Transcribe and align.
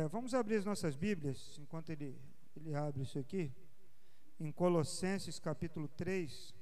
É, 0.00 0.08
vamos 0.08 0.32
abrir 0.32 0.56
as 0.56 0.64
nossas 0.64 0.96
Bíblias, 0.96 1.58
enquanto 1.58 1.90
ele, 1.90 2.18
ele 2.56 2.74
abre 2.74 3.02
isso 3.02 3.18
aqui, 3.18 3.52
em 4.38 4.50
Colossenses 4.50 5.38
capítulo 5.38 5.88
3. 5.88 6.54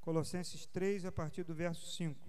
Colossenses 0.00 0.66
3, 0.66 1.04
a 1.04 1.12
partir 1.12 1.44
do 1.44 1.54
verso 1.54 1.86
5. 1.92 2.28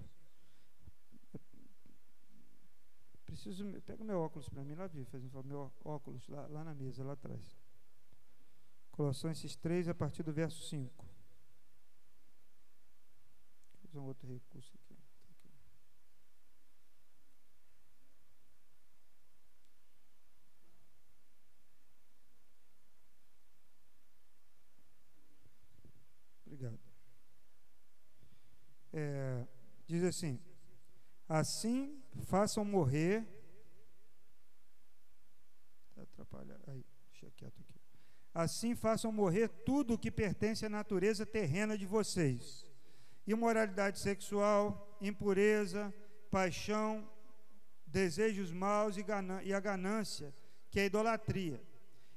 Preciso. 3.26 3.66
Pega 3.82 4.04
meu 4.04 4.20
óculos 4.20 4.48
para 4.48 4.64
mim 4.64 4.76
lá, 4.76 4.86
Vi, 4.86 5.04
faz 5.06 5.24
um 5.24 5.30
favor, 5.32 5.48
meu 5.48 5.74
óculos 5.84 6.28
lá, 6.28 6.46
lá 6.46 6.64
na 6.64 6.76
mesa, 6.76 7.04
lá 7.04 7.14
atrás. 7.14 7.63
Colossenses 8.94 9.56
3, 9.56 9.88
a 9.90 9.96
partir 9.96 10.22
do 10.22 10.32
verso 10.32 10.62
5. 10.70 11.04
Vou 13.74 13.90
usar 13.90 14.00
um 14.00 14.06
outro 14.06 14.28
recurso 14.28 14.72
aqui. 14.76 14.96
Obrigado. 26.46 26.80
É, 28.94 29.48
diz 29.88 30.04
assim: 30.04 30.40
Assim 31.28 32.00
façam 32.26 32.64
morrer. 32.64 33.28
Atrapalha. 35.98 36.62
Aí, 36.68 36.86
deixa 37.10 37.32
quieto 37.32 37.60
aqui. 37.60 37.73
Assim 38.34 38.76
façam 38.76 39.12
morrer 39.12 39.48
tudo 39.48 39.94
o 39.94 39.98
que 39.98 40.10
pertence 40.10 40.66
à 40.66 40.70
natureza 40.70 41.26
terrena 41.26 41.78
de 41.78 41.86
vocês: 41.86 42.66
imoralidade 43.28 44.00
sexual, 44.00 44.98
impureza, 45.00 45.94
paixão, 46.32 47.08
desejos 47.86 48.52
maus 48.52 48.98
e 48.98 49.54
a 49.54 49.60
ganância, 49.60 50.34
que 50.72 50.80
é 50.80 50.84
a 50.84 50.86
idolatria. 50.88 51.62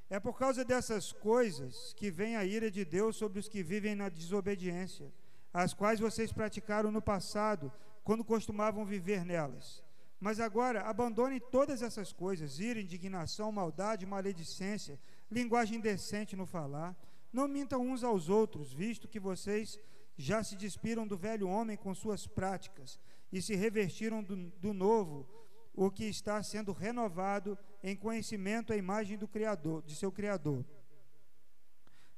É 0.08 0.18
por 0.18 0.38
causa 0.38 0.64
dessas 0.64 1.12
coisas 1.12 1.92
que 1.94 2.10
vem 2.10 2.36
a 2.36 2.44
ira 2.44 2.70
de 2.70 2.84
Deus 2.84 3.16
sobre 3.16 3.38
os 3.38 3.48
que 3.48 3.62
vivem 3.62 3.94
na 3.94 4.08
desobediência, 4.08 5.12
as 5.52 5.74
quais 5.74 6.00
vocês 6.00 6.32
praticaram 6.32 6.90
no 6.90 7.02
passado, 7.02 7.72
quando 8.04 8.24
costumavam 8.24 8.86
viver 8.86 9.24
nelas. 9.24 9.84
Mas 10.18 10.40
agora 10.40 10.82
abandonem 10.82 11.40
todas 11.40 11.82
essas 11.82 12.12
coisas: 12.12 12.58
ira, 12.58 12.80
indignação, 12.80 13.52
maldade, 13.52 14.06
maledicência, 14.06 14.98
linguagem 15.30 15.80
decente 15.80 16.36
no 16.36 16.46
falar. 16.46 16.96
Não 17.32 17.48
mintam 17.48 17.80
uns 17.80 18.02
aos 18.02 18.28
outros, 18.28 18.72
visto 18.72 19.08
que 19.08 19.20
vocês 19.20 19.78
já 20.16 20.42
se 20.42 20.56
despiram 20.56 21.06
do 21.06 21.16
velho 21.16 21.48
homem 21.48 21.76
com 21.76 21.94
suas 21.94 22.26
práticas 22.26 22.98
e 23.30 23.42
se 23.42 23.54
revestiram 23.54 24.22
do, 24.22 24.36
do 24.52 24.72
novo, 24.72 25.28
o 25.74 25.90
que 25.90 26.04
está 26.04 26.42
sendo 26.42 26.72
renovado 26.72 27.58
em 27.82 27.94
conhecimento 27.94 28.72
à 28.72 28.76
imagem 28.76 29.18
do 29.18 29.28
Criador, 29.28 29.82
de 29.82 29.94
seu 29.94 30.10
Criador. 30.10 30.64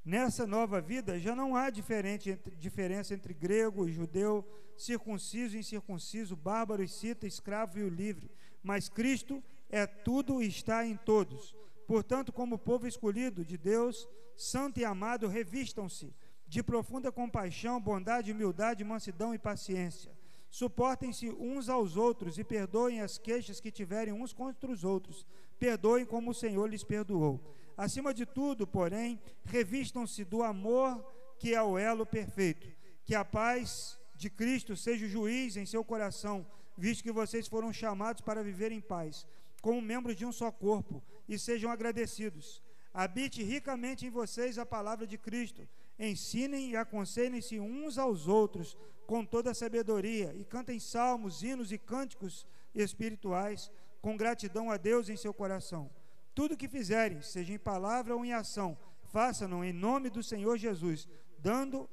Nessa 0.05 0.47
nova 0.47 0.79
vida 0.79 1.19
já 1.19 1.35
não 1.35 1.55
há 1.55 1.69
diferença 1.69 3.13
entre 3.13 3.33
grego 3.33 3.87
e 3.87 3.91
judeu, 3.91 4.47
circunciso 4.77 5.57
e 5.57 5.59
incircunciso, 5.59 6.37
bárbaro 6.37 6.81
e 6.81 6.87
cita, 6.87 7.27
escravo 7.27 7.77
e 7.77 7.83
o 7.83 7.89
livre, 7.89 8.31
mas 8.63 8.87
Cristo 8.87 9.43
é 9.69 9.85
tudo 9.85 10.41
e 10.41 10.47
está 10.47 10.85
em 10.85 10.95
todos. 10.95 11.55
Portanto, 11.89 12.31
como 12.31 12.59
povo 12.59 12.85
escolhido 12.85 13.43
de 13.43 13.57
Deus, 13.57 14.07
santo 14.37 14.79
e 14.79 14.85
amado, 14.85 15.27
revistam-se 15.27 16.13
de 16.47 16.61
profunda 16.61 17.11
compaixão, 17.11 17.81
bondade, 17.81 18.31
humildade, 18.31 18.83
mansidão 18.83 19.33
e 19.33 19.39
paciência. 19.39 20.15
Suportem-se 20.51 21.31
uns 21.31 21.67
aos 21.67 21.97
outros 21.97 22.37
e 22.37 22.43
perdoem 22.43 23.01
as 23.01 23.17
queixas 23.17 23.59
que 23.59 23.71
tiverem 23.71 24.13
uns 24.13 24.33
contra 24.33 24.69
os 24.69 24.83
outros. 24.83 25.25
Perdoem 25.57 26.05
como 26.05 26.29
o 26.29 26.33
Senhor 26.35 26.69
lhes 26.69 26.83
perdoou. 26.83 27.41
Acima 27.75 28.13
de 28.13 28.23
tudo, 28.23 28.67
porém, 28.67 29.19
revistam-se 29.43 30.23
do 30.23 30.43
amor 30.43 31.03
que 31.39 31.55
é 31.55 31.63
o 31.63 31.75
elo 31.75 32.05
perfeito. 32.05 32.67
Que 33.03 33.15
a 33.15 33.25
paz 33.25 33.99
de 34.13 34.29
Cristo 34.29 34.75
seja 34.75 35.07
o 35.07 35.09
juiz 35.09 35.57
em 35.57 35.65
seu 35.65 35.83
coração, 35.83 36.45
visto 36.77 37.01
que 37.01 37.11
vocês 37.11 37.47
foram 37.47 37.73
chamados 37.73 38.21
para 38.21 38.43
viver 38.43 38.71
em 38.71 38.79
paz 38.79 39.25
como 39.61 39.81
membros 39.81 40.15
de 40.15 40.25
um 40.25 40.31
só 40.31 40.51
corpo, 40.51 41.03
e 41.29 41.37
sejam 41.37 41.71
agradecidos. 41.71 42.61
Habite 42.91 43.43
ricamente 43.43 44.05
em 44.05 44.09
vocês 44.09 44.57
a 44.57 44.65
palavra 44.65 45.05
de 45.05 45.17
Cristo. 45.17 45.65
Ensinem 45.97 46.71
e 46.71 46.75
aconselhem-se 46.75 47.59
uns 47.59 47.97
aos 47.99 48.27
outros 48.27 48.75
com 49.05 49.23
toda 49.23 49.51
a 49.51 49.55
sabedoria, 49.55 50.35
e 50.35 50.43
cantem 50.43 50.79
salmos, 50.79 51.41
hinos 51.41 51.71
e 51.71 51.77
cânticos 51.77 52.45
espirituais 52.75 53.71
com 54.01 54.17
gratidão 54.17 54.69
a 54.69 54.77
Deus 54.77 55.09
em 55.09 55.17
seu 55.17 55.33
coração. 55.33 55.89
Tudo 56.35 56.57
que 56.57 56.67
fizerem, 56.67 57.21
seja 57.21 57.53
em 57.53 57.59
palavra 57.59 58.15
ou 58.15 58.23
em 58.23 58.33
ação, 58.33 58.77
façam-no 59.11 59.63
em 59.63 59.73
nome 59.73 60.09
do 60.09 60.23
Senhor 60.23 60.57
Jesus, 60.57 61.07
dando 61.39 61.89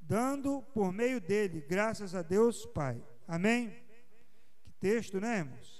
dando 0.00 0.62
por 0.74 0.92
meio 0.92 1.20
dele 1.20 1.64
graças 1.68 2.14
a 2.14 2.22
Deus 2.22 2.66
Pai. 2.66 3.00
Amém? 3.28 3.70
Que 4.62 4.72
texto, 4.72 5.20
né, 5.20 5.38
irmãos? 5.38 5.79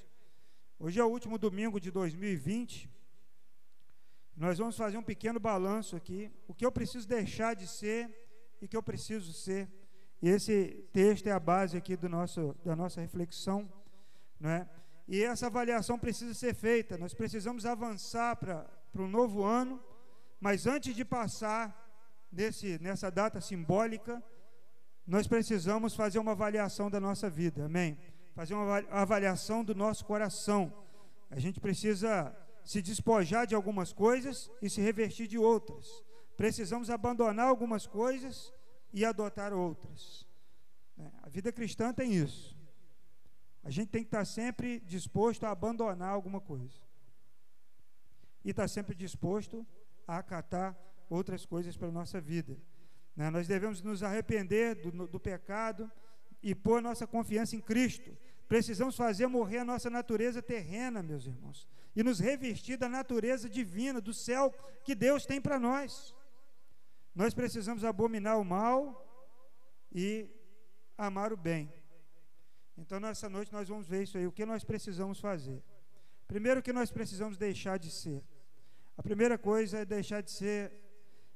Hoje 0.82 0.98
é 0.98 1.04
o 1.04 1.08
último 1.08 1.36
domingo 1.36 1.78
de 1.78 1.90
2020. 1.90 2.90
Nós 4.34 4.56
vamos 4.56 4.78
fazer 4.78 4.96
um 4.96 5.02
pequeno 5.02 5.38
balanço 5.38 5.94
aqui. 5.94 6.32
O 6.48 6.54
que 6.54 6.64
eu 6.64 6.72
preciso 6.72 7.06
deixar 7.06 7.54
de 7.54 7.66
ser 7.66 8.08
e 8.62 8.64
o 8.64 8.68
que 8.68 8.78
eu 8.78 8.82
preciso 8.82 9.30
ser. 9.30 9.68
E 10.22 10.30
esse 10.30 10.88
texto 10.90 11.26
é 11.26 11.32
a 11.32 11.38
base 11.38 11.76
aqui 11.76 11.98
do 11.98 12.08
nosso, 12.08 12.56
da 12.64 12.74
nossa 12.74 12.98
reflexão. 12.98 13.70
Não 14.40 14.48
é? 14.48 14.66
E 15.06 15.22
essa 15.22 15.48
avaliação 15.48 15.98
precisa 15.98 16.32
ser 16.32 16.54
feita. 16.54 16.96
Nós 16.96 17.12
precisamos 17.12 17.66
avançar 17.66 18.36
para 18.36 18.66
um 18.94 19.06
novo 19.06 19.44
ano. 19.44 19.84
Mas 20.40 20.66
antes 20.66 20.96
de 20.96 21.04
passar 21.04 21.62
nesse, 22.32 22.78
nessa 22.78 23.10
data 23.10 23.38
simbólica, 23.38 24.24
nós 25.06 25.26
precisamos 25.26 25.94
fazer 25.94 26.18
uma 26.18 26.32
avaliação 26.32 26.90
da 26.90 26.98
nossa 26.98 27.28
vida. 27.28 27.66
Amém? 27.66 27.98
Fazer 28.40 28.54
uma 28.54 28.78
avaliação 28.88 29.62
do 29.62 29.74
nosso 29.74 30.02
coração. 30.06 30.72
A 31.30 31.38
gente 31.38 31.60
precisa 31.60 32.34
se 32.64 32.80
despojar 32.80 33.46
de 33.46 33.54
algumas 33.54 33.92
coisas 33.92 34.50
e 34.62 34.70
se 34.70 34.80
revestir 34.80 35.28
de 35.28 35.36
outras. 35.36 35.86
Precisamos 36.38 36.88
abandonar 36.88 37.48
algumas 37.48 37.86
coisas 37.86 38.50
e 38.94 39.04
adotar 39.04 39.52
outras. 39.52 40.26
É, 40.98 41.10
a 41.22 41.28
vida 41.28 41.52
cristã 41.52 41.92
tem 41.92 42.14
isso. 42.14 42.58
A 43.62 43.68
gente 43.68 43.90
tem 43.90 44.02
que 44.02 44.08
estar 44.08 44.24
sempre 44.24 44.80
disposto 44.86 45.44
a 45.44 45.50
abandonar 45.50 46.08
alguma 46.08 46.40
coisa. 46.40 46.80
E 48.42 48.52
estar 48.52 48.68
sempre 48.68 48.94
disposto 48.94 49.66
a 50.08 50.16
acatar 50.16 50.74
outras 51.10 51.44
coisas 51.44 51.76
para 51.76 51.88
a 51.88 51.92
nossa 51.92 52.18
vida. 52.18 52.56
Né? 53.14 53.28
Nós 53.28 53.46
devemos 53.46 53.82
nos 53.82 54.02
arrepender 54.02 54.76
do, 54.76 55.06
do 55.06 55.20
pecado, 55.20 55.92
e 56.42 56.54
pôr 56.54 56.80
nossa 56.80 57.06
confiança 57.06 57.54
em 57.54 57.60
Cristo. 57.60 58.16
Precisamos 58.50 58.96
fazer 58.96 59.28
morrer 59.28 59.58
a 59.58 59.64
nossa 59.64 59.88
natureza 59.88 60.42
terrena, 60.42 61.04
meus 61.04 61.24
irmãos, 61.24 61.68
e 61.94 62.02
nos 62.02 62.18
revestir 62.18 62.76
da 62.76 62.88
natureza 62.88 63.48
divina, 63.48 64.00
do 64.00 64.12
céu 64.12 64.52
que 64.82 64.92
Deus 64.92 65.24
tem 65.24 65.40
para 65.40 65.56
nós. 65.56 66.16
Nós 67.14 67.32
precisamos 67.32 67.84
abominar 67.84 68.40
o 68.40 68.44
mal 68.44 68.80
e 69.92 70.28
amar 70.98 71.32
o 71.32 71.36
bem. 71.36 71.72
Então, 72.76 72.98
nessa 72.98 73.28
noite, 73.28 73.52
nós 73.52 73.68
vamos 73.68 73.86
ver 73.86 74.02
isso 74.02 74.18
aí. 74.18 74.26
O 74.26 74.32
que 74.32 74.44
nós 74.44 74.64
precisamos 74.64 75.20
fazer? 75.20 75.62
Primeiro, 76.26 76.58
o 76.58 76.62
que 76.62 76.72
nós 76.72 76.90
precisamos 76.90 77.36
deixar 77.36 77.78
de 77.78 77.88
ser? 77.88 78.20
A 78.96 79.02
primeira 79.02 79.38
coisa 79.38 79.78
é 79.78 79.84
deixar 79.84 80.22
de 80.22 80.32
ser, 80.32 80.72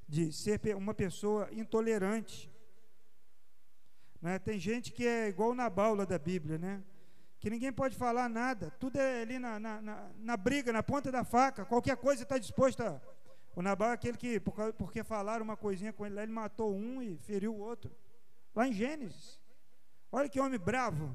de 0.08 0.32
ser 0.32 0.58
uma 0.74 0.92
pessoa 0.92 1.48
intolerante. 1.52 2.50
Né? 4.20 4.36
Tem 4.40 4.58
gente 4.58 4.90
que 4.90 5.06
é 5.06 5.28
igual 5.28 5.54
na 5.54 5.70
baula 5.70 6.04
da 6.04 6.18
Bíblia, 6.18 6.58
né? 6.58 6.82
Que 7.44 7.50
ninguém 7.50 7.70
pode 7.70 7.94
falar 7.94 8.26
nada, 8.26 8.70
tudo 8.80 8.96
é 8.96 9.20
ali 9.20 9.38
na, 9.38 9.60
na, 9.60 9.82
na, 9.82 10.10
na 10.16 10.34
briga, 10.34 10.72
na 10.72 10.82
ponta 10.82 11.12
da 11.12 11.24
faca, 11.24 11.62
qualquer 11.66 11.94
coisa 11.94 12.22
está 12.22 12.38
disposto 12.38 12.80
a. 12.82 12.98
O 13.54 13.60
Nabal 13.60 13.90
é 13.90 13.92
aquele 13.92 14.16
que, 14.16 14.40
porque 14.78 15.04
falaram 15.04 15.44
uma 15.44 15.54
coisinha 15.54 15.92
com 15.92 16.06
ele, 16.06 16.18
ele 16.18 16.32
matou 16.32 16.74
um 16.74 17.02
e 17.02 17.18
feriu 17.18 17.54
o 17.54 17.58
outro. 17.58 17.94
Lá 18.54 18.66
em 18.66 18.72
Gênesis. 18.72 19.38
Olha 20.10 20.26
que 20.26 20.40
homem 20.40 20.58
bravo. 20.58 21.14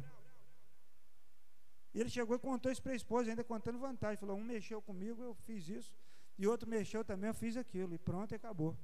E 1.96 2.00
ele 2.00 2.12
chegou 2.12 2.36
e 2.36 2.40
contou 2.40 2.72
isso 2.72 2.84
para 2.84 2.92
a 2.92 2.96
esposa, 2.96 3.32
ainda 3.32 3.44
contando 3.44 3.80
vantagem. 3.80 4.18
Falou: 4.18 4.38
um 4.38 4.44
mexeu 4.44 4.80
comigo, 4.84 5.24
eu 5.24 5.34
fiz 5.34 5.68
isso. 5.68 5.98
E 6.38 6.46
outro 6.46 6.70
mexeu 6.70 7.04
também, 7.04 7.30
eu 7.30 7.34
fiz 7.34 7.58
aquilo. 7.58 7.96
E 7.96 7.98
pronto, 7.98 8.36
acabou. 8.36 8.78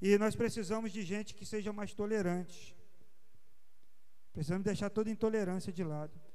E 0.00 0.16
nós 0.16 0.34
precisamos 0.34 0.90
de 0.92 1.02
gente 1.02 1.34
que 1.34 1.44
seja 1.44 1.74
mais 1.74 1.92
tolerante. 1.92 2.74
Precisamos 4.32 4.64
deixar 4.64 4.88
toda 4.88 5.10
intolerância 5.10 5.70
de 5.70 5.84
lado. 5.84 6.29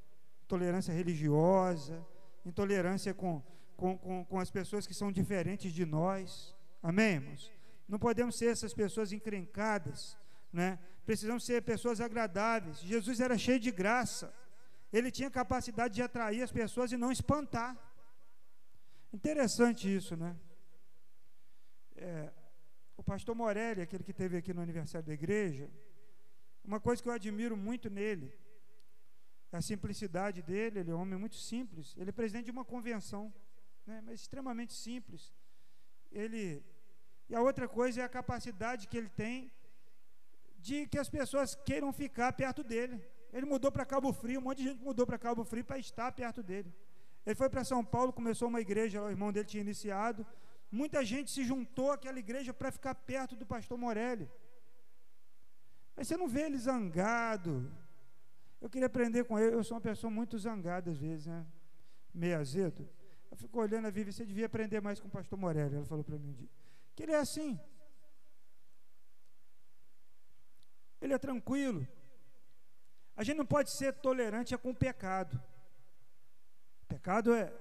Intolerância 0.45 0.94
religiosa, 0.94 2.06
intolerância 2.45 3.13
com, 3.13 3.44
com, 3.75 3.97
com, 3.97 4.25
com 4.25 4.39
as 4.39 4.51
pessoas 4.51 4.86
que 4.88 4.94
são 4.94 5.12
diferentes 5.12 5.74
de 5.74 5.86
nós. 5.86 6.56
Amém, 6.81 7.15
irmãos? 7.15 7.51
Não 7.88 8.00
podemos 8.00 8.38
ser 8.38 8.47
essas 8.47 8.74
pessoas 8.74 9.12
encrencadas, 9.12 10.18
né? 10.53 10.80
Precisamos 11.06 11.45
ser 11.45 11.62
pessoas 11.62 12.00
agradáveis. 12.00 12.80
Jesus 12.80 13.19
era 13.19 13.38
cheio 13.38 13.59
de 13.59 13.71
graça. 13.71 14.33
Ele 14.92 15.12
tinha 15.12 15.30
capacidade 15.30 15.94
de 15.94 16.01
atrair 16.01 16.42
as 16.42 16.51
pessoas 16.51 16.91
e 16.91 16.98
não 16.98 17.12
espantar. 17.12 17.77
Interessante 19.13 19.94
isso, 19.94 20.15
né? 20.15 20.36
É, 21.95 22.31
o 22.98 23.03
pastor 23.03 23.36
Morelli, 23.36 23.81
aquele 23.81 24.03
que 24.03 24.13
teve 24.13 24.38
aqui 24.38 24.53
no 24.53 24.62
aniversário 24.62 25.07
da 25.07 25.13
igreja, 25.13 25.69
uma 26.63 26.80
coisa 26.80 27.01
que 27.01 27.09
eu 27.09 27.13
admiro 27.13 27.56
muito 27.56 27.89
nele, 27.89 28.33
a 29.51 29.62
simplicidade 29.62 30.42
dele, 30.42 30.80
ele 30.80 30.92
é 30.92 30.95
um 30.95 31.01
homem 31.01 31.19
muito 31.19 31.36
simples. 31.36 31.95
Ele 31.97 32.09
é 32.09 32.13
presidente 32.13 32.45
de 32.45 32.51
uma 32.51 32.65
convenção, 32.65 33.33
né, 33.86 34.01
mas 34.06 34.21
extremamente 34.21 34.74
simples. 34.74 35.33
Ele 36.12 36.63
e 37.27 37.36
a 37.36 37.42
outra 37.42 37.68
coisa 37.68 38.01
é 38.01 38.03
a 38.03 38.09
capacidade 38.09 38.88
que 38.88 38.97
ele 38.97 39.09
tem 39.09 39.51
de 40.59 40.88
que 40.88 40.97
as 40.97 41.09
pessoas 41.09 41.56
queiram 41.56 41.92
ficar 41.92 42.31
perto 42.33 42.63
dele. 42.63 43.03
Ele 43.33 43.45
mudou 43.45 43.71
para 43.71 43.86
Cabo 43.86 44.13
Frio, 44.13 44.39
um 44.39 44.44
monte 44.44 44.59
de 44.59 44.69
gente 44.69 44.83
mudou 44.83 45.06
para 45.06 45.18
Cabo 45.18 45.44
Frio 45.44 45.65
para 45.65 45.80
estar 45.80 46.12
perto 46.12 46.41
dele. 46.44 46.74
Ele 47.25 47.36
foi 47.36 47.50
para 47.50 47.63
São 47.63 47.83
Paulo, 47.83 48.13
começou 48.13 48.48
uma 48.48 48.62
igreja, 48.62 49.01
o 49.01 49.09
irmão 49.09 49.31
dele 49.31 49.48
tinha 49.48 49.62
iniciado. 49.62 50.25
Muita 50.71 51.03
gente 51.03 51.31
se 51.31 51.44
juntou 51.44 51.91
àquela 51.91 52.19
igreja 52.19 52.53
para 52.53 52.71
ficar 52.71 52.94
perto 52.94 53.36
do 53.36 53.45
pastor 53.45 53.77
Morelli. 53.77 54.30
Mas 55.95 56.07
você 56.07 56.15
não 56.15 56.27
vê 56.27 56.44
ele 56.44 56.57
zangado. 56.57 57.71
Eu 58.65 58.69
queria 58.71 58.88
aprender 58.88 59.23
com 59.25 59.38
ele. 59.38 59.56
Eu 59.56 59.63
sou 59.63 59.75
uma 59.75 59.81
pessoa 59.89 60.09
muito 60.09 60.39
zangada 60.39 60.89
às 60.89 60.97
vezes, 60.97 61.27
né? 61.27 61.45
Meio 62.12 62.39
azedo. 62.39 62.89
Eu 63.29 63.38
fico 63.38 63.59
olhando 63.59 63.85
a 63.85 63.91
Vivi, 63.91 64.12
você 64.12 64.25
devia 64.25 64.47
aprender 64.47 64.81
mais 64.81 65.00
com 65.00 65.07
o 65.07 65.12
pastor 65.12 65.38
Morelli. 65.38 65.75
Ela 65.75 65.85
falou 65.85 66.03
para 66.03 66.17
mim 66.17 66.29
um 66.29 66.33
dia. 66.33 66.50
Que 66.95 67.03
ele 67.03 67.12
é 67.12 67.19
assim. 67.19 67.59
Ele 71.00 71.13
é 71.13 71.17
tranquilo. 71.19 71.88
A 73.15 73.23
gente 73.23 73.38
não 73.38 73.45
pode 73.45 73.69
ser 73.69 73.94
tolerante 73.94 74.57
com 74.57 74.71
o 74.71 74.75
pecado. 74.75 75.39
Pecado 76.88 77.35
é. 77.35 77.53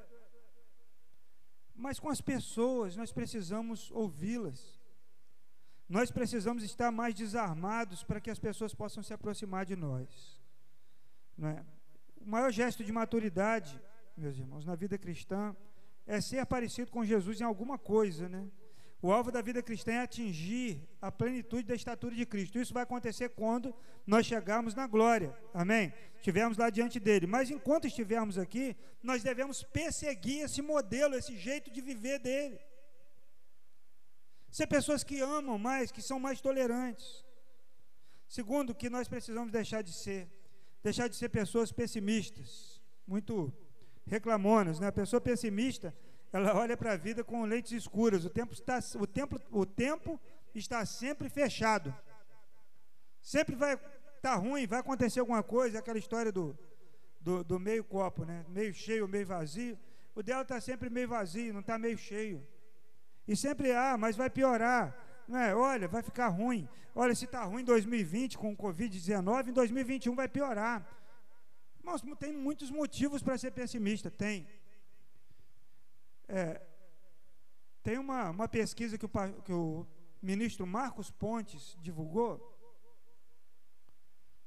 Mas 1.75 2.01
com 2.01 2.09
as 2.09 2.23
pessoas, 2.23 2.97
nós 2.97 3.13
precisamos 3.13 3.91
ouvi-las. 3.91 4.81
Nós 5.87 6.11
precisamos 6.11 6.65
estar 6.65 6.91
mais 6.91 7.15
desarmados 7.15 8.03
para 8.03 8.23
que 8.23 8.31
as 8.31 8.39
pessoas 8.39 8.75
possam 8.75 9.03
se 9.03 9.13
aproximar 9.13 9.67
de 9.67 9.77
nós. 9.77 10.43
Não 11.37 11.49
é? 11.49 11.65
O 12.21 12.29
maior 12.29 12.51
gesto 12.51 12.83
de 12.83 12.93
maturidade, 12.93 13.81
meus 14.17 14.39
irmãos, 14.39 14.65
na 14.65 14.75
vida 14.75 14.97
cristã, 14.97 15.55
é 16.07 16.21
ser 16.21 16.45
parecido 16.47 16.91
com 16.91 17.05
Jesus 17.05 17.41
em 17.41 17.45
alguma 17.45 17.79
coisa, 17.79 18.29
né? 18.29 18.49
O 19.05 19.13
alvo 19.13 19.31
da 19.31 19.43
vida 19.43 19.63
cristã 19.63 19.93
é 19.93 19.99
atingir 19.99 20.83
a 20.99 21.13
plenitude 21.13 21.65
da 21.65 21.75
estatura 21.75 22.15
de 22.15 22.25
Cristo. 22.25 22.59
Isso 22.59 22.73
vai 22.73 22.85
acontecer 22.85 23.29
quando 23.29 23.75
nós 24.07 24.25
chegarmos 24.25 24.75
na 24.75 24.87
glória. 24.87 25.37
Amém? 25.53 25.93
Estivermos 26.17 26.57
lá 26.57 26.71
diante 26.71 26.99
dele. 26.99 27.27
Mas 27.27 27.51
enquanto 27.51 27.87
estivermos 27.87 28.39
aqui, 28.39 28.75
nós 29.03 29.23
devemos 29.23 29.63
perseguir 29.63 30.45
esse 30.45 30.63
modelo, 30.63 31.15
esse 31.15 31.37
jeito 31.37 31.71
de 31.71 31.83
viver 31.83 32.19
dele. 32.19 32.59
Ser 34.51 34.69
pessoas 34.69 35.05
que 35.05 35.21
amam 35.21 35.59
mais, 35.59 35.93
que 35.93 36.01
são 36.01 36.19
mais 36.19 36.41
tolerantes. 36.41 37.23
Segundo, 38.27 38.75
que 38.75 38.89
nós 38.89 39.07
precisamos 39.07 39.53
deixar 39.53 39.83
de 39.83 39.93
ser, 39.93 40.31
deixar 40.85 41.09
de 41.09 41.17
ser 41.17 41.31
pessoas 41.31 41.73
pessimistas, 41.73 42.79
muito 43.07 43.51
reclamonas, 44.07 44.79
né? 44.79 44.89
A 44.89 44.93
pessoa 44.93 45.19
pessimista, 45.19 45.97
ela 46.31 46.55
olha 46.55 46.77
para 46.77 46.93
a 46.93 46.97
vida 46.97 47.25
com 47.25 47.43
lentes 47.47 47.73
escuras. 47.73 48.27
O 48.27 48.31
tempo 48.31 48.53
está, 48.53 48.79
o 49.01 49.07
tempo, 49.07 49.41
o 49.51 49.65
tempo 49.65 50.21
está 50.55 50.85
sempre 50.85 51.31
fechado. 51.31 51.93
Sempre 53.23 53.57
vai 53.57 53.73
estar 53.73 53.89
tá 54.21 54.35
ruim, 54.35 54.67
vai 54.67 54.81
acontecer 54.81 55.21
alguma 55.21 55.43
coisa, 55.43 55.79
aquela 55.79 55.99
história 55.99 56.31
do, 56.31 56.57
do, 57.19 57.43
do, 57.43 57.59
meio 57.59 57.83
copo, 57.83 58.27
né? 58.27 58.45
Meio 58.51 58.75
cheio, 58.75 59.09
meio 59.09 59.27
vazio. 59.27 59.79
O 60.15 60.23
dela 60.23 60.43
está 60.43 60.61
sempre 60.61 60.91
meio 60.91 61.09
vazio, 61.09 61.55
não 61.55 61.61
está 61.61 61.79
meio 61.79 61.97
cheio. 61.97 62.47
E 63.27 63.35
sempre, 63.35 63.73
ah, 63.73 63.97
mas 63.97 64.17
vai 64.17 64.29
piorar. 64.29 64.95
Não 65.27 65.39
é? 65.39 65.55
Olha, 65.55 65.89
vai 65.89 66.03
ficar 66.03 66.29
ruim. 66.29 66.69
Olha, 66.95 67.15
se 67.15 67.25
está 67.25 67.45
ruim 67.45 67.63
em 67.63 67.65
2020 67.65 68.39
com 68.39 68.53
o 68.53 68.57
Covid-19, 68.57 69.49
em 69.49 69.53
2021 69.53 70.15
vai 70.15 70.29
piorar. 70.29 70.87
Mas 71.83 72.03
tem 72.19 72.33
muitos 72.33 72.71
motivos 72.71 73.23
para 73.23 73.37
ser 73.37 73.51
pessimista, 73.51 74.11
tem. 74.11 74.47
É, 76.29 76.61
tem 77.83 77.99
uma, 77.99 78.31
uma 78.31 78.49
pesquisa 78.49 78.97
que 78.97 79.05
o, 79.05 79.11
que 79.43 79.53
o 79.53 79.87
ministro 80.23 80.67
Marcos 80.67 81.11
Pontes 81.11 81.77
divulgou, 81.81 82.51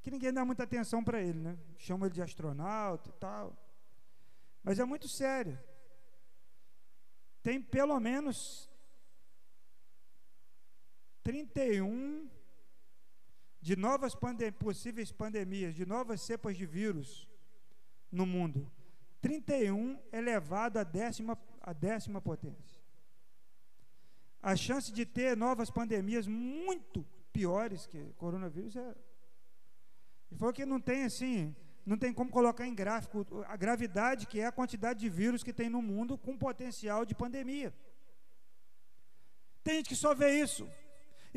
que 0.01 0.09
ninguém 0.09 0.33
dá 0.33 0.43
muita 0.43 0.63
atenção 0.63 1.03
para 1.03 1.21
ele, 1.21 1.39
né? 1.39 1.59
Chama 1.77 2.07
ele 2.07 2.15
de 2.15 2.21
astronauta 2.21 3.09
e 3.09 3.13
tal. 3.13 3.55
Mas 4.63 4.79
é 4.79 4.85
muito 4.85 5.07
sério. 5.07 5.59
Tem 7.43 7.61
pelo 7.61 7.99
menos 7.99 8.69
31 11.27 12.29
de 13.61 13.75
novas 13.75 14.15
pandem 14.15 14.49
possíveis 14.49 15.11
pandemias, 15.11 15.75
de 15.75 15.85
novas 15.85 16.21
cepas 16.21 16.55
de 16.55 16.65
vírus 16.65 17.27
no 18.09 18.25
mundo. 18.25 18.71
31 19.19 19.99
elevado 20.13 20.79
à 20.79 20.85
décima 20.85 21.37
a 21.59 21.73
décima 21.73 22.21
potência. 22.21 22.81
A 24.41 24.55
chance 24.55 24.89
de 24.89 25.05
ter 25.05 25.35
novas 25.35 25.69
pandemias 25.69 26.25
muito 26.27 27.05
piores 27.33 27.85
que 27.85 28.01
coronavírus 28.13 28.77
é. 28.77 28.95
Ele 30.31 30.39
falou 30.39 30.53
que 30.53 30.65
não 30.65 30.79
tem 30.79 31.03
assim, 31.03 31.53
não 31.85 31.97
tem 31.97 32.13
como 32.13 32.31
colocar 32.31 32.65
em 32.65 32.73
gráfico 32.73 33.27
a 33.49 33.57
gravidade 33.57 34.27
que 34.27 34.39
é 34.39 34.45
a 34.45 34.51
quantidade 34.59 35.01
de 35.01 35.09
vírus 35.09 35.43
que 35.43 35.51
tem 35.51 35.69
no 35.69 35.81
mundo 35.81 36.17
com 36.17 36.37
potencial 36.37 37.03
de 37.03 37.13
pandemia. 37.13 37.73
Tem 39.61 39.75
gente 39.75 39.89
que 39.89 39.95
só 39.97 40.15
vê 40.15 40.41
isso 40.41 40.65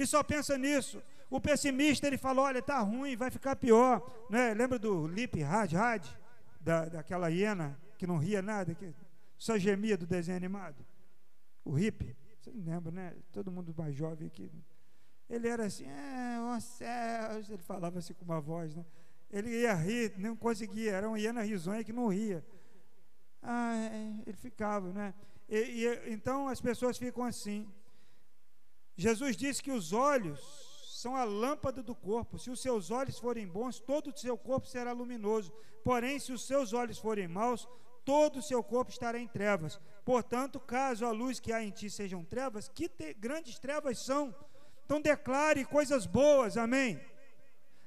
e 0.00 0.06
só 0.06 0.23
pensa 0.23 0.56
nisso. 0.56 1.02
O 1.29 1.41
pessimista 1.41 2.06
ele 2.06 2.17
falou, 2.17 2.47
olha, 2.47 2.58
está 2.58 2.81
ruim, 2.81 3.14
vai 3.17 3.31
ficar 3.31 3.55
pior. 3.55 4.02
Né? 4.31 4.55
Lembra 4.55 4.79
do 4.79 5.06
Lip 5.06 5.43
Had 5.43 5.75
Had, 5.75 6.06
da, 6.61 6.87
daquela 6.87 7.29
hiena 7.29 7.79
que 7.99 8.06
não 8.06 8.17
ria 8.17 8.41
nada, 8.41 8.75
que 8.75 8.94
só 9.37 9.58
gemia 9.58 9.97
do 9.99 10.06
desenho 10.06 10.38
animado? 10.38 10.85
O 11.62 11.73
hippie, 11.73 12.17
você 12.41 12.50
lembra, 12.50 12.91
né? 12.91 13.14
Todo 13.31 13.52
mundo 13.52 13.75
mais 13.76 13.94
jovem 13.94 14.26
aqui. 14.26 14.50
Ele 15.29 15.47
era 15.47 15.67
assim, 15.67 15.85
oh 16.50 16.61
céus, 16.61 17.51
ele 17.51 17.63
falava 17.63 17.98
assim 17.98 18.15
com 18.15 18.24
uma 18.24 18.41
voz, 18.41 18.74
né? 18.74 18.84
Ele 19.31 19.51
ia 19.51 19.74
rir, 19.74 20.15
não 20.17 20.34
conseguia, 20.34 20.93
era 20.93 21.08
uma 21.08 21.19
hiena 21.19 21.43
risonha 21.43 21.84
que 21.84 21.93
não 21.93 22.08
ria. 22.08 22.44
Ah, 23.43 23.77
é, 23.77 24.15
ele 24.27 24.36
ficava, 24.36 24.93
né? 24.93 25.15
E, 25.48 25.56
e, 25.56 26.13
então 26.13 26.48
as 26.48 26.60
pessoas 26.60 26.96
ficam 26.96 27.22
assim. 27.22 27.69
Jesus 29.00 29.34
disse 29.34 29.62
que 29.62 29.72
os 29.72 29.94
olhos 29.94 30.38
são 31.00 31.16
a 31.16 31.24
lâmpada 31.24 31.82
do 31.82 31.94
corpo. 31.94 32.38
Se 32.38 32.50
os 32.50 32.60
seus 32.60 32.90
olhos 32.90 33.19
forem 33.19 33.46
bons, 33.46 33.80
todo 33.80 34.10
o 34.10 34.19
seu 34.19 34.36
corpo 34.36 34.66
será 34.66 34.92
luminoso. 34.92 35.50
Porém, 35.82 36.19
se 36.19 36.32
os 36.34 36.46
seus 36.46 36.74
olhos 36.74 36.98
forem 36.98 37.26
maus, 37.26 37.66
todo 38.04 38.40
o 38.40 38.42
seu 38.42 38.62
corpo 38.62 38.90
estará 38.90 39.19
em 39.19 39.26
trevas. 39.26 39.80
Portanto, 40.04 40.60
caso 40.60 41.06
a 41.06 41.12
luz 41.12 41.40
que 41.40 41.50
há 41.50 41.62
em 41.64 41.70
ti 41.70 41.88
sejam 41.88 42.22
trevas, 42.22 42.69
que 42.69 42.90
te, 42.90 43.14
grandes 43.14 43.58
trevas 43.58 43.98
são. 44.00 44.34
Então 44.84 45.00
declare 45.00 45.64
coisas 45.64 46.04
boas, 46.04 46.58
amém. 46.58 47.00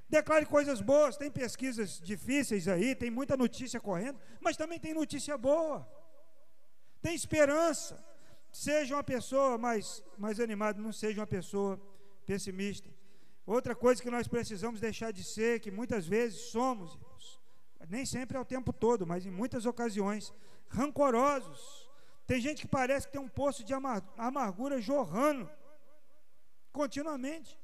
Declare 0.09 0.47
coisas 0.47 0.81
boas. 0.81 1.15
Tem 1.15 1.29
pesquisas 1.29 2.01
difíceis 2.01 2.67
aí, 2.67 2.95
tem 2.95 3.11
muita 3.11 3.37
notícia 3.37 3.79
correndo, 3.79 4.19
mas 4.41 4.57
também 4.57 4.79
tem 4.79 4.95
notícia 4.95 5.37
boa. 5.37 5.87
Tem 7.03 7.13
esperança. 7.13 8.03
Seja 8.53 8.95
uma 8.95 9.03
pessoa 9.03 9.57
mais, 9.57 10.03
mais 10.15 10.39
animada, 10.39 10.79
não 10.79 10.93
seja 10.93 11.19
uma 11.19 11.25
pessoa 11.25 11.81
pessimista. 12.23 12.87
Outra 13.47 13.73
coisa 13.73 13.99
que 13.99 14.11
nós 14.11 14.27
precisamos 14.27 14.79
deixar 14.79 15.11
de 15.11 15.23
ser, 15.23 15.59
que 15.59 15.71
muitas 15.71 16.05
vezes 16.05 16.39
somos, 16.51 16.99
nem 17.89 18.05
sempre 18.05 18.37
é 18.37 18.39
o 18.39 18.45
tempo 18.45 18.71
todo, 18.71 19.07
mas 19.07 19.25
em 19.25 19.31
muitas 19.31 19.65
ocasiões, 19.65 20.31
rancorosos. 20.69 21.89
Tem 22.27 22.39
gente 22.39 22.61
que 22.61 22.67
parece 22.67 23.07
que 23.07 23.13
tem 23.13 23.21
um 23.21 23.27
poço 23.27 23.63
de 23.63 23.73
amargura 23.73 24.79
jorrando 24.79 25.49
continuamente. 26.71 27.59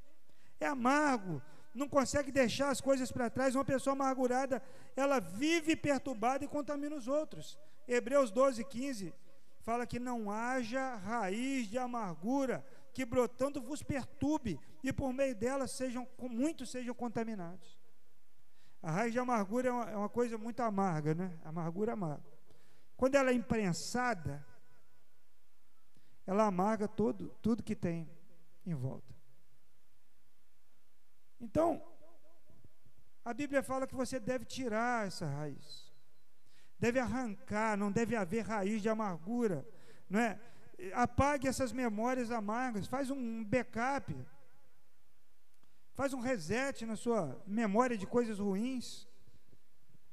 É 0.59 0.65
amargo, 0.65 1.39
não 1.73 1.87
consegue 1.87 2.31
deixar 2.31 2.69
as 2.69 2.81
coisas 2.81 3.11
para 3.11 3.29
trás. 3.29 3.53
Uma 3.53 3.63
pessoa 3.63 3.93
amargurada, 3.93 4.59
ela 4.95 5.19
vive 5.19 5.75
perturbada 5.75 6.43
e 6.43 6.47
contamina 6.47 6.95
os 6.95 7.07
outros. 7.07 7.59
Hebreus 7.87 8.31
12, 8.31 8.63
15 8.63 9.13
fala 9.69 9.85
que 9.85 9.99
não 9.99 10.31
haja 10.31 10.95
raiz 10.95 11.67
de 11.67 11.77
amargura 11.77 12.65
que 12.91 13.05
brotando 13.05 13.61
vos 13.61 13.83
perturbe 13.83 14.59
e 14.83 14.91
por 14.91 15.13
meio 15.13 15.35
dela 15.35 15.67
sejam 15.67 16.07
muitos 16.19 16.71
sejam 16.71 16.95
contaminados. 16.95 17.77
A 18.81 18.89
raiz 18.89 19.13
de 19.13 19.19
amargura 19.19 19.69
é 19.69 19.71
uma, 19.71 19.89
é 19.91 19.95
uma 19.95 20.09
coisa 20.09 20.39
muito 20.39 20.59
amarga, 20.61 21.13
né? 21.13 21.39
Amargura 21.43 21.93
amarga. 21.93 22.25
Quando 22.97 23.13
ela 23.13 23.29
é 23.29 23.33
imprensada, 23.35 24.43
ela 26.25 26.47
amarga 26.47 26.87
todo, 26.87 27.29
tudo 27.39 27.61
que 27.61 27.75
tem 27.75 28.09
em 28.65 28.73
volta. 28.73 29.13
Então, 31.39 31.79
a 33.23 33.35
Bíblia 33.35 33.61
fala 33.61 33.85
que 33.85 33.93
você 33.93 34.19
deve 34.19 34.45
tirar 34.45 35.05
essa 35.05 35.27
raiz, 35.27 35.88
deve 36.79 36.99
arrancar, 36.99 37.77
não 37.77 37.91
deve 37.91 38.15
haver 38.15 38.45
raiz 38.45 38.81
de 38.81 38.89
amargura, 38.89 39.67
não 40.09 40.19
é? 40.19 40.39
Apague 40.93 41.47
essas 41.47 41.73
memórias 41.73 42.31
amargas, 42.31 42.87
faz 42.87 43.11
um 43.11 43.43
backup, 43.43 44.15
faz 45.93 46.13
um 46.13 46.21
reset 46.21 46.85
na 46.85 46.95
sua 46.95 47.41
memória 47.45 47.97
de 47.97 48.07
coisas 48.07 48.39
ruins. 48.39 49.07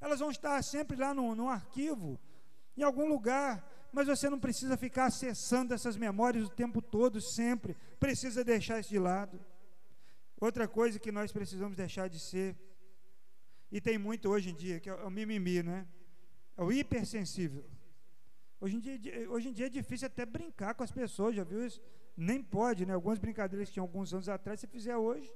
Elas 0.00 0.18
vão 0.18 0.30
estar 0.30 0.60
sempre 0.62 0.96
lá 0.96 1.14
no, 1.14 1.34
no 1.36 1.48
arquivo, 1.48 2.18
em 2.76 2.82
algum 2.82 3.06
lugar, 3.08 3.64
mas 3.92 4.08
você 4.08 4.28
não 4.28 4.40
precisa 4.40 4.76
ficar 4.76 5.06
acessando 5.06 5.72
essas 5.72 5.96
memórias 5.96 6.46
o 6.46 6.50
tempo 6.50 6.82
todo, 6.82 7.20
sempre. 7.20 7.76
Precisa 8.00 8.44
deixar 8.44 8.80
isso 8.80 8.90
de 8.90 8.98
lado. 8.98 9.38
Outra 10.38 10.66
coisa 10.68 10.98
que 10.98 11.12
nós 11.12 11.32
precisamos 11.32 11.76
deixar 11.76 12.08
de 12.08 12.18
ser, 12.18 12.56
e 13.70 13.80
tem 13.80 13.96
muito 13.96 14.28
hoje 14.28 14.50
em 14.50 14.54
dia, 14.54 14.80
que 14.80 14.90
é 14.90 14.94
o 14.94 15.10
mimimi, 15.10 15.62
né? 15.62 15.86
É 16.56 16.62
o 16.62 16.72
hipersensível. 16.72 17.64
Hoje 18.60 18.76
em, 18.76 18.80
dia, 18.80 19.30
hoje 19.30 19.48
em 19.48 19.52
dia 19.52 19.66
é 19.66 19.68
difícil 19.68 20.06
até 20.06 20.24
brincar 20.24 20.74
com 20.74 20.82
as 20.82 20.90
pessoas, 20.90 21.36
já 21.36 21.44
viu 21.44 21.66
isso? 21.66 21.80
Nem 22.16 22.42
pode, 22.42 22.86
né? 22.86 22.94
Algumas 22.94 23.18
brincadeiras 23.18 23.68
que 23.68 23.74
tinham 23.74 23.84
alguns 23.84 24.14
anos 24.14 24.28
atrás, 24.28 24.60
se 24.60 24.66
fizer 24.66 24.96
hoje, 24.96 25.30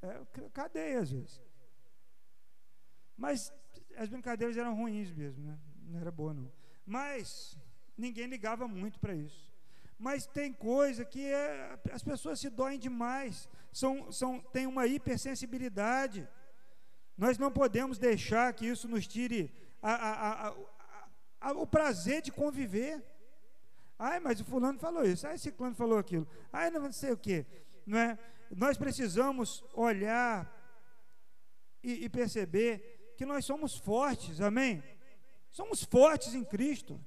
é 0.00 0.48
cadeia 0.52 1.00
às 1.00 1.10
vezes. 1.10 1.42
Mas 3.16 3.52
as 3.96 4.08
brincadeiras 4.08 4.56
eram 4.56 4.74
ruins 4.74 5.12
mesmo, 5.12 5.44
né? 5.44 5.58
Não 5.86 6.00
era 6.00 6.10
boa, 6.10 6.32
não. 6.32 6.50
Mas 6.86 7.58
ninguém 7.96 8.26
ligava 8.26 8.66
muito 8.66 8.98
para 8.98 9.14
isso. 9.14 9.52
Mas 9.98 10.26
tem 10.26 10.52
coisa 10.52 11.04
que 11.04 11.24
é, 11.26 11.78
as 11.92 12.02
pessoas 12.02 12.40
se 12.40 12.50
doem 12.50 12.78
demais, 12.78 13.48
são, 13.70 14.10
são, 14.10 14.40
tem 14.40 14.66
uma 14.66 14.86
hipersensibilidade. 14.86 16.28
Nós 17.22 17.38
não 17.38 17.52
podemos 17.52 17.98
deixar 17.98 18.52
que 18.52 18.66
isso 18.66 18.88
nos 18.88 19.06
tire 19.06 19.54
a, 19.80 19.92
a, 19.92 20.54
a, 21.40 21.52
o 21.52 21.64
prazer 21.64 22.20
de 22.20 22.32
conviver. 22.32 23.00
Ai, 23.96 24.18
mas 24.18 24.40
o 24.40 24.44
fulano 24.44 24.76
falou 24.80 25.04
isso, 25.04 25.24
ai, 25.28 25.38
fulano 25.38 25.76
falou 25.76 25.98
aquilo, 25.98 26.26
ai, 26.52 26.68
não 26.68 26.90
sei 26.90 27.12
o 27.12 27.16
quê. 27.16 27.46
Não 27.86 27.96
é? 27.96 28.18
Nós 28.50 28.76
precisamos 28.76 29.62
olhar 29.72 30.52
e, 31.80 32.06
e 32.06 32.08
perceber 32.08 33.14
que 33.16 33.24
nós 33.24 33.44
somos 33.44 33.76
fortes, 33.76 34.40
amém? 34.40 34.82
Somos 35.48 35.84
fortes 35.84 36.34
em 36.34 36.42
Cristo. 36.42 37.00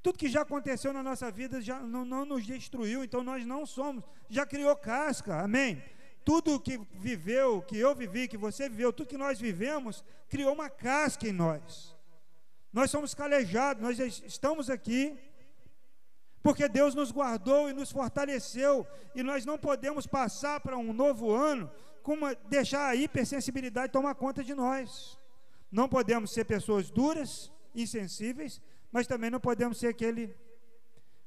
Tudo 0.00 0.20
que 0.20 0.28
já 0.28 0.42
aconteceu 0.42 0.92
na 0.92 1.02
nossa 1.02 1.32
vida 1.32 1.60
já 1.60 1.80
não, 1.80 2.04
não 2.04 2.24
nos 2.24 2.46
destruiu, 2.46 3.02
então 3.02 3.24
nós 3.24 3.44
não 3.44 3.66
somos, 3.66 4.04
já 4.28 4.46
criou 4.46 4.76
casca, 4.76 5.42
amém? 5.42 5.82
Tudo 6.30 6.60
que 6.60 6.78
viveu, 6.92 7.60
que 7.60 7.76
eu 7.76 7.92
vivi, 7.92 8.28
que 8.28 8.36
você 8.36 8.68
viveu, 8.68 8.92
tudo 8.92 9.08
que 9.08 9.18
nós 9.18 9.40
vivemos, 9.40 10.04
criou 10.28 10.54
uma 10.54 10.70
casca 10.70 11.26
em 11.26 11.32
nós. 11.32 11.96
Nós 12.72 12.88
somos 12.88 13.12
calejados, 13.14 13.82
nós 13.82 13.98
estamos 14.24 14.70
aqui, 14.70 15.18
porque 16.40 16.68
Deus 16.68 16.94
nos 16.94 17.10
guardou 17.10 17.68
e 17.68 17.72
nos 17.72 17.90
fortaleceu, 17.90 18.86
e 19.12 19.24
nós 19.24 19.44
não 19.44 19.58
podemos 19.58 20.06
passar 20.06 20.60
para 20.60 20.78
um 20.78 20.92
novo 20.92 21.32
ano 21.32 21.68
com 22.00 22.14
uma, 22.14 22.32
deixar 22.48 22.86
a 22.86 22.94
hipersensibilidade 22.94 23.92
tomar 23.92 24.14
conta 24.14 24.44
de 24.44 24.54
nós. 24.54 25.18
Não 25.68 25.88
podemos 25.88 26.32
ser 26.32 26.44
pessoas 26.44 26.90
duras, 26.92 27.50
insensíveis, 27.74 28.62
mas 28.92 29.08
também 29.08 29.30
não 29.30 29.40
podemos 29.40 29.80
ser 29.80 29.88
aquele 29.88 30.32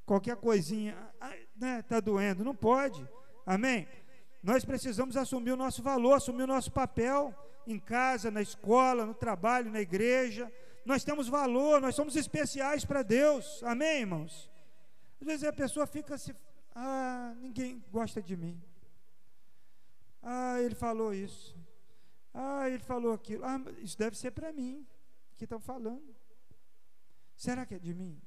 qualquer 0.06 0.36
coisinha, 0.36 0.96
né, 1.54 1.82
tá 1.82 2.00
doendo, 2.00 2.42
não 2.42 2.56
pode. 2.56 3.06
Amém? 3.44 3.86
Nós 4.44 4.62
precisamos 4.62 5.16
assumir 5.16 5.52
o 5.52 5.56
nosso 5.56 5.82
valor, 5.82 6.12
assumir 6.12 6.42
o 6.42 6.46
nosso 6.46 6.70
papel 6.70 7.34
em 7.66 7.78
casa, 7.78 8.30
na 8.30 8.42
escola, 8.42 9.06
no 9.06 9.14
trabalho, 9.14 9.70
na 9.70 9.80
igreja. 9.80 10.52
Nós 10.84 11.02
temos 11.02 11.28
valor, 11.28 11.80
nós 11.80 11.94
somos 11.94 12.14
especiais 12.14 12.84
para 12.84 13.02
Deus. 13.02 13.62
Amém, 13.62 14.00
irmãos? 14.00 14.50
Às 15.18 15.26
vezes 15.26 15.44
a 15.44 15.52
pessoa 15.52 15.86
fica 15.86 16.16
assim, 16.16 16.34
ah, 16.74 17.34
ninguém 17.38 17.82
gosta 17.90 18.20
de 18.20 18.36
mim. 18.36 18.62
Ah, 20.22 20.60
ele 20.60 20.74
falou 20.74 21.14
isso. 21.14 21.56
Ah, 22.34 22.68
ele 22.68 22.80
falou 22.82 23.14
aquilo. 23.14 23.46
Ah, 23.46 23.58
isso 23.78 23.96
deve 23.96 24.14
ser 24.14 24.32
para 24.32 24.52
mim 24.52 24.86
que 25.38 25.44
estão 25.44 25.58
falando. 25.58 26.14
Será 27.34 27.64
que 27.64 27.76
é 27.76 27.78
de 27.78 27.94
mim? 27.94 28.20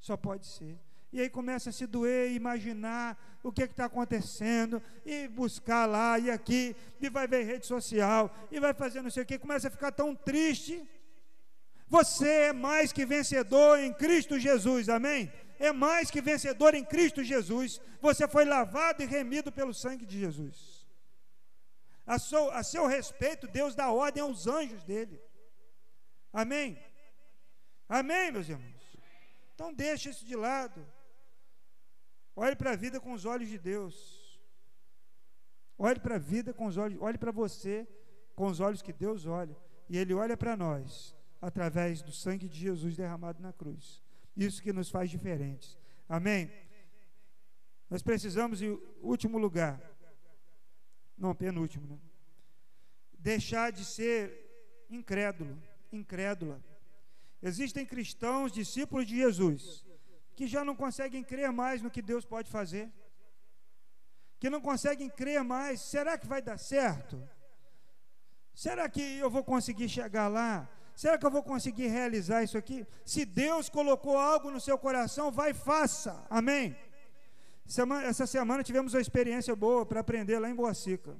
Só 0.00 0.16
pode 0.16 0.48
ser. 0.48 0.80
E 1.12 1.20
aí 1.20 1.30
começa 1.30 1.70
a 1.70 1.72
se 1.72 1.86
doer, 1.86 2.32
imaginar 2.32 3.16
o 3.42 3.50
que 3.50 3.62
é 3.62 3.64
está 3.64 3.86
acontecendo, 3.86 4.82
e 5.06 5.26
buscar 5.28 5.86
lá 5.86 6.18
e 6.18 6.30
aqui, 6.30 6.76
e 7.00 7.08
vai 7.08 7.26
ver 7.26 7.44
rede 7.44 7.66
social, 7.66 8.34
e 8.50 8.60
vai 8.60 8.74
fazer 8.74 9.00
não 9.00 9.10
sei 9.10 9.22
o 9.22 9.26
que, 9.26 9.38
começa 9.38 9.68
a 9.68 9.70
ficar 9.70 9.92
tão 9.92 10.14
triste. 10.14 10.86
Você 11.86 12.28
é 12.28 12.52
mais 12.52 12.92
que 12.92 13.06
vencedor 13.06 13.78
em 13.78 13.92
Cristo 13.92 14.38
Jesus, 14.38 14.88
amém? 14.90 15.32
É 15.58 15.72
mais 15.72 16.10
que 16.10 16.20
vencedor 16.20 16.74
em 16.74 16.84
Cristo 16.84 17.24
Jesus. 17.24 17.80
Você 18.00 18.28
foi 18.28 18.44
lavado 18.44 19.02
e 19.02 19.06
remido 19.06 19.50
pelo 19.50 19.72
sangue 19.72 20.04
de 20.04 20.18
Jesus. 20.18 20.86
A 22.06 22.18
seu, 22.18 22.50
a 22.50 22.62
seu 22.62 22.86
respeito, 22.86 23.48
Deus 23.48 23.74
dá 23.74 23.90
ordem 23.90 24.22
aos 24.22 24.46
anjos 24.46 24.84
dele. 24.84 25.20
Amém? 26.32 26.78
Amém, 27.88 28.30
meus 28.30 28.48
irmãos? 28.48 28.96
Então 29.54 29.72
deixa 29.72 30.10
isso 30.10 30.24
de 30.24 30.36
lado. 30.36 30.86
Olhe 32.40 32.54
para 32.54 32.70
a 32.70 32.76
vida 32.76 33.00
com 33.00 33.12
os 33.12 33.24
olhos 33.24 33.48
de 33.48 33.58
Deus. 33.58 34.40
Olhe 35.76 35.98
para 35.98 36.14
a 36.14 36.18
vida 36.20 36.54
com 36.54 36.66
os 36.66 36.76
olhos, 36.76 36.96
olhe 37.02 37.18
para 37.18 37.32
você 37.32 37.84
com 38.36 38.46
os 38.46 38.60
olhos 38.60 38.80
que 38.80 38.92
Deus 38.92 39.26
olha. 39.26 39.56
E 39.88 39.98
Ele 39.98 40.14
olha 40.14 40.36
para 40.36 40.56
nós 40.56 41.16
através 41.42 42.00
do 42.00 42.12
sangue 42.12 42.48
de 42.48 42.56
Jesus 42.56 42.96
derramado 42.96 43.42
na 43.42 43.52
cruz. 43.52 44.04
Isso 44.36 44.62
que 44.62 44.72
nos 44.72 44.88
faz 44.88 45.10
diferentes. 45.10 45.76
Amém? 46.08 46.48
Nós 47.90 48.04
precisamos, 48.04 48.62
em 48.62 48.78
último 49.02 49.36
lugar, 49.36 49.80
não, 51.16 51.34
penúltimo, 51.34 51.88
né? 51.88 51.98
deixar 53.18 53.72
de 53.72 53.84
ser 53.84 54.86
incrédulo, 54.88 55.60
incrédula. 55.90 56.62
Existem 57.42 57.84
cristãos, 57.84 58.52
discípulos 58.52 59.08
de 59.08 59.16
Jesus, 59.16 59.87
que 60.38 60.46
já 60.46 60.64
não 60.64 60.76
conseguem 60.76 61.24
crer 61.24 61.50
mais 61.50 61.82
no 61.82 61.90
que 61.90 62.00
Deus 62.00 62.24
pode 62.24 62.48
fazer, 62.48 62.88
que 64.38 64.48
não 64.48 64.60
conseguem 64.60 65.10
crer 65.10 65.42
mais. 65.42 65.80
Será 65.80 66.16
que 66.16 66.28
vai 66.28 66.40
dar 66.40 66.58
certo? 66.58 67.16
Será 68.54 68.88
que 68.88 69.02
eu 69.18 69.28
vou 69.28 69.42
conseguir 69.42 69.88
chegar 69.88 70.28
lá? 70.28 70.52
Será 70.94 71.18
que 71.18 71.26
eu 71.26 71.30
vou 71.36 71.42
conseguir 71.42 71.88
realizar 71.88 72.44
isso 72.44 72.56
aqui? 72.56 72.86
Se 73.04 73.24
Deus 73.24 73.68
colocou 73.68 74.16
algo 74.16 74.48
no 74.48 74.60
seu 74.60 74.78
coração, 74.78 75.32
vai 75.32 75.52
faça. 75.52 76.24
Amém? 76.30 76.76
Essa 78.06 78.24
semana 78.24 78.62
tivemos 78.62 78.94
uma 78.94 79.00
experiência 79.00 79.56
boa 79.56 79.84
para 79.84 79.98
aprender 79.98 80.38
lá 80.38 80.48
em 80.48 80.54
Boacica. 80.54 81.16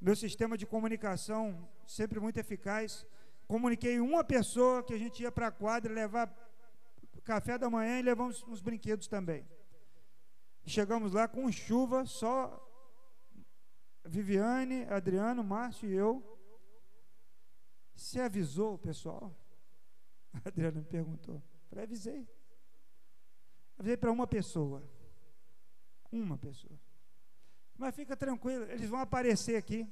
Meu 0.00 0.16
sistema 0.16 0.56
de 0.56 0.64
comunicação 0.64 1.68
sempre 1.86 2.18
muito 2.18 2.38
eficaz 2.38 3.06
comuniquei 3.46 4.00
uma 4.00 4.24
pessoa 4.24 4.82
que 4.82 4.94
a 4.94 4.98
gente 4.98 5.22
ia 5.22 5.30
para 5.30 5.48
a 5.48 5.52
quadra 5.52 5.92
levar 5.92 6.26
café 7.24 7.58
da 7.58 7.70
manhã 7.70 7.98
e 7.98 8.02
levamos 8.02 8.42
uns 8.44 8.60
brinquedos 8.60 9.08
também. 9.08 9.48
Chegamos 10.66 11.12
lá 11.12 11.26
com 11.26 11.50
chuva, 11.50 12.06
só 12.06 12.60
Viviane, 14.04 14.84
Adriano, 14.84 15.42
Márcio 15.42 15.88
e 15.88 15.94
eu. 15.94 16.22
Você 17.94 18.20
avisou 18.20 18.78
pessoal? 18.78 19.34
Adriano 20.44 20.78
me 20.78 20.86
perguntou. 20.86 21.42
Falei, 21.68 21.84
avisei. 21.84 22.28
Avisei 23.78 23.96
para 23.96 24.12
uma 24.12 24.26
pessoa. 24.26 24.82
Uma 26.10 26.38
pessoa. 26.38 26.78
Mas 27.76 27.94
fica 27.94 28.16
tranquilo, 28.16 28.64
eles 28.64 28.88
vão 28.88 29.00
aparecer 29.00 29.56
aqui 29.56 29.90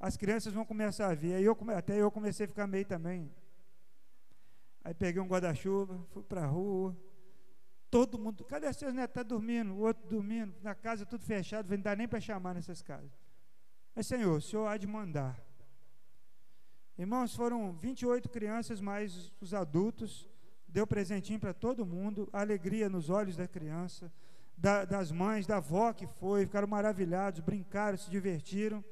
as 0.00 0.16
crianças 0.16 0.54
vão 0.54 0.64
começar 0.64 1.10
a 1.10 1.14
vir. 1.14 1.34
Aí 1.34 1.44
eu, 1.44 1.54
até 1.76 2.00
eu 2.00 2.10
comecei 2.10 2.46
a 2.46 2.48
ficar 2.48 2.66
meio 2.66 2.86
também. 2.86 3.30
Aí 4.82 4.94
peguei 4.94 5.20
um 5.20 5.26
guarda-chuva, 5.26 5.98
fui 6.10 6.22
para 6.22 6.44
a 6.44 6.46
rua. 6.46 6.96
Todo 7.90 8.18
mundo, 8.18 8.44
cadê 8.44 8.72
seus 8.72 8.94
netos? 8.94 9.10
Está 9.10 9.22
dormindo, 9.22 9.72
o 9.72 9.80
outro 9.80 10.08
dormindo, 10.08 10.54
na 10.62 10.74
casa 10.74 11.04
tudo 11.04 11.24
fechado, 11.24 11.68
não 11.68 11.80
dá 11.80 11.94
nem 11.96 12.06
para 12.06 12.20
chamar 12.20 12.54
nessas 12.54 12.80
casas. 12.80 13.10
Mas, 13.94 14.06
Senhor, 14.06 14.38
o 14.38 14.40
Senhor 14.40 14.66
há 14.66 14.76
de 14.76 14.86
mandar. 14.86 15.44
Irmãos, 16.96 17.34
foram 17.34 17.72
28 17.72 18.28
crianças, 18.28 18.80
mais 18.80 19.32
os 19.40 19.52
adultos. 19.52 20.28
Deu 20.68 20.86
presentinho 20.86 21.40
para 21.40 21.52
todo 21.52 21.84
mundo, 21.84 22.28
alegria 22.32 22.88
nos 22.88 23.10
olhos 23.10 23.36
da 23.36 23.48
criança, 23.48 24.12
da, 24.56 24.84
das 24.84 25.10
mães, 25.10 25.46
da 25.46 25.56
avó 25.56 25.92
que 25.92 26.06
foi, 26.06 26.46
ficaram 26.46 26.68
maravilhados, 26.68 27.40
brincaram, 27.40 27.98
se 27.98 28.08
divertiram. 28.08 28.84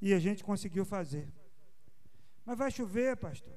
E 0.00 0.12
a 0.12 0.18
gente 0.18 0.42
conseguiu 0.42 0.84
fazer. 0.84 1.32
Mas 2.44 2.58
vai 2.58 2.70
chover, 2.70 3.16
pastor. 3.16 3.56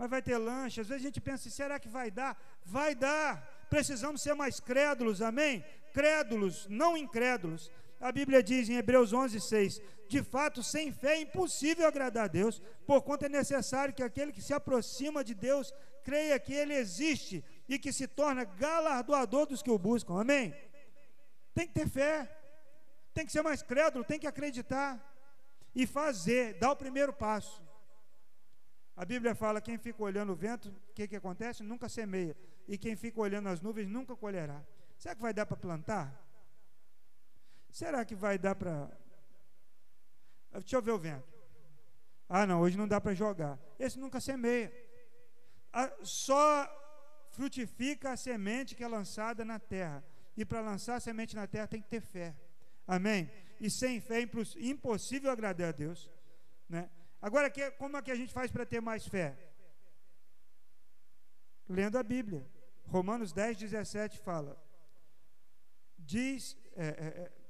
Mas 0.00 0.10
vai 0.14 0.22
ter 0.28 0.38
lanche. 0.38 0.80
Às 0.80 0.88
vezes 0.88 1.02
a 1.02 1.06
gente 1.08 1.20
pensa, 1.28 1.50
será 1.50 1.76
que 1.82 1.90
vai 1.98 2.08
dar? 2.10 2.32
Vai 2.76 2.92
dar. 3.06 3.28
Precisamos 3.74 4.22
ser 4.24 4.34
mais 4.42 4.58
crédulos, 4.58 5.20
amém? 5.30 5.62
crédulos, 5.92 6.66
não 6.68 6.96
incrédulos. 6.96 7.70
A 8.00 8.10
Bíblia 8.10 8.42
diz 8.42 8.68
em 8.68 8.76
Hebreus 8.76 9.12
11, 9.12 9.40
6: 9.40 9.80
De 10.08 10.22
fato, 10.22 10.62
sem 10.62 10.90
fé 10.92 11.16
é 11.16 11.20
impossível 11.20 11.86
agradar 11.86 12.24
a 12.24 12.28
Deus, 12.28 12.62
porquanto 12.86 13.26
é 13.26 13.28
necessário 13.28 13.94
que 13.94 14.02
aquele 14.02 14.32
que 14.32 14.42
se 14.42 14.54
aproxima 14.54 15.22
de 15.22 15.34
Deus 15.34 15.72
creia 16.02 16.40
que 16.40 16.54
Ele 16.54 16.74
existe 16.74 17.44
e 17.68 17.78
que 17.78 17.92
se 17.92 18.06
torna 18.06 18.44
galardoador 18.44 19.46
dos 19.46 19.62
que 19.62 19.70
o 19.70 19.78
buscam. 19.78 20.18
Amém? 20.18 20.54
Tem 21.54 21.66
que 21.66 21.74
ter 21.74 21.88
fé, 21.88 22.14
tem 23.12 23.26
que 23.26 23.32
ser 23.32 23.42
mais 23.42 23.62
crédulo, 23.62 24.04
tem 24.04 24.18
que 24.18 24.26
acreditar 24.26 24.98
e 25.74 25.86
fazer, 25.86 26.54
dar 26.54 26.72
o 26.72 26.76
primeiro 26.76 27.12
passo. 27.12 27.62
A 28.96 29.04
Bíblia 29.04 29.34
fala: 29.34 29.60
quem 29.60 29.78
fica 29.78 30.02
olhando 30.02 30.32
o 30.32 30.36
vento, 30.36 30.68
o 30.68 30.92
que, 30.94 31.08
que 31.08 31.16
acontece? 31.16 31.62
Nunca 31.62 31.88
semeia. 31.88 32.36
E 32.68 32.76
quem 32.76 32.96
fica 32.96 33.20
olhando 33.20 33.48
as 33.48 33.60
nuvens 33.60 33.88
nunca 33.88 34.14
colherá. 34.16 34.62
Será 34.96 35.14
que 35.14 35.22
vai 35.22 35.32
dar 35.32 35.46
para 35.46 35.56
plantar? 35.56 36.06
Será 37.70 38.04
que 38.04 38.14
vai 38.14 38.38
dar 38.38 38.54
para. 38.54 38.90
Deixa 40.52 40.76
eu 40.76 40.82
ver 40.82 40.92
o 40.92 40.98
vento. 40.98 41.28
Ah, 42.28 42.46
não, 42.46 42.60
hoje 42.60 42.76
não 42.76 42.86
dá 42.86 43.00
para 43.00 43.14
jogar. 43.14 43.58
Esse 43.78 43.98
nunca 43.98 44.20
semeia. 44.20 44.72
Só 46.02 46.68
frutifica 47.30 48.12
a 48.12 48.16
semente 48.16 48.74
que 48.74 48.84
é 48.84 48.88
lançada 48.88 49.44
na 49.44 49.58
terra. 49.58 50.04
E 50.36 50.44
para 50.44 50.60
lançar 50.60 50.96
a 50.96 51.00
semente 51.00 51.34
na 51.34 51.46
terra 51.46 51.66
tem 51.66 51.80
que 51.80 51.88
ter 51.88 52.00
fé. 52.00 52.36
Amém? 52.86 53.30
E 53.60 53.70
sem 53.70 54.00
fé 54.00 54.20
é 54.20 54.28
impossível 54.60 55.30
agradar 55.30 55.68
a 55.68 55.72
Deus. 55.72 56.10
Né? 56.68 56.88
Agora, 57.20 57.50
como 57.78 57.96
é 57.96 58.02
que 58.02 58.10
a 58.10 58.14
gente 58.14 58.32
faz 58.32 58.50
para 58.50 58.64
ter 58.64 58.80
mais 58.80 59.06
fé? 59.06 59.36
Lendo 61.68 61.98
a 61.98 62.02
Bíblia. 62.02 62.48
Romanos 62.86 63.32
10, 63.32 63.58
17 63.58 64.18
fala. 64.18 64.60
Diz. 65.98 66.56
É, 66.74 66.86
é, 66.86 67.06
é 67.22 67.40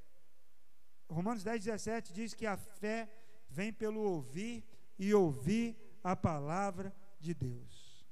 Romanos 1.09 1.43
10, 1.43 1.65
17 1.65 2.13
diz 2.13 2.35
que 2.35 2.47
a 2.47 2.57
fé 2.57 3.11
vem 3.49 3.73
pelo 3.73 4.01
ouvir 4.01 4.65
e 4.97 5.13
ouvir 5.13 5.77
a 6.05 6.15
palavra 6.15 6.95
de 7.19 7.35
Deus. 7.35 8.07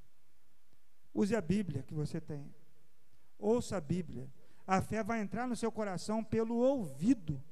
Use 1.15 1.35
a 1.35 1.41
Bíblia 1.41 1.83
que 1.83 1.95
você 1.95 2.21
tem. 2.21 2.53
Ouça 3.38 3.77
a 3.77 3.81
Bíblia. 3.81 4.29
A 4.67 4.83
fé 4.83 5.03
vai 5.03 5.21
entrar 5.21 5.47
no 5.47 5.57
seu 5.57 5.71
coração 5.71 6.23
pelo 6.25 6.57
ouvido, 6.57 7.43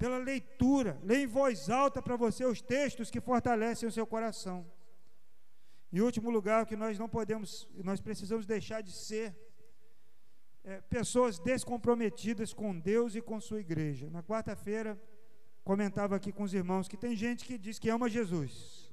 pela 0.00 0.16
leitura. 0.16 0.98
Leia 1.04 1.24
em 1.24 1.26
voz 1.26 1.68
alta 1.68 2.00
para 2.00 2.16
você 2.16 2.42
os 2.46 2.62
textos 2.62 3.10
que 3.10 3.20
fortalecem 3.20 3.86
o 3.86 3.92
seu 3.92 4.06
coração. 4.06 4.58
Em 5.92 6.00
último 6.00 6.30
lugar, 6.30 6.62
o 6.62 6.66
que 6.66 6.74
nós 6.74 6.98
não 6.98 7.08
podemos, 7.08 7.68
nós 7.84 8.00
precisamos 8.00 8.46
deixar 8.46 8.80
de 8.80 8.92
ser 8.92 9.36
é, 10.64 10.80
pessoas 10.96 11.38
descomprometidas 11.38 12.54
com 12.54 12.78
Deus 12.78 13.14
e 13.14 13.20
com 13.20 13.38
sua 13.40 13.60
igreja. 13.60 14.08
Na 14.08 14.22
quarta-feira, 14.22 14.98
comentava 15.62 16.16
aqui 16.16 16.32
com 16.32 16.44
os 16.44 16.54
irmãos 16.54 16.88
que 16.88 16.96
tem 16.96 17.14
gente 17.14 17.44
que 17.44 17.58
diz 17.58 17.78
que 17.78 17.90
ama 17.90 18.08
Jesus, 18.08 18.90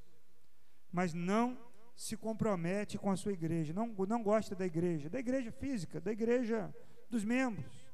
mas 0.91 1.13
não 1.13 1.57
se 1.95 2.17
compromete 2.17 2.97
com 2.97 3.09
a 3.09 3.15
sua 3.15 3.31
igreja, 3.31 3.73
não, 3.73 3.87
não 4.07 4.21
gosta 4.21 4.53
da 4.53 4.65
igreja, 4.65 5.09
da 5.09 5.19
igreja 5.19 5.53
física, 5.53 6.01
da 6.01 6.11
igreja 6.11 6.75
dos 7.09 7.23
membros. 7.23 7.87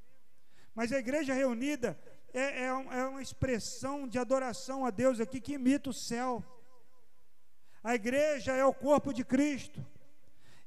Mas 0.73 0.91
a 0.91 0.97
igreja 0.97 1.33
reunida 1.33 1.99
é, 2.33 2.63
é, 2.63 2.65
é 2.65 3.05
uma 3.05 3.21
expressão 3.21 4.07
de 4.07 4.17
adoração 4.17 4.85
a 4.85 4.89
Deus 4.89 5.19
aqui 5.19 5.39
que 5.39 5.53
imita 5.53 5.91
o 5.91 5.93
céu. 5.93 6.43
A 7.83 7.93
igreja 7.95 8.53
é 8.53 8.65
o 8.65 8.73
corpo 8.73 9.13
de 9.13 9.23
Cristo. 9.23 9.85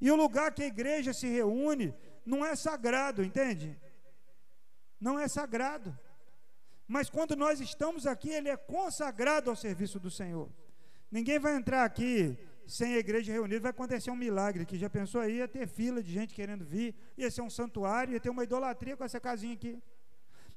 E 0.00 0.11
o 0.11 0.16
lugar 0.16 0.52
que 0.52 0.62
a 0.62 0.66
igreja 0.66 1.12
se 1.12 1.26
reúne 1.26 1.94
não 2.25 2.44
é 2.44 2.54
sagrado, 2.54 3.25
entende? 3.25 3.78
Não 5.00 5.18
é 5.18 5.26
sagrado. 5.26 5.99
Mas 6.87 7.11
quando 7.11 7.35
nós 7.35 7.61
estamos 7.61 8.06
aqui, 8.06 8.30
ele 8.30 8.49
é 8.49 8.56
consagrado 8.56 9.50
ao 9.50 9.57
serviço 9.57 9.98
do 9.98 10.11
Senhor. 10.11 10.48
Ninguém 11.11 11.38
vai 11.38 11.57
entrar 11.57 11.85
aqui 11.85 12.38
sem 12.66 12.94
a 12.94 12.98
igreja 12.98 13.33
reunida, 13.33 13.61
vai 13.61 13.70
acontecer 13.70 14.11
um 14.11 14.16
milagre 14.16 14.66
que 14.66 14.76
já 14.76 14.90
pensou 14.90 15.20
aí, 15.20 15.37
ia 15.37 15.48
ter 15.48 15.66
fila 15.68 16.02
de 16.02 16.12
gente 16.12 16.35
querendo 16.35 16.64
vir, 16.64 16.94
ia 17.16 17.31
ser 17.31 17.42
um 17.42 17.50
santuário, 17.50 18.12
ia 18.12 18.20
ter 18.20 18.31
uma 18.31 18.44
idolatria 18.44 18.96
com 18.96 19.05
essa 19.05 19.20
casinha 19.20 19.55
aqui. 19.55 19.81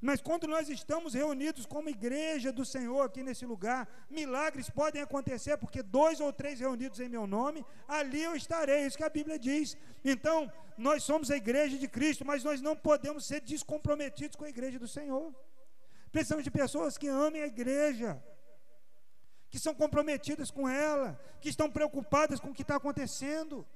Mas 0.01 0.21
quando 0.21 0.47
nós 0.47 0.69
estamos 0.69 1.13
reunidos 1.13 1.65
como 1.65 1.89
igreja 1.89 2.53
do 2.53 2.63
Senhor 2.63 3.01
aqui 3.01 3.21
nesse 3.21 3.45
lugar, 3.45 3.87
milagres 4.09 4.69
podem 4.69 5.01
acontecer, 5.01 5.57
porque 5.57 5.83
dois 5.83 6.21
ou 6.21 6.31
três 6.31 6.59
reunidos 6.59 7.01
em 7.01 7.09
meu 7.09 7.27
nome, 7.27 7.65
ali 7.85 8.21
eu 8.23 8.33
estarei, 8.33 8.85
isso 8.85 8.97
que 8.97 9.03
a 9.03 9.09
Bíblia 9.09 9.37
diz. 9.37 9.75
Então, 10.03 10.51
nós 10.77 11.03
somos 11.03 11.29
a 11.29 11.35
igreja 11.35 11.77
de 11.77 11.87
Cristo, 11.87 12.23
mas 12.25 12.45
nós 12.45 12.61
não 12.61 12.77
podemos 12.77 13.25
ser 13.25 13.41
descomprometidos 13.41 14.37
com 14.37 14.45
a 14.45 14.49
igreja 14.49 14.79
do 14.79 14.87
Senhor. 14.87 15.35
Precisamos 16.13 16.45
de 16.45 16.51
pessoas 16.51 16.97
que 16.97 17.09
amem 17.09 17.41
a 17.41 17.47
igreja, 17.47 18.23
que 19.49 19.59
são 19.59 19.75
comprometidas 19.75 20.49
com 20.49 20.67
ela, 20.69 21.19
que 21.41 21.49
estão 21.49 21.69
preocupadas 21.69 22.39
com 22.39 22.51
o 22.51 22.53
que 22.53 22.61
está 22.61 22.77
acontecendo, 22.77 23.67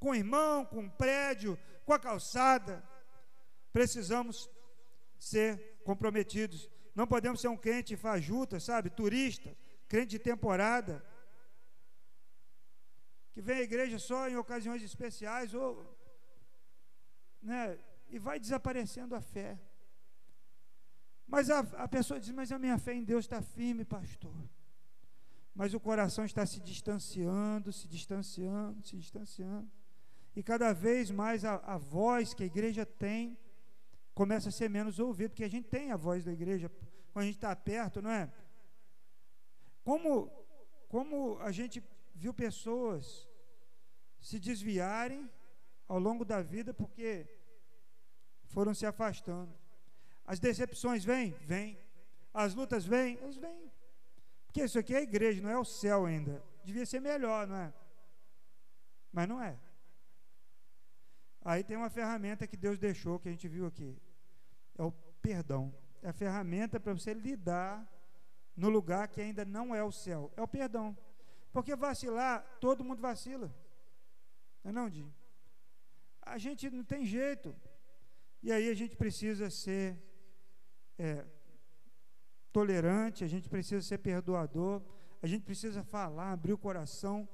com 0.00 0.10
o 0.10 0.14
irmão, 0.14 0.64
com 0.64 0.86
o 0.86 0.90
prédio, 0.90 1.56
com 1.86 1.92
a 1.92 1.98
calçada. 2.00 2.82
Precisamos 3.72 4.50
ser 5.18 5.80
comprometidos. 5.84 6.70
Não 6.94 7.06
podemos 7.06 7.40
ser 7.40 7.48
um 7.48 7.56
crente 7.56 7.96
fajuta, 7.96 8.60
sabe? 8.60 8.90
Turista, 8.90 9.56
crente 9.88 10.10
de 10.10 10.18
temporada, 10.18 11.04
que 13.32 13.40
vem 13.40 13.58
à 13.58 13.62
igreja 13.62 13.98
só 13.98 14.28
em 14.28 14.36
ocasiões 14.36 14.82
especiais, 14.82 15.54
ou, 15.54 15.96
né, 17.42 17.78
e 18.08 18.18
vai 18.18 18.38
desaparecendo 18.40 19.14
a 19.14 19.20
fé. 19.20 19.58
Mas 21.26 21.50
a, 21.50 21.60
a 21.84 21.86
pessoa 21.86 22.18
diz: 22.18 22.30
Mas 22.30 22.50
a 22.50 22.58
minha 22.58 22.78
fé 22.78 22.94
em 22.94 23.04
Deus 23.04 23.24
está 23.26 23.42
firme, 23.42 23.84
pastor. 23.84 24.34
Mas 25.54 25.74
o 25.74 25.80
coração 25.80 26.24
está 26.24 26.46
se 26.46 26.60
distanciando, 26.60 27.72
se 27.72 27.86
distanciando, 27.88 28.80
se 28.86 28.96
distanciando. 28.96 29.70
E 30.34 30.42
cada 30.42 30.72
vez 30.72 31.10
mais 31.10 31.44
a, 31.44 31.56
a 31.56 31.76
voz 31.76 32.32
que 32.32 32.44
a 32.44 32.46
igreja 32.46 32.86
tem 32.86 33.36
começa 34.18 34.48
a 34.48 34.52
ser 34.58 34.68
menos 34.68 34.98
ouvido, 34.98 35.30
porque 35.30 35.44
a 35.44 35.54
gente 35.54 35.68
tem 35.68 35.92
a 35.92 35.96
voz 35.96 36.24
da 36.24 36.32
igreja 36.32 36.68
quando 37.12 37.22
a 37.22 37.26
gente 37.26 37.36
está 37.36 37.54
perto, 37.54 38.02
não 38.02 38.10
é? 38.10 38.28
Como, 39.84 40.28
como 40.88 41.38
a 41.38 41.52
gente 41.52 41.80
viu 42.16 42.34
pessoas 42.34 43.28
se 44.18 44.40
desviarem 44.40 45.30
ao 45.86 46.00
longo 46.00 46.24
da 46.24 46.42
vida 46.42 46.74
porque 46.74 47.28
foram 48.46 48.74
se 48.74 48.84
afastando. 48.84 49.54
As 50.24 50.40
decepções 50.40 51.04
vêm? 51.04 51.30
Vêm. 51.52 51.78
As 52.34 52.56
lutas 52.56 52.84
vêm? 52.84 53.18
Elas 53.22 53.36
vêm. 53.36 53.70
Porque 54.46 54.64
isso 54.64 54.80
aqui 54.80 54.94
é 54.96 54.98
a 54.98 55.02
igreja, 55.02 55.40
não 55.40 55.50
é 55.50 55.58
o 55.58 55.64
céu 55.64 56.06
ainda. 56.06 56.42
Devia 56.64 56.84
ser 56.84 57.00
melhor, 57.00 57.46
não 57.46 57.56
é? 57.56 57.72
Mas 59.12 59.28
não 59.28 59.40
é. 59.40 59.56
Aí 61.40 61.62
tem 61.62 61.76
uma 61.76 61.88
ferramenta 61.88 62.48
que 62.48 62.56
Deus 62.56 62.80
deixou, 62.80 63.20
que 63.20 63.28
a 63.28 63.30
gente 63.30 63.46
viu 63.46 63.64
aqui 63.64 63.96
é 64.78 64.82
o 64.82 64.92
perdão. 65.20 65.74
É 66.02 66.08
a 66.08 66.12
ferramenta 66.12 66.78
para 66.78 66.94
você 66.94 67.12
lidar 67.12 67.86
no 68.56 68.68
lugar 68.68 69.08
que 69.08 69.20
ainda 69.20 69.44
não 69.44 69.74
é 69.74 69.82
o 69.82 69.90
céu. 69.90 70.32
É 70.36 70.42
o 70.42 70.48
perdão. 70.48 70.96
Porque 71.52 71.74
vacilar, 71.74 72.44
todo 72.60 72.84
mundo 72.84 73.00
vacila. 73.00 73.52
Não 74.62 74.70
é 74.70 74.72
não, 74.72 74.88
Di? 74.88 75.12
A 76.22 76.38
gente 76.38 76.70
não 76.70 76.84
tem 76.84 77.04
jeito. 77.04 77.54
E 78.42 78.52
aí 78.52 78.68
a 78.70 78.74
gente 78.74 78.96
precisa 78.96 79.50
ser 79.50 79.98
é, 80.96 81.26
tolerante, 82.52 83.24
a 83.24 83.26
gente 83.26 83.48
precisa 83.48 83.82
ser 83.82 83.98
perdoador, 83.98 84.80
a 85.20 85.26
gente 85.26 85.44
precisa 85.44 85.82
falar, 85.82 86.32
abrir 86.32 86.52
o 86.52 86.58
coração 86.58 87.28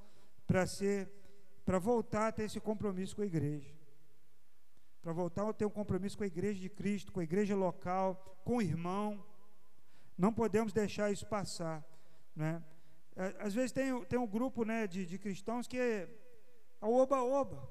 para 0.47 0.65
ser, 0.65 1.11
para 1.63 1.77
voltar 1.77 2.27
a 2.27 2.31
ter 2.31 2.43
esse 2.43 2.59
compromisso 2.59 3.15
com 3.15 3.21
a 3.21 3.25
igreja 3.25 3.74
para 5.05 5.13
voltar 5.13 5.47
a 5.47 5.53
ter 5.53 5.65
um 5.65 5.69
compromisso 5.69 6.17
com 6.17 6.23
a 6.23 6.27
igreja 6.27 6.59
de 6.59 6.67
Cristo, 6.67 7.11
com 7.11 7.19
a 7.19 7.23
igreja 7.23 7.55
local, 7.55 8.41
com 8.43 8.55
o 8.57 8.61
irmão. 8.61 9.23
Não 10.17 10.33
podemos 10.33 10.73
deixar 10.73 11.11
isso 11.11 11.27
passar. 11.27 11.85
Né? 12.35 12.59
É, 13.15 13.35
às 13.37 13.53
vezes 13.53 13.71
tem, 13.71 14.03
tem 14.05 14.17
um 14.17 14.25
grupo 14.25 14.65
né, 14.65 14.87
de, 14.87 15.05
de 15.05 15.19
cristãos 15.19 15.67
que 15.67 15.77
é 15.77 16.09
oba-oba. 16.81 17.69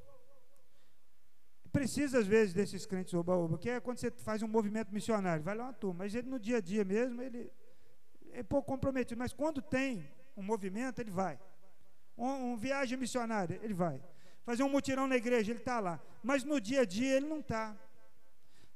Precisa, 1.73 2.21
às 2.21 2.27
vezes, 2.29 2.55
desses 2.55 2.87
crentes 2.87 3.13
oba-oba, 3.15 3.59
que 3.59 3.69
é 3.69 3.81
quando 3.81 3.99
você 3.99 4.13
faz 4.13 4.41
um 4.41 4.47
movimento 4.47 4.95
missionário, 4.95 5.43
vai 5.43 5.57
lá 5.57 5.65
uma 5.65 5.73
turma, 5.73 6.05
mas 6.05 6.15
ele 6.15 6.31
no 6.31 6.39
dia 6.39 6.59
a 6.59 6.61
dia 6.61 6.85
mesmo, 6.85 7.21
ele 7.21 7.51
é 8.31 8.45
pouco 8.45 8.69
comprometido, 8.69 9.19
mas 9.19 9.33
quando 9.33 9.61
tem 9.61 10.09
um 10.37 10.43
movimento, 10.45 11.01
ele 11.01 11.11
vai. 11.11 11.37
Um, 12.17 12.53
um 12.53 12.57
viagem 12.57 12.97
missionária, 12.97 13.59
ele 13.61 13.75
vai 13.75 14.01
fazer 14.45 14.63
um 14.63 14.69
mutirão 14.69 15.07
na 15.07 15.17
igreja, 15.17 15.53
ele 15.53 15.59
está 15.59 15.81
lá. 15.81 16.01
Mas 16.23 16.45
no 16.45 16.61
dia 16.61 16.83
a 16.83 16.85
dia 16.85 17.17
ele 17.17 17.27
não 17.27 17.41
está. 17.41 17.77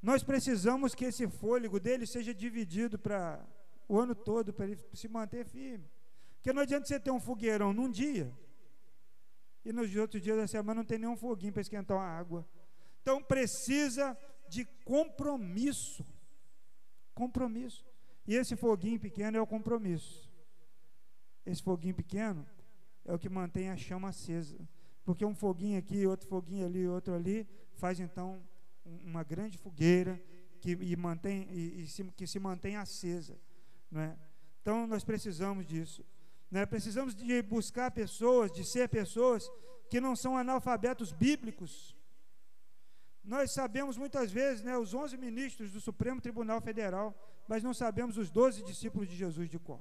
Nós 0.01 0.23
precisamos 0.23 0.95
que 0.95 1.05
esse 1.05 1.29
fôlego 1.29 1.79
dele 1.79 2.07
seja 2.07 2.35
dividido 2.35 2.99
para 2.99 3.45
o 3.89 3.99
ano 3.99 4.15
todo, 4.15 4.53
para 4.53 4.67
ele 4.67 4.79
se 4.93 5.09
manter 5.09 5.45
firme. 5.45 5.89
Porque 6.37 6.53
não 6.53 6.63
adianta 6.63 6.87
você 6.87 7.01
ter 7.01 7.11
um 7.11 7.21
fogueirão 7.21 7.73
num 7.73 7.91
dia 7.91 8.33
e 9.65 9.73
nos 9.73 9.95
outros 9.97 10.23
dias 10.23 10.37
da 10.37 10.47
semana 10.47 10.81
não 10.81 10.85
tem 10.87 10.99
nenhum 10.99 11.17
foguinho 11.17 11.53
para 11.53 11.61
esquentar 11.61 11.97
uma 11.97 12.07
água. 12.07 12.49
Então 13.03 13.23
precisa 13.23 14.17
de 14.49 14.65
compromisso. 14.85 16.07
Compromisso. 17.15 17.87
E 18.27 18.35
esse 18.35 18.57
foguinho 18.57 18.99
pequeno 18.99 19.37
é 19.37 19.41
o 19.41 19.47
compromisso. 19.47 20.33
Esse 21.45 21.63
foguinho 21.63 21.95
pequeno 21.95 22.47
é 23.05 23.13
o 23.13 23.19
que 23.19 23.29
mantém 23.29 23.69
a 23.69 23.77
chama 23.77 24.09
acesa. 24.09 24.59
Porque 25.09 25.25
um 25.25 25.35
foguinho 25.35 25.79
aqui, 25.79 26.07
outro 26.07 26.29
foguinho 26.29 26.67
ali, 26.67 26.87
outro 26.87 27.15
ali, 27.15 27.49
faz 27.77 27.99
então 27.99 28.47
uma 28.85 29.23
grande 29.23 29.57
fogueira 29.57 30.23
que, 30.61 30.73
e 30.73 30.95
mantém, 30.97 31.49
e, 31.51 31.81
e 31.81 31.87
se, 31.87 32.05
que 32.15 32.27
se 32.27 32.39
mantém 32.39 32.77
acesa. 32.77 33.41
Não 33.91 34.03
é? 34.03 34.15
Então 34.61 34.87
nós 34.87 35.05
precisamos 35.05 35.65
disso. 35.65 36.05
Né? 36.51 36.67
Precisamos 36.67 37.15
de 37.15 37.41
buscar 37.41 37.91
pessoas, 37.91 38.53
de 38.53 38.63
ser 38.67 38.87
pessoas 38.91 39.51
que 39.89 39.99
não 39.99 40.15
são 40.15 40.37
analfabetos 40.37 41.11
bíblicos. 41.11 41.97
Nós 43.25 43.51
sabemos 43.51 43.97
muitas 43.97 44.31
vezes 44.31 44.63
né, 44.63 44.77
os 44.77 44.93
11 44.93 45.17
ministros 45.17 45.73
do 45.73 45.81
Supremo 45.81 46.21
Tribunal 46.21 46.61
Federal, 46.61 47.17
mas 47.49 47.63
não 47.63 47.73
sabemos 47.73 48.19
os 48.19 48.29
12 48.29 48.63
discípulos 48.63 49.09
de 49.09 49.17
Jesus 49.17 49.49
de 49.49 49.59
cor. 49.59 49.81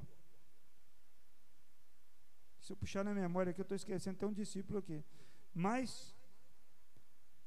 Se 2.67 2.73
eu 2.73 2.75
puxar 2.75 3.01
na 3.05 3.13
memória 3.13 3.51
aqui, 3.51 3.61
eu 3.61 3.63
estou 3.63 3.77
esquecendo, 3.77 4.17
tem 4.17 4.27
um 4.27 4.33
discípulo 4.33 4.79
aqui. 4.79 5.01
Mas 5.53 6.13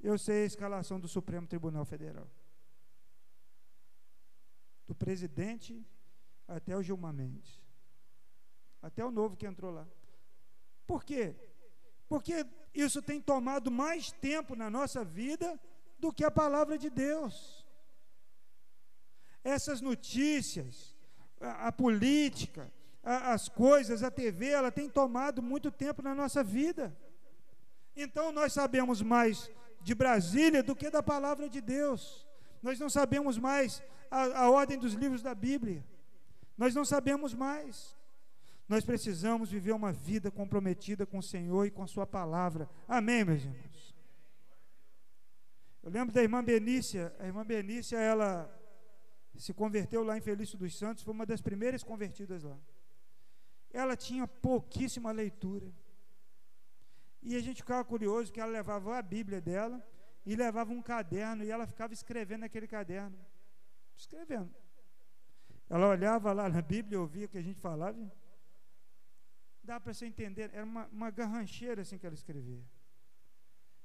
eu 0.00 0.16
sei 0.16 0.44
a 0.44 0.46
escalação 0.46 0.98
do 0.98 1.06
Supremo 1.06 1.46
Tribunal 1.46 1.84
Federal. 1.84 2.26
Do 4.86 4.94
presidente 4.94 5.86
até 6.48 6.74
o 6.74 6.82
Gilmar 6.82 7.12
Mendes. 7.12 7.60
Até 8.80 9.04
o 9.04 9.10
novo 9.10 9.36
que 9.36 9.46
entrou 9.46 9.70
lá. 9.70 9.86
Por 10.86 11.04
quê? 11.04 11.36
Porque 12.08 12.46
isso 12.72 13.02
tem 13.02 13.20
tomado 13.20 13.70
mais 13.70 14.10
tempo 14.10 14.56
na 14.56 14.70
nossa 14.70 15.04
vida 15.04 15.60
do 15.98 16.10
que 16.10 16.24
a 16.24 16.30
palavra 16.30 16.78
de 16.78 16.88
Deus. 16.88 17.66
Essas 19.44 19.82
notícias, 19.82 20.96
a, 21.38 21.66
a 21.68 21.72
política, 21.72 22.72
a, 23.02 23.32
as 23.32 23.48
coisas, 23.48 24.02
a 24.02 24.10
TV, 24.10 24.48
ela 24.48 24.70
tem 24.70 24.88
tomado 24.88 25.42
muito 25.42 25.70
tempo 25.70 26.02
na 26.02 26.14
nossa 26.14 26.42
vida. 26.42 26.96
Então 27.96 28.32
nós 28.32 28.52
sabemos 28.52 29.02
mais 29.02 29.50
de 29.80 29.94
Brasília 29.94 30.62
do 30.62 30.76
que 30.76 30.90
da 30.90 31.02
palavra 31.02 31.48
de 31.48 31.60
Deus. 31.60 32.26
Nós 32.62 32.78
não 32.78 32.90
sabemos 32.90 33.38
mais 33.38 33.82
a, 34.10 34.42
a 34.42 34.50
ordem 34.50 34.78
dos 34.78 34.92
livros 34.92 35.22
da 35.22 35.34
Bíblia. 35.34 35.84
Nós 36.56 36.74
não 36.74 36.84
sabemos 36.84 37.32
mais. 37.34 37.96
Nós 38.68 38.84
precisamos 38.84 39.50
viver 39.50 39.72
uma 39.72 39.92
vida 39.92 40.30
comprometida 40.30 41.04
com 41.04 41.18
o 41.18 41.22
Senhor 41.22 41.66
e 41.66 41.70
com 41.70 41.82
a 41.82 41.86
Sua 41.86 42.06
palavra. 42.06 42.68
Amém, 42.86 43.24
meus 43.24 43.42
irmãos? 43.42 43.96
Eu 45.82 45.90
lembro 45.90 46.14
da 46.14 46.22
irmã 46.22 46.44
Benícia. 46.44 47.14
A 47.18 47.26
irmã 47.26 47.44
Benícia, 47.44 47.96
ela 47.98 48.48
se 49.36 49.54
converteu 49.54 50.04
lá 50.04 50.18
em 50.18 50.20
Felício 50.20 50.58
dos 50.58 50.76
Santos, 50.76 51.02
foi 51.02 51.14
uma 51.14 51.24
das 51.24 51.40
primeiras 51.40 51.82
convertidas 51.82 52.42
lá. 52.42 52.58
Ela 53.72 53.96
tinha 53.96 54.26
pouquíssima 54.26 55.10
leitura. 55.12 55.72
E 57.22 57.36
a 57.36 57.40
gente 57.40 57.62
ficava 57.62 57.84
curioso 57.84 58.32
que 58.32 58.40
ela 58.40 58.50
levava 58.50 58.98
a 58.98 59.02
Bíblia 59.02 59.40
dela 59.40 59.84
e 60.24 60.34
levava 60.34 60.72
um 60.72 60.82
caderno 60.82 61.44
e 61.44 61.50
ela 61.50 61.66
ficava 61.66 61.92
escrevendo 61.92 62.40
naquele 62.40 62.66
caderno. 62.66 63.18
Escrevendo. 63.96 64.54
Ela 65.68 65.88
olhava 65.88 66.32
lá 66.32 66.48
na 66.48 66.62
Bíblia, 66.62 67.00
ouvia 67.00 67.26
o 67.26 67.28
que 67.28 67.38
a 67.38 67.42
gente 67.42 67.60
falava 67.60 68.10
dá 69.70 69.78
para 69.78 69.94
você 69.94 70.06
entender, 70.06 70.50
era 70.52 70.64
uma, 70.64 70.86
uma 70.86 71.10
garrancheira 71.10 71.82
assim 71.82 71.96
que 71.96 72.04
ela 72.04 72.14
escrevia. 72.14 72.64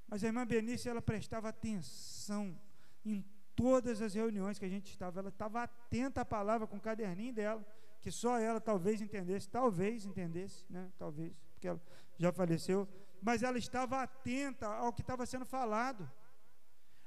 Mas 0.08 0.24
a 0.24 0.28
irmã 0.28 0.45
Benícia, 0.45 0.89
ela 0.89 1.02
prestava 1.02 1.50
atenção 1.50 2.60
em 3.04 3.24
todas 3.56 4.02
as 4.02 4.13
reuniões 4.15 4.58
que 4.58 4.65
a 4.65 4.69
gente 4.69 4.89
estava, 4.89 5.19
ela 5.19 5.30
estava 5.30 5.63
atenta 5.63 6.21
à 6.21 6.26
palavra 6.26 6.65
com 6.65 6.78
o 6.78 6.82
caderninho 6.82 7.34
dela, 7.34 7.65
que 8.06 8.12
só 8.12 8.38
ela 8.38 8.62
talvez 8.62 9.02
entendesse, 9.02 9.50
talvez 9.50 10.06
entendesse, 10.06 10.63
né? 10.70 10.91
talvez, 10.96 11.34
porque 11.54 11.68
ela 11.68 11.82
já 12.20 12.32
faleceu, 12.32 12.88
mas 13.20 13.41
ela 13.41 13.58
estava 13.58 14.00
atenta 14.00 14.68
ao 14.68 14.94
que 14.94 15.02
estava 15.02 15.26
sendo 15.26 15.44
falado. 15.44 16.08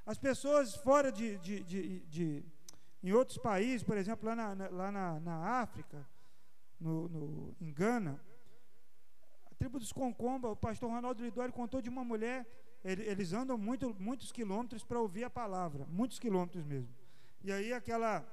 As 0.05 0.19
pessoas 0.19 0.75
fora 0.75 1.13
de, 1.13 1.39
de, 1.39 1.63
de, 1.63 2.01
de 2.07 2.45
em 3.01 3.13
outros 3.13 3.39
países, 3.39 3.85
por 3.85 3.97
exemplo, 3.97 4.29
lá 4.29 4.35
na, 4.35 4.69
lá 4.71 4.91
na, 4.91 5.21
na 5.21 5.37
África, 5.61 6.05
no, 6.81 7.09
no, 7.09 7.57
em 7.61 7.73
Gana, 7.73 8.21
tribo 9.57 9.79
dos 9.79 9.93
Concomba, 9.93 10.49
o 10.49 10.57
pastor 10.57 10.91
Ronaldo 10.91 11.23
Lidório 11.23 11.55
contou 11.55 11.81
de 11.81 11.89
uma 11.89 12.03
mulher, 12.03 12.45
ele, 12.85 13.05
eles 13.05 13.33
andam 13.33 13.57
muito, 13.57 13.95
muitos 14.01 14.33
quilômetros 14.33 14.83
para 14.83 14.99
ouvir 14.99 15.23
a 15.23 15.31
palavra, 15.31 15.87
muitos 15.89 16.19
quilômetros 16.19 16.65
mesmo. 16.65 16.93
E 17.45 17.53
aí 17.53 17.73
aquela, 17.73 18.27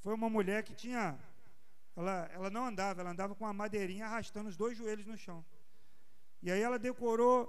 foi 0.00 0.14
uma 0.14 0.30
mulher 0.30 0.62
que 0.62 0.74
tinha, 0.74 1.18
ela, 1.96 2.28
ela 2.32 2.50
não 2.50 2.66
andava, 2.66 3.00
ela 3.00 3.10
andava 3.10 3.34
com 3.34 3.44
uma 3.44 3.52
madeirinha 3.52 4.06
arrastando 4.06 4.48
os 4.48 4.56
dois 4.56 4.76
joelhos 4.76 5.06
no 5.06 5.16
chão. 5.16 5.44
E 6.42 6.50
aí 6.50 6.60
ela 6.60 6.78
decorou, 6.78 7.48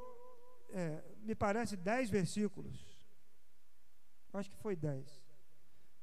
é, 0.70 1.04
me 1.20 1.36
parece, 1.36 1.76
dez 1.76 2.10
versículos. 2.10 2.96
Acho 4.34 4.50
que 4.50 4.58
foi 4.58 4.76
dez. 4.76 5.24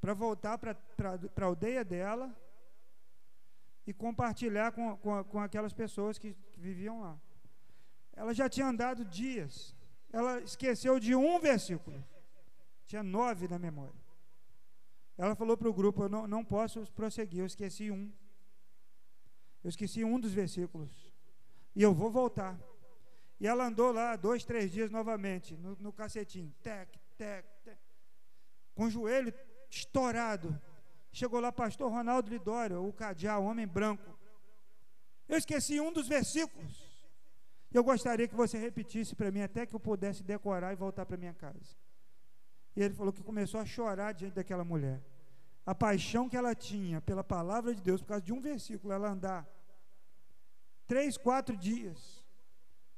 Para 0.00 0.14
voltar 0.14 0.58
para 0.58 0.76
a 1.36 1.44
aldeia 1.44 1.84
dela 1.84 2.34
e 3.86 3.92
compartilhar 3.92 4.72
com, 4.72 4.96
com, 4.96 5.24
com 5.24 5.40
aquelas 5.40 5.72
pessoas 5.72 6.18
que, 6.18 6.34
que 6.34 6.60
viviam 6.60 7.00
lá. 7.00 7.20
Ela 8.14 8.34
já 8.34 8.48
tinha 8.48 8.66
andado 8.66 9.04
dias, 9.04 9.74
ela 10.12 10.40
esqueceu 10.40 10.98
de 11.00 11.14
um 11.14 11.38
versículo, 11.40 12.04
tinha 12.86 13.02
nove 13.02 13.48
na 13.48 13.58
memória. 13.58 14.00
Ela 15.16 15.34
falou 15.34 15.56
para 15.56 15.68
o 15.68 15.72
grupo: 15.72 16.02
Eu 16.02 16.08
não, 16.08 16.26
não 16.26 16.44
posso 16.44 16.90
prosseguir, 16.92 17.40
eu 17.40 17.46
esqueci 17.46 17.90
um. 17.90 18.12
Eu 19.62 19.68
esqueci 19.68 20.04
um 20.04 20.18
dos 20.18 20.32
versículos. 20.32 21.12
E 21.74 21.82
eu 21.82 21.94
vou 21.94 22.10
voltar. 22.10 22.58
E 23.40 23.46
ela 23.46 23.66
andou 23.66 23.92
lá 23.92 24.16
dois, 24.16 24.44
três 24.44 24.70
dias 24.70 24.90
novamente, 24.90 25.56
no, 25.56 25.76
no 25.80 25.92
cacetinho, 25.92 26.54
tec, 26.62 26.88
tec, 27.16 27.44
tec, 27.64 27.78
com 28.74 28.84
o 28.84 28.90
joelho 28.90 29.34
estourado. 29.68 30.60
Chegou 31.12 31.40
lá, 31.40 31.50
pastor 31.50 31.90
Ronaldo 31.90 32.30
Lidório, 32.30 32.86
o 32.86 32.92
Cadiá, 32.92 33.38
o 33.38 33.44
homem 33.44 33.66
branco. 33.66 34.18
Eu 35.28 35.36
esqueci 35.36 35.80
um 35.80 35.92
dos 35.92 36.06
versículos. 36.06 36.92
Eu 37.72 37.82
gostaria 37.82 38.28
que 38.28 38.34
você 38.34 38.58
repetisse 38.58 39.16
para 39.16 39.30
mim 39.30 39.40
até 39.40 39.66
que 39.66 39.74
eu 39.74 39.80
pudesse 39.80 40.22
decorar 40.22 40.72
e 40.72 40.76
voltar 40.76 41.04
para 41.06 41.16
minha 41.16 41.34
casa. 41.34 41.76
E 42.76 42.82
ele 42.82 42.94
falou 42.94 43.12
que 43.12 43.22
começou 43.22 43.60
a 43.60 43.64
chorar 43.64 44.12
diante 44.12 44.34
daquela 44.34 44.64
mulher. 44.64 45.02
A 45.64 45.74
paixão 45.74 46.28
que 46.28 46.36
ela 46.36 46.54
tinha 46.54 47.00
pela 47.00 47.22
palavra 47.22 47.74
de 47.74 47.80
Deus, 47.80 48.00
por 48.00 48.08
causa 48.08 48.24
de 48.24 48.32
um 48.32 48.40
versículo, 48.40 48.92
ela 48.92 49.10
andar 49.10 49.48
três, 50.86 51.16
quatro 51.16 51.56
dias. 51.56 52.24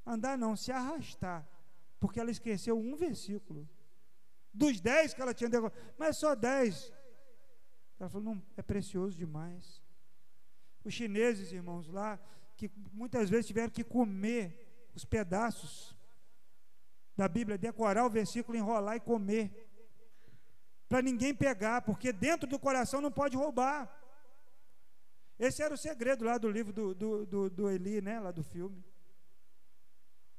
Andar 0.07 0.37
não, 0.37 0.57
se 0.57 0.73
arrastar. 0.73 1.49
Porque 2.01 2.19
ela 2.19 2.31
esqueceu 2.31 2.79
um 2.79 2.97
versículo. 2.97 3.69
Dos 4.53 4.81
dez 4.81 5.15
que 5.15 5.21
ela 5.21 5.35
tinha 5.35 5.51
decorado. 5.51 5.79
Mas 5.99 6.19
só 6.19 6.35
dez. 6.35 6.93
Ela 7.99 8.09
falou: 8.09 8.35
não, 8.35 8.43
é 8.57 8.63
precioso 8.63 9.17
demais. 9.17 9.83
Os 10.85 10.93
chineses, 10.93 11.53
irmãos, 11.53 11.89
lá, 11.89 12.19
que 12.57 12.71
muitas 12.93 13.31
vezes 13.31 13.47
tiveram 13.47 13.71
que 13.71 13.83
comer 13.83 14.91
os 14.95 15.05
pedaços 15.05 15.97
da 17.17 17.29
Bíblia, 17.29 17.57
decorar 17.57 18.05
o 18.05 18.11
versículo, 18.11 18.57
enrolar 18.57 18.97
e 18.97 19.01
comer. 19.01 19.64
Para 20.95 21.03
ninguém 21.03 21.35
pegar, 21.35 21.83
porque 21.83 22.13
dentro 22.13 22.49
do 22.49 22.57
coração 22.57 23.01
não 23.01 23.11
pode 23.11 23.37
roubar. 23.37 23.91
Esse 25.37 25.61
era 25.61 25.75
o 25.75 25.77
segredo 25.77 26.25
lá 26.25 26.39
do 26.39 26.49
livro 26.49 26.73
do, 26.73 26.95
do, 26.95 27.27
do, 27.27 27.51
do 27.51 27.69
Eli, 27.69 28.01
né? 28.01 28.21
Lá 28.21 28.31
do 28.31 28.45
filme. 28.45 28.81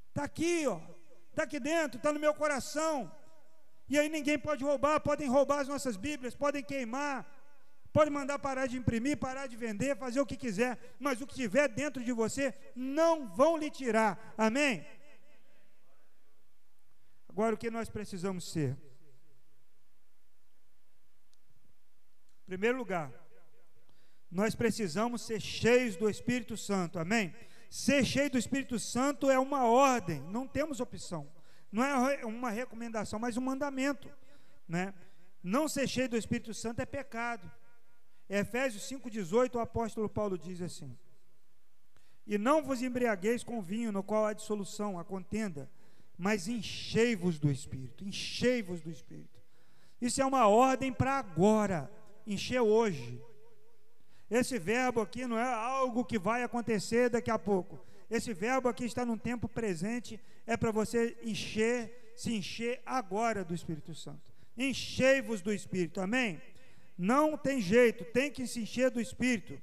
Está 0.08 0.24
aqui, 0.24 0.66
ó. 0.66 0.80
Está 1.30 1.44
aqui 1.44 1.60
dentro, 1.60 1.98
está 1.98 2.14
no 2.14 2.22
meu 2.22 2.34
coração. 2.34 3.12
E 3.90 4.00
aí 4.00 4.08
ninguém 4.08 4.40
pode 4.40 4.64
roubar, 4.64 5.02
podem 5.02 5.28
roubar 5.28 5.60
as 5.60 5.68
nossas 5.68 5.98
Bíblias, 5.98 6.34
podem 6.34 6.64
queimar, 6.64 7.30
Pode 7.92 8.10
mandar 8.10 8.40
parar 8.40 8.68
de 8.68 8.78
imprimir, 8.78 9.18
parar 9.18 9.48
de 9.48 9.58
vender, 9.58 9.98
fazer 9.98 10.22
o 10.22 10.26
que 10.26 10.38
quiser, 10.38 10.78
mas 11.00 11.20
o 11.20 11.28
que 11.28 11.36
tiver 11.36 11.68
dentro 11.68 12.02
de 12.02 12.14
você 12.14 12.54
não 12.76 13.28
vão 13.28 13.58
lhe 13.58 13.70
tirar. 13.70 14.34
Amém? 14.38 14.86
Agora 17.28 17.56
o 17.56 17.58
que 17.58 17.70
nós 17.70 17.90
precisamos 17.90 18.52
ser? 18.52 18.78
Primeiro 22.46 22.78
lugar, 22.78 23.12
nós 24.30 24.56
precisamos 24.56 25.22
ser 25.22 25.40
cheios 25.40 25.96
do 25.96 26.10
Espírito 26.10 26.58
Santo. 26.58 27.00
Amém? 27.00 27.34
Ser 27.70 28.06
cheio 28.06 28.30
do 28.30 28.38
Espírito 28.38 28.78
Santo 28.80 29.30
é 29.30 29.40
uma 29.40 29.66
ordem, 29.66 30.22
não 30.24 30.48
temos 30.48 30.80
opção. 30.80 31.30
Não 31.72 31.84
é 31.84 32.26
uma 32.26 32.50
recomendação, 32.50 33.20
mas 33.20 33.38
um 33.38 33.42
mandamento, 33.42 34.10
né? 34.68 34.94
Não 35.44 35.68
ser 35.68 35.88
cheio 35.88 36.10
do 36.10 36.18
Espírito 36.18 36.54
Santo 36.54 36.80
é 36.80 36.86
pecado. 36.86 37.52
Efésios 38.30 38.84
5,18, 38.90 39.56
o 39.56 39.60
apóstolo 39.60 40.10
Paulo 40.10 40.38
diz 40.38 40.62
assim: 40.62 40.98
E 42.26 42.38
não 42.38 42.64
vos 42.64 42.82
embriagueis 42.82 43.44
com 43.44 43.62
vinho, 43.62 43.92
no 43.92 44.02
qual 44.02 44.26
há 44.26 44.34
dissolução, 44.34 44.98
a 44.98 45.04
contenda, 45.04 45.70
mas 46.18 46.48
enchei-vos 46.48 47.38
do 47.38 47.52
Espírito, 47.52 48.06
enchei-vos 48.06 48.82
do 48.82 48.90
Espírito. 48.90 49.42
Isso 50.02 50.22
é 50.22 50.26
uma 50.26 50.48
ordem 50.48 50.92
para 50.92 51.20
agora, 51.20 51.92
encher 52.26 52.62
hoje. 52.62 53.22
Esse 54.30 54.58
verbo 54.58 55.02
aqui 55.02 55.26
não 55.28 55.38
é 55.38 55.54
algo 55.54 56.04
que 56.04 56.18
vai 56.18 56.44
acontecer 56.44 57.10
daqui 57.10 57.30
a 57.30 57.38
pouco. 57.38 57.80
Esse 58.10 58.34
verbo 58.34 58.68
aqui 58.68 58.86
está 58.86 59.06
num 59.06 59.18
tempo 59.18 59.48
presente, 59.48 60.20
é 60.46 60.56
para 60.56 60.72
você 60.72 61.18
encher, 61.24 62.14
se 62.16 62.34
encher 62.34 62.82
agora 62.86 63.44
do 63.44 63.54
Espírito 63.54 63.94
Santo. 63.94 64.34
Enchei-vos 64.58 65.42
do 65.42 65.52
Espírito, 65.52 66.00
amém? 66.02 66.42
Não 66.98 67.38
tem 67.38 67.60
jeito, 67.60 68.06
tem 68.06 68.32
que 68.32 68.48
se 68.48 68.62
encher 68.62 68.90
do 68.90 69.02
Espírito. 69.02 69.62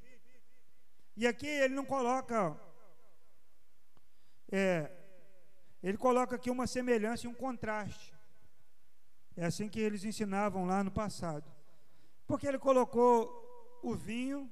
E 1.17 1.27
aqui 1.27 1.47
ele 1.47 1.75
não 1.75 1.85
coloca, 1.85 2.59
é, 4.51 4.91
ele 5.83 5.97
coloca 5.97 6.37
aqui 6.37 6.51
uma 6.51 6.67
semelhança 6.67 7.27
e 7.27 7.29
um 7.29 7.35
contraste. 7.35 8.13
É 9.37 9.47
assim 9.47 9.69
que 9.69 9.81
eles 9.81 10.05
ensinavam 10.05 10.67
lá 10.67 10.85
no 10.85 10.91
passado. 10.91 11.51
Porque 12.33 12.49
ele 12.49 12.59
colocou 12.59 13.15
o 13.83 13.95
vinho 13.95 14.51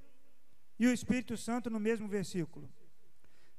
e 0.79 0.87
o 0.87 0.93
Espírito 0.93 1.35
Santo 1.35 1.71
no 1.71 1.81
mesmo 1.81 2.07
versículo. 2.07 2.71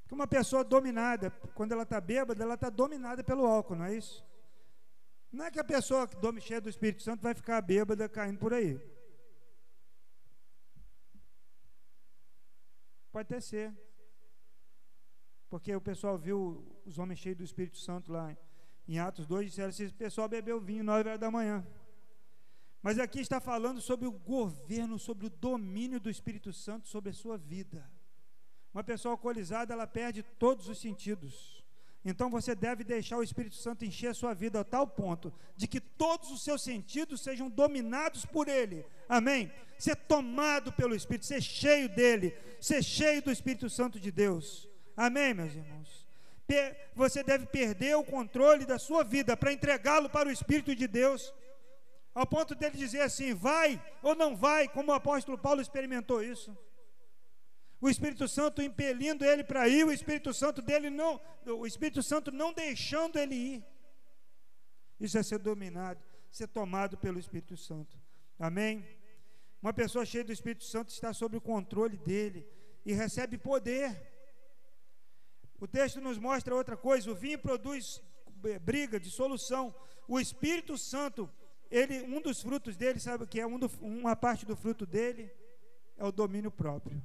Porque 0.02 0.14
uma 0.14 0.28
pessoa 0.28 0.64
dominada, 0.64 1.32
quando 1.56 1.72
ela 1.72 1.82
está 1.82 2.00
bêbada, 2.00 2.44
ela 2.44 2.54
está 2.54 2.70
dominada 2.70 3.24
pelo 3.24 3.48
álcool, 3.48 3.78
não 3.78 3.86
é 3.86 3.96
isso? 3.96 4.24
Não 5.32 5.46
é 5.46 5.50
que 5.50 5.60
a 5.60 5.64
pessoa 5.64 6.08
cheia 6.40 6.62
do 6.62 6.70
Espírito 6.70 7.02
Santo 7.02 7.24
vai 7.24 7.34
ficar 7.34 7.60
bêbada 7.64 8.08
caindo 8.08 8.38
por 8.38 8.54
aí. 8.54 8.80
Pode 13.12 13.26
até 13.26 13.40
ser. 13.40 13.74
Porque 15.50 15.76
o 15.76 15.82
pessoal 15.82 16.16
viu 16.16 16.80
os 16.86 17.00
homens 17.00 17.20
cheios 17.20 17.40
do 17.40 17.44
Espírito 17.44 17.80
Santo 17.80 18.12
lá 18.12 18.38
em 18.88 19.00
Atos 19.00 19.26
2 19.26 19.48
disseram 19.48 19.70
assim: 19.70 19.88
o 19.88 19.94
pessoal 19.94 20.30
bebeu 20.30 20.60
vinho 20.60 20.84
9 20.84 21.10
horas 21.10 21.20
da 21.20 21.32
manhã. 21.32 21.66
Mas 22.82 22.98
aqui 22.98 23.20
está 23.20 23.39
falando 23.39 23.80
sobre 23.80 24.08
o 24.08 24.12
governo, 24.12 24.98
sobre 24.98 25.28
o 25.28 25.30
domínio 25.30 26.00
do 26.00 26.10
Espírito 26.10 26.52
Santo 26.52 26.88
sobre 26.88 27.12
a 27.12 27.13
sua 27.13 27.38
vida. 27.38 27.88
Uma 28.74 28.84
pessoa 28.84 29.13
alcoolizada, 29.13 29.74
ela 29.74 29.86
perde 29.86 30.24
todos 30.24 30.67
os 30.67 30.80
sentidos. 30.80 31.62
Então 32.04 32.32
você 32.32 32.56
deve 32.56 32.84
deixar 32.84 33.17
o 33.17 33.24
Espírito 33.24 33.56
Santo 33.56 33.86
encher 33.86 34.08
a 34.08 34.13
sua 34.13 34.34
vida 34.34 34.60
a 34.60 34.63
tal 34.63 34.88
ponto 34.88 35.32
de 35.56 35.67
que 35.67 35.80
todos 35.80 36.32
os 36.32 36.44
seus 36.44 36.63
sentidos 36.63 37.22
sejam 37.22 37.48
dominados 37.48 38.26
por 38.26 38.48
Ele. 38.48 38.84
Amém? 39.08 39.52
Ser 39.78 39.96
tomado 39.96 40.72
pelo 40.74 40.96
Espírito, 40.96 41.28
ser 41.28 41.41
cheio 41.41 41.88
dele, 41.88 42.36
ser 42.60 42.84
cheio 42.84 43.22
do 43.22 43.32
Espírito 43.32 43.70
Santo 43.70 44.00
de 44.00 44.12
Deus. 44.12 44.67
Amém, 44.98 45.34
meus 45.34 45.54
irmãos? 45.54 46.08
Você 46.96 47.24
deve 47.24 47.46
perder 47.46 47.96
o 47.96 48.04
controle 48.04 48.65
da 48.65 48.78
sua 48.80 49.04
vida 49.04 49.38
para 49.38 49.54
entregá-lo 49.54 50.10
para 50.10 50.28
o 50.28 50.32
Espírito 50.32 50.76
de 50.76 50.88
Deus 50.88 51.32
ao 52.13 52.28
ponto 52.28 52.54
dele 52.56 52.78
dizer 52.78 53.02
assim: 53.02 53.34
vai 53.34 53.82
ou 54.02 54.15
não 54.15 54.36
vai, 54.36 54.67
como 54.67 54.91
o 54.91 54.95
apóstolo 54.95 55.38
Paulo 55.38 55.62
experimentou 55.62 56.24
isso. 56.24 56.56
O 57.80 57.89
Espírito 57.89 58.28
Santo 58.28 58.62
impelindo 58.62 59.26
ele 59.26 59.43
para 59.43 59.67
ir, 59.67 59.84
o 59.86 59.91
Espírito 59.91 60.34
Santo 60.34 60.62
dele 60.62 60.89
não, 60.89 61.19
o 61.45 61.65
Espírito 61.65 62.04
Santo 62.04 62.32
não 62.32 62.54
deixando 62.54 63.17
ele 63.17 63.36
ir. 63.36 63.65
Isso 65.00 65.17
é 65.17 65.24
ser 65.24 65.39
dominado, 65.39 66.00
ser 66.30 66.47
tomado 66.47 66.95
pelo 66.97 67.17
Espírito 67.17 67.58
Santo. 67.58 68.00
Amém? 68.38 68.86
Uma 69.62 69.74
pessoa 69.74 70.06
cheia 70.06 70.24
do 70.24 70.32
Espírito 70.32 70.63
Santo 70.63 70.89
está 70.89 71.12
sob 71.12 71.38
o 71.38 71.41
controle 71.41 71.97
dele 71.97 72.47
e 72.86 72.93
recebe 72.93 73.38
poder. 73.38 74.00
O 75.60 75.67
texto 75.67 76.00
nos 76.02 76.17
mostra 76.17 76.56
outra 76.56 76.78
coisa: 76.78 77.12
o 77.12 77.15
vinho 77.15 77.39
produz 77.39 78.02
briga, 78.62 79.00
dissolução. 79.00 79.74
O 80.08 80.19
Espírito 80.19 80.78
Santo 80.78 81.30
ele, 81.72 82.02
um 82.04 82.22
dos 82.22 82.42
frutos 82.42 82.76
dele, 82.76 83.00
sabe 83.00 83.24
o 83.24 83.28
que 83.28 83.40
é? 83.40 83.48
Um 83.48 83.58
do, 83.58 83.72
uma 83.80 84.16
parte 84.16 84.46
do 84.46 84.56
fruto 84.56 84.86
dele 84.86 85.32
é 85.98 86.04
o 86.04 86.12
domínio 86.12 86.52
próprio. 86.52 87.02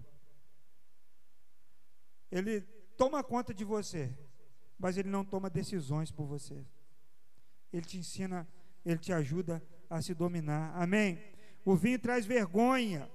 Ele 2.31 2.61
toma 2.97 3.23
conta 3.23 3.55
de 3.55 3.65
você, 3.65 4.13
mas 4.79 4.99
ele 4.99 5.09
não 5.09 5.25
toma 5.25 5.49
decisões 5.49 6.11
por 6.11 6.27
você. 6.27 6.67
Ele 7.73 7.85
te 7.85 7.97
ensina, 7.99 8.47
ele 8.85 8.99
te 8.99 9.13
ajuda 9.13 9.63
a 9.89 10.03
se 10.03 10.13
dominar. 10.13 10.75
Amém? 10.75 11.23
O 11.65 11.77
vinho 11.77 11.99
traz 11.99 12.27
vergonha, 12.27 13.09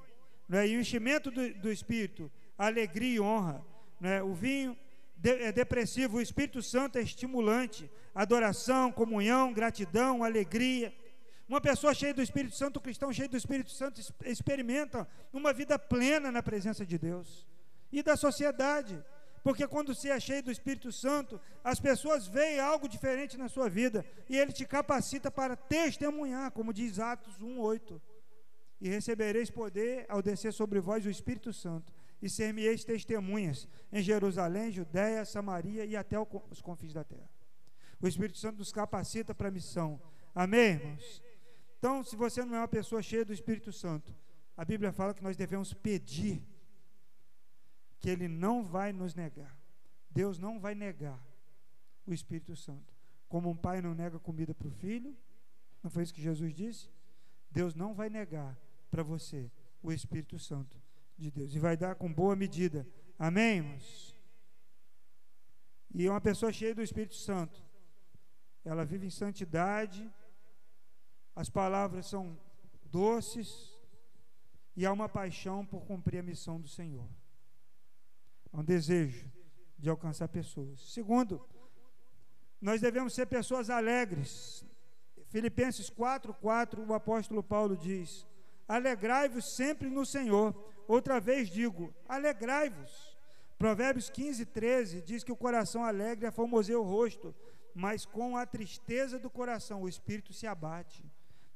é? 0.50 0.68
e 0.68 0.78
o 0.78 0.80
enchimento 0.80 1.30
do, 1.30 1.54
do 1.56 1.72
espírito, 1.72 2.32
alegria 2.58 3.16
e 3.16 3.20
honra. 3.20 3.66
é? 4.02 4.24
O 4.24 4.34
vinho 4.34 4.78
é 5.24 5.52
depressivo, 5.52 6.18
o 6.18 6.22
Espírito 6.22 6.64
Santo 6.64 6.98
é 6.98 7.02
estimulante, 7.02 7.92
adoração, 8.16 8.92
comunhão, 8.92 9.54
gratidão, 9.54 10.24
alegria. 10.24 10.94
Uma 11.52 11.60
pessoa 11.60 11.94
cheia 11.94 12.14
do 12.14 12.22
Espírito 12.22 12.56
Santo, 12.56 12.80
um 12.80 12.82
cristão 12.82 13.12
cheio 13.12 13.28
do 13.28 13.36
Espírito 13.36 13.72
Santo, 13.72 14.00
experimenta 14.24 15.06
uma 15.34 15.52
vida 15.52 15.78
plena 15.78 16.32
na 16.32 16.42
presença 16.42 16.86
de 16.86 16.98
Deus 16.98 17.46
e 17.92 18.02
da 18.02 18.16
sociedade. 18.16 19.04
Porque 19.44 19.68
quando 19.68 19.94
você 19.94 20.12
é 20.12 20.18
cheio 20.18 20.42
do 20.42 20.50
Espírito 20.50 20.94
Santo, 20.94 21.42
as 21.62 21.78
pessoas 21.78 22.26
veem 22.26 22.62
algo 22.62 22.88
diferente 22.88 23.38
na 23.38 23.50
sua 23.50 23.70
vida 23.70 24.06
e 24.30 24.38
ele 24.38 24.54
te 24.54 24.66
capacita 24.66 25.30
para 25.30 25.58
testemunhar, 25.58 26.52
como 26.52 26.72
diz 26.72 27.00
Atos 27.00 27.38
1:8. 27.42 28.02
E 28.80 28.88
recebereis 28.88 29.50
poder 29.50 30.06
ao 30.08 30.22
descer 30.22 30.54
sobre 30.54 30.80
vós 30.80 31.06
o 31.06 31.10
Espírito 31.10 31.52
Santo, 31.52 31.92
e 32.22 32.30
ser-me-eis 32.30 32.86
testemunhas 32.86 33.68
em 33.92 34.02
Jerusalém, 34.02 34.72
Judéia, 34.72 35.26
Samaria 35.26 35.84
e 35.84 35.98
até 35.98 36.18
os 36.18 36.62
confins 36.62 36.94
da 36.94 37.04
terra. 37.04 37.30
O 38.02 38.08
Espírito 38.08 38.38
Santo 38.38 38.60
nos 38.60 38.72
capacita 38.72 39.36
para 39.36 39.50
a 39.50 39.52
missão. 39.52 40.02
Amém, 40.34 40.76
irmãos? 40.76 41.22
Então, 41.82 42.04
se 42.04 42.16
você 42.16 42.46
não 42.46 42.54
é 42.54 42.60
uma 42.60 42.68
pessoa 42.68 43.02
cheia 43.02 43.26
do 43.26 43.34
Espírito 43.34 43.74
Santo, 43.74 44.16
a 44.56 44.64
Bíblia 44.64 44.92
fala 44.92 45.16
que 45.16 45.24
nós 45.24 45.36
devemos 45.36 45.74
pedir 45.74 46.48
que 47.98 48.08
Ele 48.08 48.28
não 48.28 48.64
vai 48.64 48.94
nos 48.94 49.16
negar. 49.16 49.58
Deus 50.08 50.38
não 50.38 50.60
vai 50.60 50.76
negar 50.76 51.20
o 52.06 52.14
Espírito 52.14 52.56
Santo. 52.56 52.94
Como 53.28 53.50
um 53.50 53.56
pai 53.56 53.82
não 53.82 53.96
nega 53.96 54.20
comida 54.20 54.54
para 54.54 54.68
o 54.68 54.72
filho, 54.72 55.18
não 55.82 55.90
foi 55.90 56.04
isso 56.04 56.14
que 56.14 56.22
Jesus 56.22 56.54
disse? 56.54 56.88
Deus 57.50 57.74
não 57.74 57.96
vai 57.96 58.12
negar 58.12 58.56
para 58.92 59.02
você 59.02 59.52
o 59.82 59.92
Espírito 59.92 60.38
Santo 60.38 60.80
de 61.18 61.32
Deus. 61.32 61.56
E 61.56 61.58
vai 61.58 61.76
dar 61.76 61.96
com 61.96 62.14
boa 62.14 62.36
medida. 62.36 62.88
Amém, 63.18 63.58
irmãos? 63.58 64.16
E 65.96 66.08
uma 66.08 66.22
pessoa 66.22 66.54
cheia 66.54 66.76
do 66.76 66.84
Espírito 66.84 67.16
Santo, 67.16 67.60
ela 68.64 68.86
vive 68.86 69.08
em 69.08 69.10
santidade 69.10 70.08
as 71.36 71.50
palavras 71.50 72.08
são 72.08 72.38
doces 72.86 73.72
e 74.76 74.86
há 74.86 74.92
uma 74.92 75.10
paixão 75.10 75.66
por 75.66 75.86
cumprir 75.86 76.20
a 76.20 76.24
missão 76.24 76.60
do 76.60 76.68
Senhor. 76.68 77.08
Há 78.52 78.60
um 78.60 78.64
desejo 78.64 79.32
de 79.78 79.90
alcançar 79.90 80.28
pessoas. 80.28 80.94
Segundo, 80.94 81.44
nós 82.62 82.82
devemos 82.82 83.14
ser 83.14 83.26
pessoas 83.26 83.70
alegres. 83.70 84.66
Filipenses 85.30 85.90
4:4, 85.90 86.86
o 86.88 86.94
apóstolo 86.94 87.42
Paulo 87.42 87.76
diz: 87.76 88.28
Alegrai-vos 88.68 89.56
sempre 89.56 89.90
no 89.90 90.06
Senhor. 90.06 90.54
Outra 90.88 91.20
vez 91.20 91.50
digo: 91.50 91.94
alegrai-vos. 92.08 93.18
Provérbios 93.58 94.10
15, 94.10 94.46
13 94.46 95.02
diz 95.02 95.24
que 95.24 95.32
o 95.32 95.36
coração 95.36 95.84
alegre 95.84 96.26
aformoseia 96.26 96.80
o 96.80 96.84
rosto, 96.84 97.34
mas 97.74 98.06
com 98.06 98.36
a 98.36 98.46
tristeza 98.46 99.20
do 99.20 99.30
coração 99.30 99.84
o 99.84 99.90
espírito 99.90 100.34
se 100.34 100.48
abate. 100.48 101.06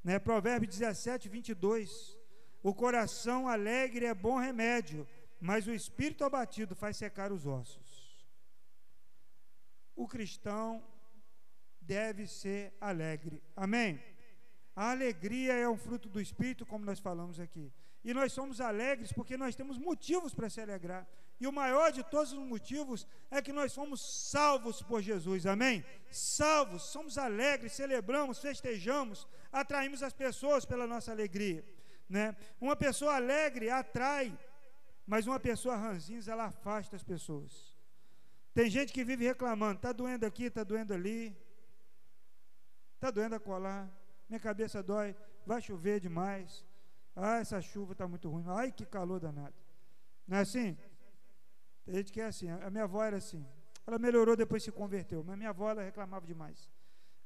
Né? 0.06 0.20
Provérbio 0.20 0.70
17, 0.70 1.28
22. 1.28 2.16
O 2.62 2.76
coração 2.76 3.48
alegre 3.48 4.06
é 4.06 4.14
bom 4.14 4.38
remédio, 4.38 5.08
mas 5.42 5.66
o 5.66 5.74
espírito 5.74 6.24
abatido 6.24 6.76
faz 6.76 6.96
secar 6.96 7.32
os 7.32 7.48
ossos. 7.48 7.90
O 9.96 10.08
cristão 10.08 10.84
deve 11.82 12.28
ser 12.28 12.72
alegre. 12.80 13.42
Amém? 13.56 14.00
A 14.76 14.92
alegria 14.92 15.54
é 15.54 15.68
um 15.68 15.78
fruto 15.78 16.08
do 16.08 16.22
espírito, 16.22 16.68
como 16.68 16.86
nós 16.86 17.00
falamos 17.00 17.40
aqui. 17.40 17.74
E 18.04 18.14
nós 18.14 18.32
somos 18.32 18.62
alegres 18.62 19.12
porque 19.12 19.36
nós 19.36 19.56
temos 19.56 19.80
motivos 19.80 20.36
para 20.36 20.52
se 20.52 20.62
alegrar. 20.62 21.08
E 21.40 21.48
o 21.48 21.52
maior 21.52 21.92
de 21.92 22.04
todos 22.04 22.32
os 22.32 22.40
motivos 22.40 23.06
é 23.30 23.42
que 23.42 23.52
nós 23.52 23.72
somos 23.74 24.02
salvos 24.32 24.82
por 24.82 25.02
Jesus, 25.02 25.46
amém? 25.46 25.84
Salvos, 26.10 26.84
somos 26.84 27.18
alegres, 27.18 27.74
celebramos, 27.74 28.40
festejamos, 28.40 29.28
atraímos 29.52 30.02
as 30.02 30.14
pessoas 30.14 30.66
pela 30.66 30.88
nossa 30.88 31.12
alegria, 31.12 31.66
né? 32.08 32.36
Uma 32.60 32.76
pessoa 32.76 33.16
alegre 33.16 33.70
atrai, 33.70 34.38
mas 35.06 35.28
uma 35.28 35.40
pessoa 35.40 35.76
ranzinza, 35.76 36.32
ela 36.32 36.46
afasta 36.46 36.96
as 36.96 37.04
pessoas. 37.04 37.76
Tem 38.54 38.70
gente 38.70 38.94
que 38.94 39.04
vive 39.04 39.26
reclamando, 39.26 39.76
está 39.76 39.92
doendo 39.92 40.26
aqui, 40.26 40.46
está 40.46 40.64
doendo 40.64 40.94
ali, 40.94 41.36
está 42.94 43.12
doendo 43.12 43.36
a 43.36 43.40
colar, 43.40 43.90
minha 44.30 44.40
cabeça 44.40 44.82
dói, 44.82 45.14
vai 45.46 45.62
chover 45.62 46.00
demais, 46.00 46.66
ah, 47.14 47.40
essa 47.40 47.62
chuva 47.62 47.92
está 47.92 48.08
muito 48.08 48.30
ruim, 48.30 48.46
ai 48.48 48.72
que 48.72 48.86
calor 48.86 49.20
danado. 49.20 49.54
Não 50.28 50.38
é 50.38 50.42
assim? 50.42 50.78
Tem 51.86 51.96
gente 51.96 52.12
que 52.12 52.20
é 52.20 52.26
assim. 52.26 52.50
A 52.50 52.70
minha 52.70 52.84
avó 52.86 53.04
era 53.04 53.18
assim. 53.18 53.46
Ela 53.88 54.00
melhorou 54.00 54.36
depois 54.36 54.64
se 54.64 54.72
converteu, 54.72 55.24
mas 55.24 55.38
minha 55.38 55.52
avó 55.52 55.70
ela 55.70 55.84
reclamava 55.84 56.26
demais. 56.26 56.70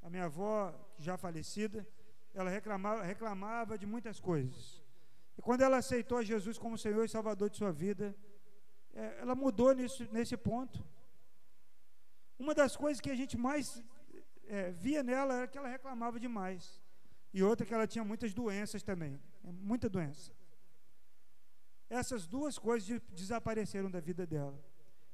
A 0.02 0.10
minha 0.10 0.26
avó, 0.26 0.74
já 0.98 1.17
falecida, 1.17 1.88
ela 2.34 2.50
reclamava, 2.50 3.04
reclamava 3.04 3.78
de 3.78 3.86
muitas 3.86 4.19
coisas. 4.19 4.84
E 5.38 5.41
quando 5.41 5.62
ela 5.62 5.78
aceitou 5.78 6.22
Jesus 6.22 6.58
como 6.58 6.78
Senhor 6.78 7.04
e 7.06 7.10
Salvador 7.10 7.50
de 7.50 7.58
sua 7.58 7.72
vida, 7.72 8.13
é, 8.93 9.19
ela 9.22 9.36
mudou 9.36 9.74
nisso, 9.74 10.08
nesse 10.12 10.36
ponto. 10.36 10.86
Uma 12.38 12.54
das 12.54 12.76
coisas 12.76 13.00
que 13.00 13.10
a 13.10 13.15
gente 13.15 13.38
mais 13.38 13.82
é, 14.48 14.72
via 14.72 15.02
nela 15.02 15.34
era 15.36 15.48
que 15.48 15.58
ela 15.58 15.69
reclamava 15.69 16.19
demais. 16.19 16.82
E 17.34 17.41
outra 17.43 17.65
que 17.65 17.74
ela 17.74 17.88
tinha 17.88 18.04
muitas 18.04 18.34
doenças 18.34 18.84
também, 18.84 19.22
é, 19.45 19.52
muita 19.52 19.88
doença. 19.88 20.32
Essas 21.89 22.28
duas 22.28 22.60
coisas 22.60 23.02
desapareceram 23.12 23.89
da 23.89 23.99
vida 23.99 24.25
dela. 24.25 24.58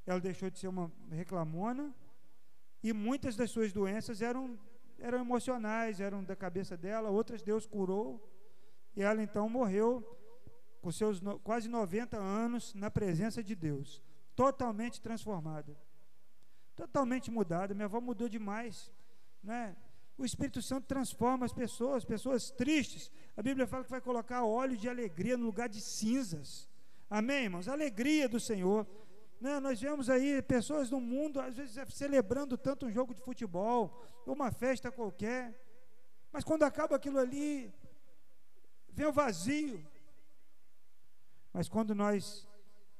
Ela 0.05 0.19
deixou 0.19 0.49
de 0.49 0.59
ser 0.59 0.67
uma 0.67 0.91
reclamona 1.09 1.95
e 2.83 2.93
muitas 2.93 3.35
das 3.35 3.49
suas 3.49 3.71
doenças 3.71 4.21
eram, 4.21 4.59
eram 4.99 5.19
emocionais, 5.19 5.99
eram 5.99 6.23
da 6.23 6.35
cabeça 6.35 6.75
dela, 6.75 7.09
outras 7.09 7.41
Deus 7.41 7.65
curou. 7.65 8.31
E 8.95 9.01
ela 9.01 9.23
então 9.23 9.49
morreu 9.49 10.03
com 10.81 10.91
seus 10.91 11.19
no, 11.19 11.39
quase 11.39 11.67
90 11.67 12.17
anos 12.17 12.73
na 12.75 12.91
presença 12.91 13.41
de 13.41 13.55
Deus, 13.55 14.03
totalmente 14.35 15.01
transformada, 15.01 15.75
totalmente 16.75 17.31
mudada. 17.31 17.73
Minha 17.73 17.85
avó 17.85 17.99
mudou 17.99 18.29
demais, 18.29 18.93
né? 19.41 19.75
O 20.17 20.23
Espírito 20.23 20.61
Santo 20.61 20.87
transforma 20.87 21.45
as 21.45 21.51
pessoas, 21.51 22.05
pessoas 22.05 22.49
tristes. 22.49 23.11
A 23.35 23.41
Bíblia 23.41 23.67
fala 23.67 23.83
que 23.83 23.89
vai 23.89 23.99
colocar 23.99 24.45
óleo 24.45 24.77
de 24.77 24.87
alegria 24.87 25.35
no 25.35 25.45
lugar 25.45 25.67
de 25.67 25.81
cinzas. 25.81 26.69
Amém, 27.09 27.43
irmãos? 27.43 27.67
alegria 27.67 28.29
do 28.29 28.39
Senhor. 28.39 28.87
Né? 29.41 29.59
Nós 29.59 29.79
vemos 29.81 30.09
aí 30.09 30.41
pessoas 30.41 30.89
no 30.89 31.01
mundo, 31.01 31.41
às 31.41 31.55
vezes, 31.55 31.77
celebrando 31.93 32.57
tanto 32.57 32.85
um 32.85 32.91
jogo 32.91 33.13
de 33.13 33.21
futebol, 33.21 34.01
uma 34.25 34.51
festa 34.51 34.89
qualquer. 34.89 35.53
Mas 36.31 36.45
quando 36.45 36.63
acaba 36.63 36.95
aquilo 36.95 37.19
ali, 37.19 37.73
vem 38.89 39.07
o 39.07 39.11
vazio. 39.11 39.85
Mas 41.51 41.67
quando 41.67 41.93
nós 41.93 42.47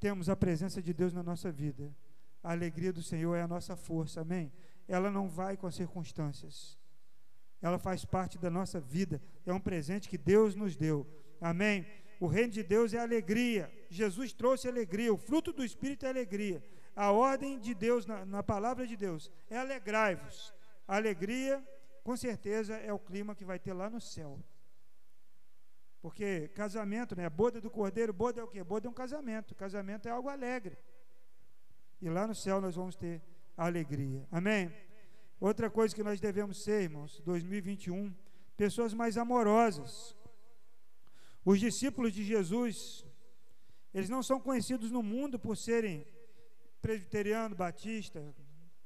temos 0.01 0.27
a 0.27 0.35
presença 0.35 0.81
de 0.81 0.93
Deus 0.93 1.13
na 1.13 1.23
nossa 1.23 1.49
vida, 1.49 1.95
a 2.43 2.51
alegria 2.51 2.91
do 2.91 3.01
Senhor 3.01 3.35
é 3.35 3.41
a 3.41 3.47
nossa 3.47 3.77
força, 3.77 4.19
amém? 4.19 4.51
Ela 4.85 5.09
não 5.09 5.29
vai 5.29 5.55
com 5.55 5.65
as 5.65 5.75
circunstâncias 5.75 6.77
ela 7.65 7.79
faz 7.79 8.05
parte 8.05 8.37
da 8.37 8.47
nossa 8.47 8.79
vida, 8.79 9.19
é 9.43 9.51
um 9.51 9.59
presente 9.59 10.07
que 10.07 10.19
Deus 10.19 10.53
nos 10.53 10.75
deu. 10.75 11.03
Amém? 11.41 11.83
O 12.19 12.27
reino 12.27 12.51
de 12.51 12.61
Deus 12.61 12.93
é 12.93 12.99
alegria. 12.99 13.71
Jesus 13.89 14.31
trouxe 14.33 14.67
alegria. 14.67 15.11
O 15.11 15.17
fruto 15.17 15.51
do 15.51 15.65
Espírito 15.65 16.05
é 16.05 16.09
alegria. 16.09 16.63
A 16.95 17.11
ordem 17.11 17.59
de 17.59 17.73
Deus, 17.73 18.05
na, 18.05 18.23
na 18.23 18.43
palavra 18.43 18.85
de 18.85 18.95
Deus, 18.95 19.31
é 19.49 19.57
alegrai-vos. 19.57 20.53
Alegria, 20.87 21.67
com 22.03 22.15
certeza, 22.15 22.75
é 22.75 22.93
o 22.93 22.99
clima 22.99 23.33
que 23.33 23.43
vai 23.43 23.57
ter 23.57 23.73
lá 23.73 23.89
no 23.89 23.99
céu. 23.99 24.39
Porque 26.03 26.49
casamento, 26.49 27.15
né? 27.15 27.27
Boda 27.27 27.59
do 27.59 27.71
cordeiro, 27.71 28.13
boda 28.13 28.41
é 28.41 28.43
o 28.43 28.47
quê? 28.47 28.63
Boda 28.63 28.87
é 28.87 28.91
um 28.91 28.93
casamento. 28.93 29.55
Casamento 29.55 30.07
é 30.07 30.11
algo 30.11 30.29
alegre. 30.29 30.77
E 31.99 32.07
lá 32.11 32.27
no 32.27 32.35
céu 32.35 32.61
nós 32.61 32.75
vamos 32.75 32.95
ter 32.95 33.23
alegria. 33.57 34.27
Amém? 34.31 34.71
Outra 35.39 35.69
coisa 35.69 35.93
que 35.93 36.03
nós 36.03 36.19
devemos 36.19 36.63
ser, 36.63 36.83
irmãos, 36.83 37.21
2021, 37.25 38.13
pessoas 38.55 38.93
mais 38.93 39.17
amorosas. 39.17 40.15
Os 41.43 41.59
discípulos 41.59 42.13
de 42.13 42.23
Jesus, 42.23 43.05
eles 43.93 44.09
não 44.09 44.23
são 44.23 44.39
conhecidos 44.39 44.89
no 44.91 45.03
mundo 45.03 45.37
por 45.37 45.55
serem 45.57 46.07
presbiteriano, 46.81 47.55
batista, 47.55 48.33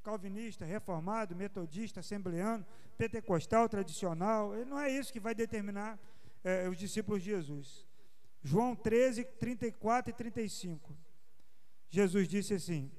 calvinista, 0.02 0.66
reformado, 0.66 1.36
metodista, 1.36 2.00
assembleano, 2.00 2.66
pentecostal, 2.98 3.70
tradicional. 3.70 4.54
Não 4.66 4.80
é 4.80 4.92
isso 4.92 5.14
que 5.14 5.20
vai 5.20 5.36
determinar 5.36 6.00
é, 6.44 6.68
os 6.68 6.78
discípulos 6.78 7.22
de 7.24 7.30
Jesus. 7.30 7.88
João 8.42 8.76
13, 8.76 9.24
34 9.24 10.12
e 10.12 10.14
35. 10.14 10.98
Jesus 11.90 12.28
disse 12.28 12.54
assim: 12.54 12.92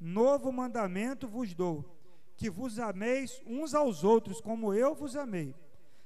Novo 0.00 0.50
mandamento 0.50 1.28
vos 1.28 1.54
dou 1.54 1.95
que 2.36 2.50
vos 2.50 2.78
ameis 2.78 3.42
uns 3.46 3.74
aos 3.74 4.04
outros, 4.04 4.40
como 4.40 4.74
eu 4.74 4.94
vos 4.94 5.16
amei. 5.16 5.54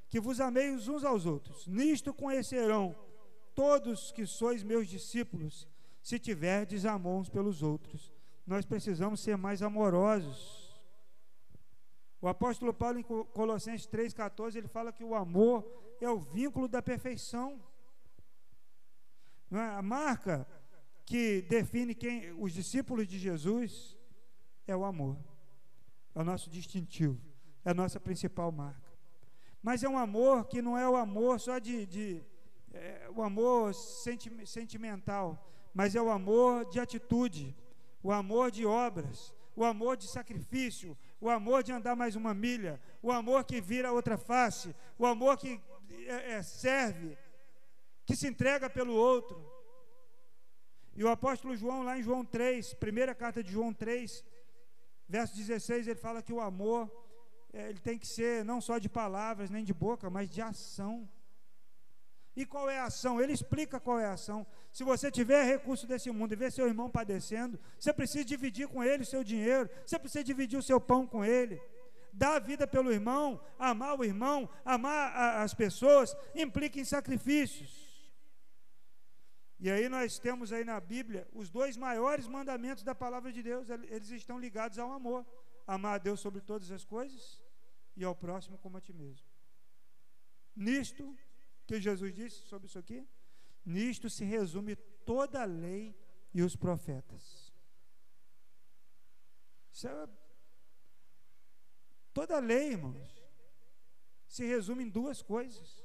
Que 0.09 0.21
vos 0.21 0.41
ameis 0.41 0.89
uns 0.89 1.05
aos 1.05 1.27
outros. 1.27 1.67
Nisto 1.67 2.15
conhecerão 2.15 2.95
todos 3.55 4.13
que 4.13 4.27
sois 4.27 4.63
meus 4.63 4.89
discípulos, 4.89 5.69
se 6.03 6.19
tiverdes 6.19 6.85
amor 6.87 7.21
uns 7.21 7.29
pelos 7.29 7.63
outros. 7.63 8.13
Nós 8.47 8.65
precisamos 8.65 9.21
ser 9.21 9.37
mais 9.37 9.61
amorosos. 9.61 10.71
O 12.21 12.29
apóstolo 12.29 12.73
Paulo, 12.73 12.99
em 12.99 13.03
Colossenses 13.03 13.87
3,14, 13.89 14.57
ele 14.57 14.69
fala 14.69 14.93
que 14.93 15.05
o 15.05 15.15
amor 15.15 15.67
é 16.01 16.09
o 16.09 16.19
vínculo 16.19 16.69
da 16.69 16.81
perfeição. 16.81 17.61
É? 19.51 19.59
A 19.59 19.83
marca 19.83 20.47
que 21.05 21.43
define 21.43 21.95
quem 21.95 22.33
os 22.41 22.53
discípulos 22.53 23.09
de 23.09 23.19
Jesus 23.19 23.97
é 24.67 24.77
o 24.77 24.85
amor 24.85 25.30
é 26.15 26.21
o 26.21 26.25
nosso 26.25 26.51
distintivo, 26.51 27.21
é 27.65 27.71
a 27.71 27.75
nossa 27.75 28.01
principal 28.01 28.51
marca. 28.51 28.91
Mas 29.63 29.83
é 29.83 29.89
um 29.89 29.99
amor 29.99 30.47
que 30.47 30.63
não 30.63 30.77
é 30.77 30.89
o 30.89 30.97
amor 30.97 31.39
só 31.39 31.59
de, 31.59 31.87
de 31.87 32.23
é, 32.73 33.09
o 33.15 33.23
amor 33.23 33.75
senti 33.75 34.31
sentimental, 34.47 35.47
mas 35.75 35.95
é 35.95 36.01
o 36.01 36.11
amor 36.11 36.65
de 36.67 36.81
atitude, 36.81 37.57
o 38.03 38.11
amor 38.13 38.51
de 38.51 38.65
obras, 38.65 39.35
o 39.55 39.65
amor 39.65 39.97
de 39.97 40.07
sacrifício, 40.07 40.97
o 41.21 41.29
amor 41.29 41.63
de 41.63 41.73
andar 41.73 41.95
mais 41.95 42.17
uma 42.17 42.33
milha, 42.33 42.81
o 43.03 43.13
amor 43.13 43.45
que 43.45 43.61
vira 43.61 43.93
outra 43.93 44.17
face, 44.17 44.75
o 44.99 45.05
amor 45.05 45.37
que 45.37 45.61
é, 46.07 46.33
é, 46.33 46.43
serve, 46.43 47.19
que 48.07 48.17
se 48.17 48.27
entrega 48.27 48.71
pelo 48.71 48.95
outro. 48.95 49.39
E 50.95 51.05
o 51.05 51.09
apóstolo 51.09 51.57
João, 51.57 51.83
lá 51.83 51.99
em 51.99 52.03
João 52.03 52.25
3, 52.25 52.75
primeira 52.75 53.15
carta 53.15 53.43
de 53.43 53.53
João 53.53 53.73
3, 53.73 54.25
Verso 55.11 55.35
16, 55.35 55.89
ele 55.89 55.99
fala 55.99 56.23
que 56.23 56.33
o 56.33 56.41
amor, 56.41 56.89
é, 57.53 57.69
ele 57.69 57.81
tem 57.81 57.99
que 57.99 58.07
ser 58.07 58.45
não 58.45 58.61
só 58.61 58.79
de 58.79 58.89
palavras, 58.89 59.51
nem 59.51 59.65
de 59.65 59.75
boca, 59.75 60.09
mas 60.09 60.31
de 60.31 60.41
ação. 60.41 61.09
E 62.37 62.47
qual 62.47 62.71
é 62.71 62.79
a 62.79 62.85
ação? 62.85 63.21
Ele 63.21 63.33
explica 63.33 63.81
qual 63.81 63.99
é 63.99 64.07
a 64.07 64.13
ação. 64.13 64.47
Se 64.73 64.85
você 64.85 65.11
tiver 65.11 65.43
recurso 65.45 65.85
desse 65.85 66.13
mundo 66.13 66.33
e 66.33 66.37
ver 66.37 66.53
seu 66.53 66.69
irmão 66.69 66.89
padecendo, 66.89 67.59
você 67.77 67.93
precisa 67.93 68.25
dividir 68.25 68.69
com 68.69 68.85
ele 68.85 69.03
o 69.03 69.07
seu 69.07 69.25
dinheiro, 69.25 69.69
você 69.85 69.99
precisa 69.99 70.23
dividir 70.23 70.57
o 70.57 70.63
seu 70.63 70.81
pão 70.81 71.05
com 71.05 71.25
ele. 71.25 71.61
Dar 72.13 72.37
a 72.37 72.39
vida 72.39 72.65
pelo 72.65 72.93
irmão, 72.93 73.41
amar 73.59 73.99
o 73.99 74.05
irmão, 74.05 74.49
amar 74.65 75.13
a, 75.13 75.43
as 75.43 75.53
pessoas, 75.53 76.17
implica 76.37 76.79
em 76.79 76.85
sacrifícios. 76.85 77.90
E 79.61 79.71
aí 79.71 79.91
nós 79.91 80.19
temos 80.19 80.53
aí 80.55 80.65
na 80.65 80.81
Bíblia 80.81 81.29
os 81.35 81.51
dois 81.51 81.77
maiores 81.77 82.27
mandamentos 82.27 82.83
da 82.83 82.95
palavra 82.95 83.31
de 83.31 83.43
Deus, 83.43 83.69
eles 83.69 84.11
estão 84.11 84.39
ligados 84.39 84.79
ao 84.79 84.91
amor. 84.91 85.27
Amar 85.67 85.97
a 85.97 85.99
Deus 85.99 86.19
sobre 86.19 86.41
todas 86.41 86.71
as 86.71 86.83
coisas 86.83 87.43
e 87.95 88.03
ao 88.03 88.17
próximo 88.17 88.57
como 88.57 88.79
a 88.79 88.81
ti 88.81 88.95
mesmo. 88.95 89.29
Nisto 90.57 91.15
que 91.67 91.79
Jesus 91.79 92.15
disse 92.15 92.39
sobre 92.49 92.69
isso 92.69 92.79
aqui, 92.79 93.07
nisto 93.63 94.09
se 94.09 94.25
resume 94.25 94.75
toda 95.05 95.43
a 95.43 95.45
lei 95.45 95.95
e 96.33 96.43
os 96.43 96.57
profetas. 96.57 97.53
É, 99.85 100.09
toda 102.15 102.37
a 102.37 102.41
lei, 102.41 102.73
irmãos, 102.73 103.23
se 104.27 104.47
resume 104.47 104.85
em 104.85 104.89
duas 104.89 105.21
coisas: 105.21 105.85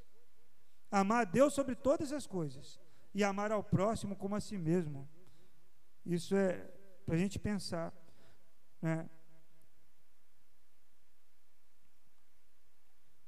amar 0.90 1.22
a 1.22 1.26
Deus 1.26 1.54
sobre 1.54 1.76
todas 1.76 2.14
as 2.14 2.26
coisas 2.26 2.85
e 3.16 3.24
amar 3.24 3.50
ao 3.50 3.64
próximo 3.64 4.14
como 4.14 4.36
a 4.36 4.42
si 4.42 4.58
mesmo. 4.58 5.10
Isso 6.06 6.36
é 6.36 6.70
para 7.06 7.16
a 7.16 7.18
gente 7.18 7.40
pensar. 7.40 7.94
Né? 8.82 9.10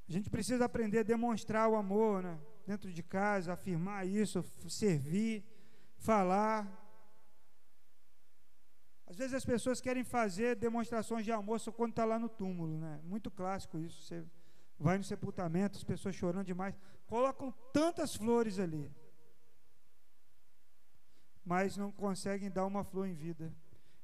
A 0.09 0.11
gente 0.11 0.29
precisa 0.29 0.65
aprender 0.65 0.99
a 0.99 1.03
demonstrar 1.03 1.69
o 1.69 1.77
amor 1.77 2.21
né? 2.21 2.37
dentro 2.65 2.91
de 2.91 3.01
casa, 3.01 3.53
afirmar 3.53 4.05
isso, 4.05 4.43
servir, 4.67 5.45
falar. 5.95 6.67
Às 9.05 9.15
vezes 9.15 9.35
as 9.35 9.45
pessoas 9.45 9.79
querem 9.79 10.03
fazer 10.03 10.57
demonstrações 10.57 11.23
de 11.23 11.31
amor 11.31 11.61
só 11.61 11.71
quando 11.71 11.91
está 11.91 12.03
lá 12.03 12.19
no 12.19 12.27
túmulo, 12.27 12.77
né? 12.77 12.99
Muito 13.05 13.31
clássico 13.31 13.79
isso. 13.79 14.01
Você 14.03 14.25
vai 14.77 14.97
no 14.97 15.03
sepultamento, 15.05 15.77
as 15.77 15.83
pessoas 15.85 16.13
chorando 16.13 16.45
demais, 16.45 16.75
colocam 17.05 17.53
tantas 17.71 18.17
flores 18.17 18.59
ali 18.59 18.91
mas 21.47 21.77
não 21.77 21.93
conseguem 21.93 22.51
dar 22.51 22.65
uma 22.65 22.83
flor 22.83 23.07
em 23.07 23.13
vida. 23.13 23.53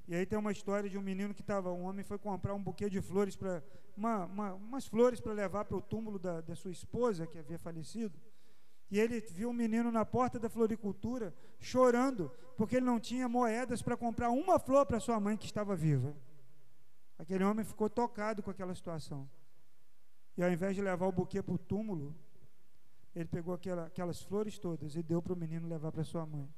E 0.08 0.16
aí 0.16 0.26
tem 0.26 0.40
uma 0.40 0.54
história 0.54 0.90
de 0.90 0.98
um 0.98 1.02
menino 1.02 1.34
que 1.34 1.42
estava, 1.42 1.74
um 1.74 1.84
homem 1.84 2.02
foi 2.02 2.18
comprar 2.18 2.54
um 2.54 2.64
buquê 2.64 2.90
de 2.90 3.02
flores 3.02 3.36
para 3.36 3.62
uma, 3.98 4.26
uma, 4.26 4.54
umas 4.54 4.88
flores 4.88 5.20
para 5.20 5.34
levar 5.34 5.66
para 5.66 5.76
o 5.76 5.82
túmulo 5.82 6.18
da, 6.18 6.40
da 6.40 6.56
sua 6.56 6.72
esposa 6.72 7.28
que 7.28 7.38
havia 7.38 7.60
falecido. 7.60 8.18
E 8.90 8.98
ele 8.98 9.20
viu 9.20 9.50
um 9.50 9.54
menino 9.54 9.92
na 9.92 10.06
porta 10.06 10.40
da 10.40 10.50
floricultura 10.50 11.36
chorando 11.60 12.32
porque 12.56 12.78
ele 12.78 12.86
não 12.86 12.98
tinha 12.98 13.28
moedas 13.28 13.82
para 13.82 13.98
comprar 13.98 14.30
uma 14.30 14.58
flor 14.58 14.86
para 14.86 15.02
sua 15.02 15.20
mãe 15.20 15.36
que 15.36 15.46
estava 15.46 15.76
viva. 15.76 16.16
Aquele 17.20 17.44
homem 17.44 17.66
ficou 17.66 17.90
tocado 17.90 18.42
com 18.42 18.52
aquela 18.52 18.74
situação. 18.74 19.30
E 20.38 20.44
ao 20.44 20.50
invés 20.50 20.78
de 20.78 20.82
levar 20.82 21.08
o 21.08 21.12
buquê 21.12 21.44
para 21.44 21.56
o 21.56 21.58
túmulo, 21.58 22.16
ele 23.14 23.28
pegou 23.28 23.54
aquela, 23.54 23.88
aquelas 23.88 24.22
flores 24.22 24.58
todas 24.58 24.96
e 24.96 25.04
deu 25.04 25.22
para 25.22 25.34
o 25.34 25.36
menino 25.36 25.68
levar 25.68 25.92
para 25.92 26.06
sua 26.06 26.26
mãe. 26.26 26.50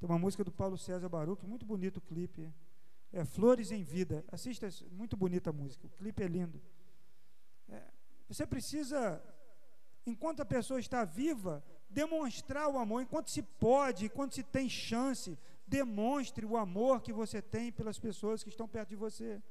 Tem 0.00 0.08
uma 0.08 0.18
música 0.18 0.42
do 0.42 0.50
Paulo 0.50 0.78
César 0.78 1.10
Baruch, 1.10 1.46
muito 1.46 1.66
bonito 1.66 1.98
o 1.98 2.00
clipe. 2.00 2.50
É 3.12 3.22
Flores 3.22 3.70
em 3.70 3.82
Vida. 3.82 4.24
Assista, 4.32 4.66
muito 4.90 5.14
bonita 5.14 5.50
a 5.50 5.52
música. 5.52 5.86
O 5.86 5.90
clipe 5.90 6.22
é 6.22 6.26
lindo. 6.26 6.58
É, 7.68 7.82
você 8.26 8.46
precisa, 8.46 9.22
enquanto 10.06 10.40
a 10.40 10.44
pessoa 10.46 10.80
está 10.80 11.04
viva, 11.04 11.62
demonstrar 11.90 12.68
o 12.68 12.78
amor. 12.78 13.02
Enquanto 13.02 13.30
se 13.30 13.42
pode, 13.42 14.06
enquanto 14.06 14.34
se 14.34 14.42
tem 14.42 14.70
chance, 14.70 15.38
demonstre 15.66 16.46
o 16.46 16.56
amor 16.56 17.02
que 17.02 17.12
você 17.12 17.42
tem 17.42 17.70
pelas 17.70 17.98
pessoas 17.98 18.42
que 18.42 18.48
estão 18.48 18.66
perto 18.66 18.88
de 18.88 18.96
você. 18.96 19.42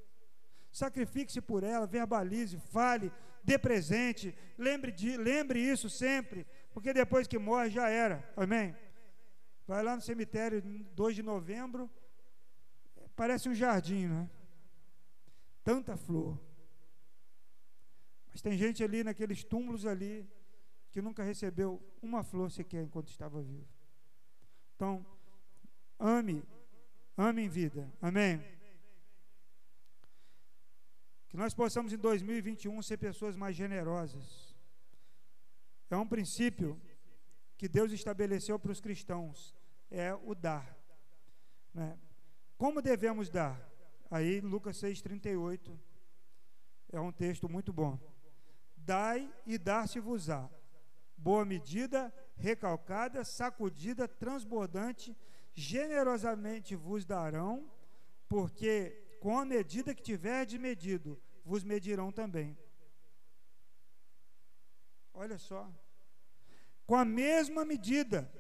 Sacrifique-se 0.72 1.41
por 1.41 1.64
ela, 1.64 1.86
verbalize, 1.86 2.58
fale, 2.72 3.12
dê 3.43 3.58
presente, 3.60 4.36
lembre, 4.58 4.91
de, 4.91 5.16
lembre 5.16 5.60
isso 5.60 5.89
sempre, 5.91 6.45
porque 6.74 6.91
depois 6.91 7.28
que 7.28 7.38
morre 7.38 7.70
já 7.70 7.88
era. 7.88 8.28
Amém? 8.36 8.76
Vai 9.70 9.84
lá 9.84 9.95
no 9.95 10.01
cemitério 10.01 10.63
2 10.95 11.17
de 11.17 11.22
novembro, 11.22 11.88
parece 13.15 13.47
um 13.47 13.53
jardim, 13.53 14.07
né? 14.07 14.28
Tanta 15.63 15.95
flor. 15.95 16.41
Mas 18.32 18.41
tem 18.41 18.57
gente 18.57 18.84
ali 18.84 19.03
naqueles 19.03 19.43
túmulos 19.43 19.86
ali 19.86 20.28
que 20.89 21.03
nunca 21.03 21.22
recebeu 21.22 21.80
uma 22.01 22.24
flor 22.24 22.49
sequer 22.49 22.84
enquanto 22.84 23.09
estava 23.09 23.43
vivo. 23.43 23.70
Então, 24.76 25.05
ame, 25.99 26.43
ame 27.15 27.43
em 27.43 27.47
vida. 27.47 27.93
Amém. 28.01 28.43
Que 31.28 31.38
nós 31.38 31.53
possamos 31.53 31.93
em 31.93 31.97
2021 31.97 32.82
ser 32.82 32.97
pessoas 32.97 33.36
mais 33.36 33.55
generosas. 33.55 34.55
É 35.91 35.95
um 35.95 36.07
princípio 36.07 36.82
que 37.55 37.67
Deus 37.67 37.91
estabeleceu 37.91 38.57
para 38.57 38.72
os 38.72 38.82
cristãos, 38.82 39.59
é 39.90 40.14
o 40.14 40.36
dar. 40.36 40.78
Né? 41.74 41.98
Como 42.58 42.82
devemos 42.82 43.30
dar? 43.30 43.60
Aí 44.12 44.42
Lucas 44.42 44.78
6,38 44.78 45.78
é 46.92 47.00
um 47.00 47.12
texto 47.12 47.48
muito 47.48 47.72
bom. 47.72 48.00
Dai 48.76 49.32
e 49.46 49.58
dar-se-vos-á. 49.58 50.50
Boa 51.16 51.46
medida, 51.46 52.14
recalcada, 52.36 53.24
sacudida, 53.24 54.08
transbordante, 54.08 55.16
generosamente 55.54 56.76
vos 56.76 57.06
darão, 57.06 57.70
porque 58.28 59.18
com 59.20 59.38
a 59.38 59.46
medida 59.46 59.94
que 59.94 60.02
tiverdes 60.02 60.60
medido, 60.60 61.22
vos 61.44 61.64
medirão 61.64 62.12
também. 62.12 62.58
Olha 65.14 65.38
só. 65.38 65.70
Com 66.86 66.96
a 66.96 67.04
mesma 67.04 67.66
medida. 67.66 68.32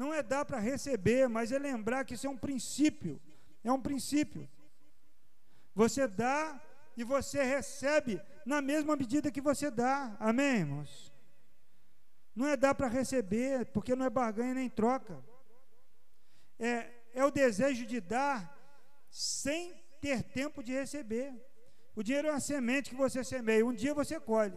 Não 0.00 0.14
é 0.14 0.22
dar 0.22 0.46
para 0.46 0.58
receber, 0.58 1.28
mas 1.28 1.52
é 1.52 1.58
lembrar 1.58 2.06
que 2.06 2.14
isso 2.14 2.26
é 2.26 2.30
um 2.30 2.42
princípio. 2.46 3.20
É 3.62 3.70
um 3.70 3.82
princípio. 3.88 4.48
Você 5.74 6.08
dá 6.08 6.58
e 6.96 7.04
você 7.04 7.42
recebe 7.42 8.18
na 8.46 8.62
mesma 8.62 8.96
medida 8.96 9.30
que 9.30 9.42
você 9.42 9.70
dá. 9.70 10.16
Amém, 10.18 10.60
irmãos? 10.60 11.12
Não 12.34 12.46
é 12.46 12.56
dar 12.56 12.74
para 12.74 12.88
receber, 12.88 13.66
porque 13.74 13.94
não 13.94 14.06
é 14.06 14.08
barganha 14.08 14.54
nem 14.54 14.70
troca. 14.70 15.22
É, 16.58 16.90
é 17.12 17.22
o 17.22 17.30
desejo 17.30 17.84
de 17.84 18.00
dar 18.00 18.56
sem 19.10 19.74
ter 20.00 20.22
tempo 20.22 20.62
de 20.62 20.72
receber. 20.72 21.30
O 21.94 22.02
dinheiro 22.02 22.28
é 22.28 22.30
uma 22.30 22.40
semente 22.40 22.88
que 22.88 22.96
você 22.96 23.22
semeia, 23.22 23.66
um 23.66 23.74
dia 23.74 23.92
você 23.92 24.18
colhe. 24.18 24.56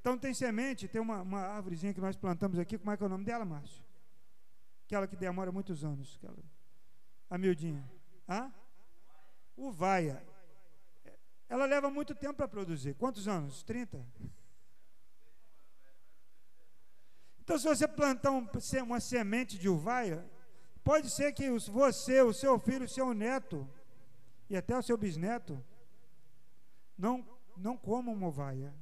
Então 0.00 0.16
tem 0.16 0.32
semente, 0.32 0.88
tem 0.88 1.02
uma, 1.02 1.20
uma 1.20 1.40
árvorezinha 1.40 1.92
que 1.92 2.00
nós 2.00 2.16
plantamos 2.16 2.58
aqui, 2.58 2.78
como 2.78 2.90
é 2.90 2.96
que 2.96 3.02
é 3.02 3.06
o 3.06 3.10
nome 3.10 3.26
dela, 3.26 3.44
Márcio? 3.44 3.87
Aquela 4.88 5.06
que 5.06 5.16
demora 5.16 5.52
muitos 5.52 5.84
anos, 5.84 6.16
aquela, 6.16 6.42
a 7.28 7.36
miudinha. 7.36 7.86
Hã? 8.26 8.50
Uvaia. 9.54 10.26
Ela 11.46 11.66
leva 11.66 11.90
muito 11.90 12.14
tempo 12.14 12.32
para 12.32 12.48
produzir. 12.48 12.94
Quantos 12.94 13.28
anos? 13.28 13.62
30? 13.62 14.02
Então, 17.40 17.58
se 17.58 17.68
você 17.68 17.86
plantar 17.86 18.30
um, 18.30 18.48
uma 18.82 18.98
semente 18.98 19.58
de 19.58 19.68
uvaia, 19.68 20.26
pode 20.82 21.10
ser 21.10 21.34
que 21.34 21.50
você, 21.50 22.22
o 22.22 22.32
seu 22.32 22.58
filho, 22.58 22.86
o 22.86 22.88
seu 22.88 23.12
neto, 23.12 23.68
e 24.48 24.56
até 24.56 24.74
o 24.74 24.82
seu 24.82 24.96
bisneto 24.96 25.62
não, 26.96 27.22
não 27.58 27.76
comam 27.76 28.14
uma 28.14 28.28
ovaia. 28.28 28.74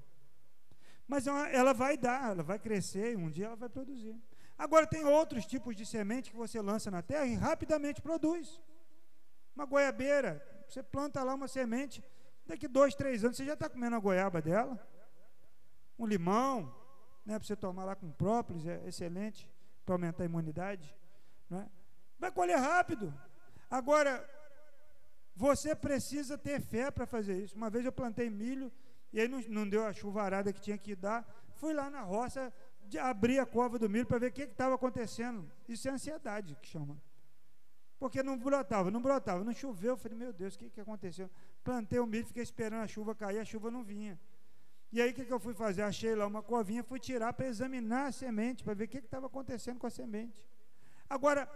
Mas 1.08 1.26
ela, 1.26 1.48
ela 1.48 1.74
vai 1.74 1.96
dar, 1.96 2.30
ela 2.30 2.44
vai 2.44 2.60
crescer 2.60 3.14
e 3.14 3.16
um 3.16 3.28
dia 3.28 3.46
ela 3.46 3.56
vai 3.56 3.68
produzir. 3.68 4.16
Agora 4.58 4.86
tem 4.86 5.04
outros 5.04 5.44
tipos 5.44 5.76
de 5.76 5.84
semente 5.84 6.30
que 6.30 6.36
você 6.36 6.60
lança 6.60 6.90
na 6.90 7.02
terra 7.02 7.26
e 7.26 7.34
rapidamente 7.34 8.00
produz. 8.00 8.62
Uma 9.54 9.66
goiabeira, 9.66 10.42
você 10.68 10.82
planta 10.82 11.22
lá 11.22 11.34
uma 11.34 11.48
semente, 11.48 12.02
daqui 12.46 12.66
dois, 12.66 12.94
três 12.94 13.24
anos 13.24 13.36
você 13.36 13.44
já 13.44 13.54
está 13.54 13.68
comendo 13.68 13.96
a 13.96 14.00
goiaba 14.00 14.40
dela. 14.40 14.78
Um 15.98 16.06
limão, 16.06 16.74
né, 17.24 17.38
para 17.38 17.46
você 17.46 17.56
tomar 17.56 17.84
lá 17.84 17.96
com 17.96 18.10
própolis, 18.10 18.66
é 18.66 18.82
excelente 18.86 19.50
para 19.84 19.94
aumentar 19.94 20.22
a 20.22 20.26
imunidade. 20.26 20.94
Né? 21.48 21.68
Vai 22.18 22.30
colher 22.30 22.58
rápido. 22.58 23.12
Agora, 23.70 24.28
você 25.34 25.74
precisa 25.74 26.38
ter 26.38 26.60
fé 26.60 26.90
para 26.90 27.06
fazer 27.06 27.42
isso. 27.42 27.54
Uma 27.56 27.68
vez 27.68 27.84
eu 27.84 27.92
plantei 27.92 28.30
milho 28.30 28.72
e 29.12 29.20
aí 29.20 29.28
não, 29.28 29.40
não 29.48 29.68
deu 29.68 29.86
a 29.86 29.92
chuvarada 29.92 30.52
que 30.52 30.60
tinha 30.60 30.78
que 30.78 30.96
dar. 30.96 31.26
Fui 31.54 31.72
lá 31.72 31.88
na 31.90 32.02
roça, 32.02 32.52
de 32.88 32.98
abrir 32.98 33.38
a 33.38 33.46
cova 33.46 33.78
do 33.78 33.88
milho 33.88 34.06
para 34.06 34.18
ver 34.18 34.28
o 34.28 34.32
que 34.32 34.42
estava 34.42 34.74
acontecendo. 34.74 35.50
Isso 35.68 35.88
é 35.88 35.90
ansiedade 35.92 36.56
que 36.60 36.68
chama. 36.68 37.00
Porque 37.98 38.22
não 38.22 38.38
brotava, 38.38 38.90
não 38.90 39.00
brotava, 39.00 39.42
não 39.42 39.54
choveu. 39.54 39.92
Eu 39.92 39.96
falei, 39.96 40.18
meu 40.18 40.32
Deus, 40.32 40.54
o 40.54 40.58
que, 40.58 40.70
que 40.70 40.80
aconteceu? 40.80 41.30
Plantei 41.64 41.98
o 41.98 42.06
milho, 42.06 42.26
fiquei 42.26 42.42
esperando 42.42 42.82
a 42.82 42.86
chuva 42.86 43.14
cair, 43.14 43.38
a 43.38 43.44
chuva 43.44 43.70
não 43.70 43.82
vinha. 43.82 44.18
E 44.92 45.00
aí 45.00 45.10
o 45.10 45.14
que, 45.14 45.24
que 45.24 45.32
eu 45.32 45.40
fui 45.40 45.54
fazer? 45.54 45.82
Achei 45.82 46.14
lá 46.14 46.26
uma 46.26 46.42
covinha, 46.42 46.84
fui 46.84 47.00
tirar 47.00 47.32
para 47.32 47.46
examinar 47.46 48.06
a 48.06 48.12
semente, 48.12 48.62
para 48.62 48.74
ver 48.74 48.84
o 48.84 48.88
que 48.88 48.98
estava 48.98 49.26
acontecendo 49.26 49.78
com 49.78 49.86
a 49.86 49.90
semente. 49.90 50.44
Agora, 51.08 51.48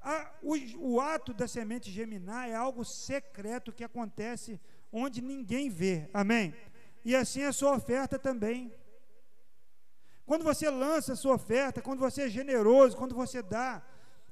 a, 0.00 0.32
o, 0.42 0.54
o 0.78 1.00
ato 1.00 1.32
da 1.32 1.46
semente 1.46 1.90
geminar 1.90 2.48
é 2.48 2.54
algo 2.54 2.84
secreto 2.84 3.72
que 3.72 3.84
acontece 3.84 4.60
onde 4.90 5.22
ninguém 5.22 5.70
vê. 5.70 6.08
Amém? 6.12 6.54
E 7.04 7.14
assim 7.14 7.42
é 7.42 7.46
a 7.48 7.52
sua 7.52 7.74
oferta 7.76 8.18
também. 8.18 8.72
Quando 10.24 10.44
você 10.44 10.70
lança 10.70 11.12
a 11.12 11.16
sua 11.16 11.34
oferta, 11.34 11.82
quando 11.82 11.98
você 11.98 12.22
é 12.22 12.28
generoso, 12.28 12.96
quando 12.96 13.14
você 13.14 13.42
dá, 13.42 13.82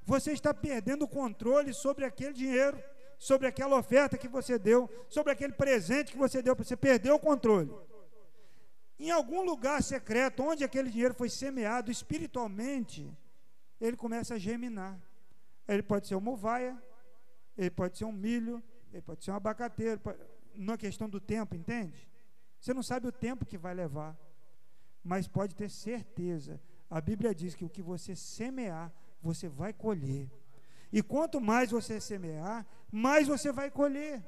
você 0.02 0.32
está 0.32 0.54
perdendo 0.54 1.04
o 1.04 1.08
controle 1.08 1.74
sobre 1.74 2.04
aquele 2.04 2.32
dinheiro, 2.32 2.82
sobre 3.18 3.46
aquela 3.46 3.76
oferta 3.76 4.16
que 4.16 4.28
você 4.28 4.58
deu, 4.58 4.88
sobre 5.08 5.32
aquele 5.32 5.52
presente 5.52 6.12
que 6.12 6.18
você 6.18 6.40
deu, 6.40 6.54
você 6.54 6.76
perdeu 6.76 7.16
o 7.16 7.18
controle. 7.18 7.70
Em 8.98 9.10
algum 9.10 9.42
lugar 9.42 9.82
secreto, 9.82 10.42
onde 10.42 10.62
aquele 10.62 10.90
dinheiro 10.90 11.14
foi 11.14 11.28
semeado 11.28 11.90
espiritualmente, 11.90 13.10
ele 13.80 13.96
começa 13.96 14.34
a 14.34 14.38
geminar. 14.38 14.98
Ele 15.66 15.82
pode 15.82 16.06
ser 16.06 16.14
uma 16.14 16.32
uvaia, 16.32 16.76
ele 17.56 17.70
pode 17.70 17.96
ser 17.96 18.04
um 18.04 18.12
milho, 18.12 18.62
ele 18.92 19.02
pode 19.02 19.24
ser 19.24 19.30
um 19.30 19.36
abacateiro, 19.36 20.00
na 20.54 20.76
questão 20.76 21.08
do 21.08 21.20
tempo, 21.20 21.54
entende? 21.54 22.08
Você 22.60 22.74
não 22.74 22.82
sabe 22.82 23.06
o 23.06 23.12
tempo 23.12 23.46
que 23.46 23.56
vai 23.56 23.72
levar, 23.72 24.16
mas 25.02 25.28
pode 25.28 25.54
ter 25.54 25.70
certeza. 25.70 26.60
A 26.88 27.00
Bíblia 27.00 27.34
diz 27.34 27.54
que 27.54 27.64
o 27.64 27.70
que 27.70 27.82
você 27.82 28.14
semear, 28.16 28.92
você 29.22 29.48
vai 29.48 29.72
colher. 29.72 30.30
E 30.92 31.02
quanto 31.02 31.40
mais 31.40 31.70
você 31.70 32.00
semear, 32.00 32.66
mais 32.90 33.28
você 33.28 33.52
vai 33.52 33.70
colher. 33.70 34.24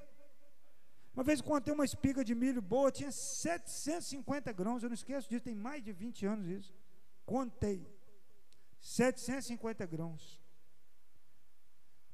Uma 1.14 1.25
vez 1.25 1.41
eu 1.41 1.45
contei 1.45 1.75
uma 1.75 1.85
espiga 1.85 2.25
de 2.25 2.35
milho 2.35 2.62
boa, 2.62 2.91
tinha 2.91 3.12
750 3.12 4.53
grãos, 4.53 4.83
eu 4.83 4.89
não 4.89 4.95
esqueço 4.95 5.29
disso, 5.29 5.45
tem 5.45 5.55
mais 5.55 5.83
de 5.83 5.93
20 5.93 6.25
anos 6.27 6.47
isso. 6.47 6.75
Contei. 7.27 7.87
750 8.81 9.85
grãos. 9.87 10.41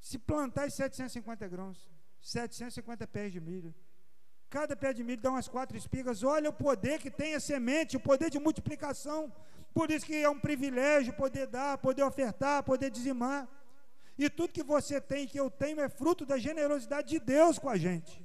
Se 0.00 0.18
plantar 0.18 0.70
750 0.70 1.46
grãos, 1.48 1.88
750 2.20 3.06
pés 3.06 3.32
de 3.32 3.40
milho, 3.40 3.74
cada 4.50 4.74
pé 4.76 4.92
de 4.92 5.04
milho 5.04 5.20
dá 5.20 5.30
umas 5.30 5.48
quatro 5.48 5.76
espigas. 5.76 6.22
Olha 6.22 6.50
o 6.50 6.52
poder 6.52 6.98
que 6.98 7.10
tem 7.10 7.34
a 7.34 7.40
semente, 7.40 7.96
o 7.96 8.00
poder 8.00 8.30
de 8.30 8.38
multiplicação. 8.38 9.32
Por 9.74 9.90
isso 9.90 10.06
que 10.06 10.16
é 10.16 10.28
um 10.28 10.40
privilégio 10.40 11.12
poder 11.12 11.46
dar, 11.46 11.78
poder 11.78 12.02
ofertar, 12.02 12.62
poder 12.62 12.90
dizimar. 12.90 13.48
E 14.16 14.28
tudo 14.28 14.52
que 14.52 14.62
você 14.62 15.00
tem, 15.00 15.28
que 15.28 15.38
eu 15.38 15.50
tenho, 15.50 15.80
é 15.80 15.88
fruto 15.88 16.26
da 16.26 16.38
generosidade 16.38 17.08
de 17.08 17.20
Deus 17.20 17.58
com 17.58 17.68
a 17.68 17.76
gente. 17.76 18.24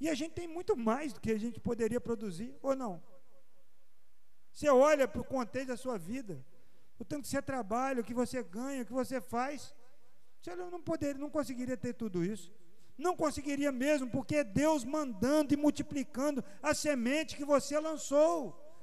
E 0.00 0.08
a 0.08 0.14
gente 0.14 0.32
tem 0.32 0.48
muito 0.48 0.74
mais 0.76 1.12
do 1.12 1.20
que 1.20 1.30
a 1.30 1.38
gente 1.38 1.60
poderia 1.60 2.00
produzir, 2.00 2.56
ou 2.62 2.74
não? 2.74 3.02
Você 4.50 4.68
olha 4.68 5.06
para 5.06 5.20
o 5.20 5.24
contexto 5.24 5.68
da 5.68 5.76
sua 5.76 5.98
vida, 5.98 6.42
o 6.98 7.04
tanto 7.04 7.22
que 7.22 7.28
você 7.28 7.42
trabalha, 7.42 8.00
o 8.00 8.04
que 8.04 8.14
você 8.14 8.42
ganha, 8.42 8.82
o 8.82 8.86
que 8.86 8.92
você 8.92 9.20
faz. 9.20 9.74
Você 10.40 10.54
não 10.56 10.80
poderia, 10.80 11.20
não 11.20 11.28
conseguiria 11.28 11.76
ter 11.76 11.92
tudo 11.92 12.24
isso. 12.24 12.50
Não 13.00 13.16
conseguiria 13.16 13.72
mesmo, 13.72 14.10
porque 14.10 14.36
é 14.36 14.44
Deus 14.44 14.84
mandando 14.84 15.54
e 15.54 15.56
multiplicando 15.56 16.44
a 16.62 16.74
semente 16.74 17.34
que 17.34 17.44
você 17.44 17.80
lançou. 17.80 18.36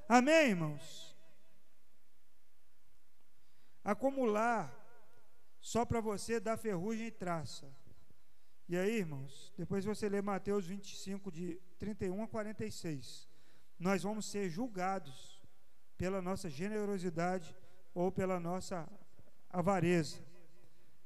Amém, 0.10 0.50
irmãos? 0.50 1.16
Acumular 3.84 4.74
só 5.60 5.86
para 5.86 6.02
você 6.02 6.40
dá 6.40 6.58
ferrugem 6.58 7.08
e 7.08 7.12
traça. 7.12 7.72
E 8.68 8.76
aí, 8.76 8.98
irmãos, 8.98 9.54
depois 9.56 9.86
você 9.86 10.10
lê 10.10 10.20
Mateus 10.20 10.66
25, 10.66 11.32
de 11.32 11.62
31 11.78 12.24
a 12.24 12.28
46. 12.28 13.30
Nós 13.78 14.02
vamos 14.02 14.26
ser 14.26 14.50
julgados 14.50 15.40
pela 15.96 16.24
nossa 16.24 16.50
generosidade 16.50 17.56
ou 17.94 18.12
pela 18.12 18.40
nossa 18.40 18.90
avareza. 19.50 20.18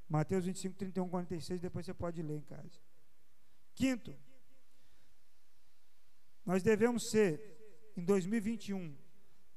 Mateus 0.07 0.45
25, 0.45 0.77
31, 0.77 1.09
46, 1.09 1.59
depois 1.59 1.85
você 1.85 1.93
pode 1.93 2.21
ler 2.21 2.37
em 2.37 2.41
casa. 2.41 2.90
Quinto, 3.81 4.15
nós 6.45 6.61
devemos 6.61 7.09
ser, 7.09 7.91
em 7.97 8.03
2021, 8.05 8.95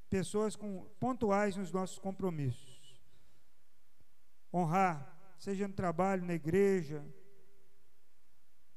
pessoas 0.09 0.57
com, 0.57 0.87
pontuais 0.99 1.57
nos 1.57 1.71
nossos 1.71 1.99
compromissos. 1.99 2.99
Honrar, 4.51 5.35
seja 5.39 5.69
no 5.69 5.75
trabalho, 5.75 6.25
na 6.25 6.33
igreja, 6.33 7.07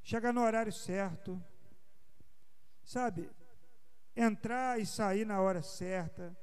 chegar 0.02 0.34
no 0.34 0.42
horário 0.42 0.70
certo, 0.70 1.42
sabe? 2.84 3.30
Entrar 4.14 4.78
e 4.78 4.84
sair 4.84 5.24
na 5.24 5.40
hora 5.40 5.62
certa. 5.62 6.36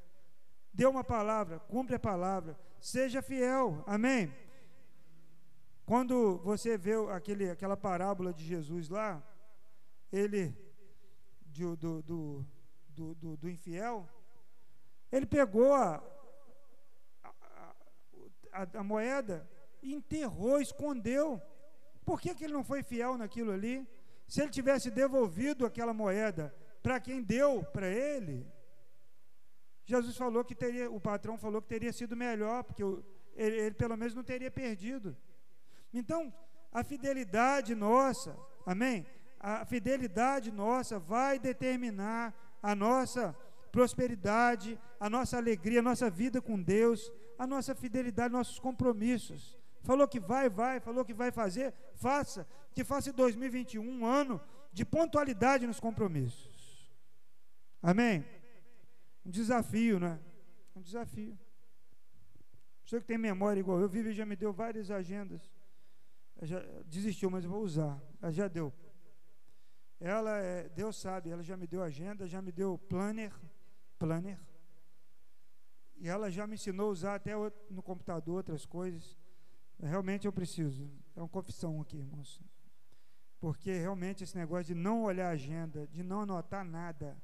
Dê 0.74 0.88
uma 0.88 1.04
palavra, 1.04 1.60
cumpre 1.60 1.96
a 1.96 2.00
palavra, 2.00 2.60
seja 2.80 3.22
fiel, 3.22 3.84
amém? 3.86 4.34
Quando 5.86 6.38
você 6.40 6.78
vê 6.78 6.94
aquele, 7.12 7.50
aquela 7.50 7.78
parábola 7.78 8.34
de 8.34 8.44
Jesus 8.44 8.90
lá, 8.90 9.24
ele, 10.12 10.58
do, 11.46 11.76
do, 11.76 12.02
do, 12.02 13.16
do, 13.16 13.38
do 13.38 13.50
infiel, 13.50 14.10
ele 15.12 15.28
pegou 15.28 15.74
a, 15.74 16.04
a, 18.52 18.68
a, 18.80 18.84
moeda 18.84 19.48
enterrou, 19.84 20.60
escondeu. 20.60 21.40
Por 22.04 22.20
que, 22.20 22.34
que 22.34 22.46
ele 22.46 22.54
não 22.54 22.64
foi 22.64 22.82
fiel 22.82 23.16
naquilo 23.16 23.52
ali? 23.52 23.88
Se 24.28 24.42
ele 24.42 24.50
tivesse 24.50 24.90
devolvido 24.90 25.68
aquela 25.68 25.94
moeda 25.94 26.56
para 26.82 27.00
quem 27.00 27.22
deu 27.22 27.64
para 27.64 27.88
ele, 27.88 28.48
Jesus 29.86 30.18
falou 30.18 30.44
que 30.44 30.56
teria, 30.56 30.90
o 30.90 31.00
patrão 31.00 31.38
falou 31.38 31.62
que 31.62 31.68
teria 31.68 31.94
sido 31.94 32.16
melhor, 32.16 32.64
porque 32.64 32.82
ele, 32.82 33.06
ele 33.36 33.76
pelo 33.76 33.96
menos 33.96 34.16
não 34.16 34.24
teria 34.24 34.50
perdido. 34.50 35.16
Então, 35.98 36.32
a 36.74 36.84
fidelidade 36.84 37.74
nossa, 37.74 38.38
amém? 38.66 39.06
A 39.40 39.66
fidelidade 39.66 40.52
nossa 40.52 41.00
vai 41.00 41.40
determinar 41.40 42.34
a 42.62 42.76
nossa 42.76 43.34
prosperidade, 43.72 44.78
a 45.00 45.10
nossa 45.10 45.38
alegria, 45.38 45.80
a 45.80 45.84
nossa 45.84 46.10
vida 46.10 46.42
com 46.42 46.62
Deus, 46.62 47.10
a 47.40 47.48
nossa 47.48 47.74
fidelidade, 47.74 48.34
nossos 48.34 48.60
compromissos. 48.60 49.58
Falou 49.84 50.06
que 50.06 50.20
vai, 50.20 50.50
vai, 50.50 50.82
falou 50.82 51.06
que 51.06 51.14
vai 51.14 51.32
fazer, 51.32 51.74
faça. 51.96 52.46
Que 52.74 52.84
faça 52.84 53.14
2021 53.14 53.82
um 53.82 54.06
ano 54.06 54.42
de 54.74 54.84
pontualidade 54.84 55.66
nos 55.66 55.80
compromissos. 55.80 56.94
Amém? 57.82 58.26
Um 59.26 59.32
desafio, 59.32 59.98
né? 59.98 60.20
Um 60.76 60.82
desafio. 60.82 61.40
Você 62.84 63.00
que 63.00 63.08
tem 63.08 63.18
memória 63.18 63.62
igual 63.62 63.80
eu, 63.80 63.88
Vivi 63.88 64.12
já 64.12 64.26
me 64.26 64.36
deu 64.36 64.52
várias 64.52 64.92
agendas. 64.92 65.55
Já 66.42 66.60
desistiu, 66.86 67.30
mas 67.30 67.44
eu 67.44 67.50
vou 67.50 67.62
usar. 67.62 68.02
Ela 68.22 68.32
já 68.32 68.48
deu. 68.48 68.74
Ela 70.00 70.38
é, 70.38 70.70
Deus 70.70 70.98
sabe, 70.98 71.30
ela 71.30 71.42
já 71.42 71.56
me 71.56 71.66
deu 71.66 71.82
agenda, 71.82 72.28
já 72.28 72.42
me 72.42 72.52
deu 72.52 72.78
planner, 72.78 73.34
planner. 73.98 74.40
E 75.98 76.08
ela 76.08 76.30
já 76.30 76.46
me 76.46 76.56
ensinou 76.56 76.90
a 76.90 76.92
usar 76.92 77.16
até 77.16 77.34
no 77.70 77.82
computador 77.82 78.36
outras 78.36 78.66
coisas. 78.66 79.18
Realmente 79.80 80.26
eu 80.26 80.34
preciso. 80.34 80.90
É 81.16 81.22
uma 81.22 81.30
confissão 81.30 81.80
aqui, 81.82 81.98
irmãos. 81.98 82.42
Porque 83.40 83.72
realmente 83.72 84.24
esse 84.24 84.36
negócio 84.36 84.66
de 84.66 84.76
não 84.76 85.04
olhar 85.04 85.28
a 85.28 85.34
agenda, 85.34 85.88
de 85.88 86.04
não 86.04 86.22
anotar 86.22 86.66
nada, 86.66 87.18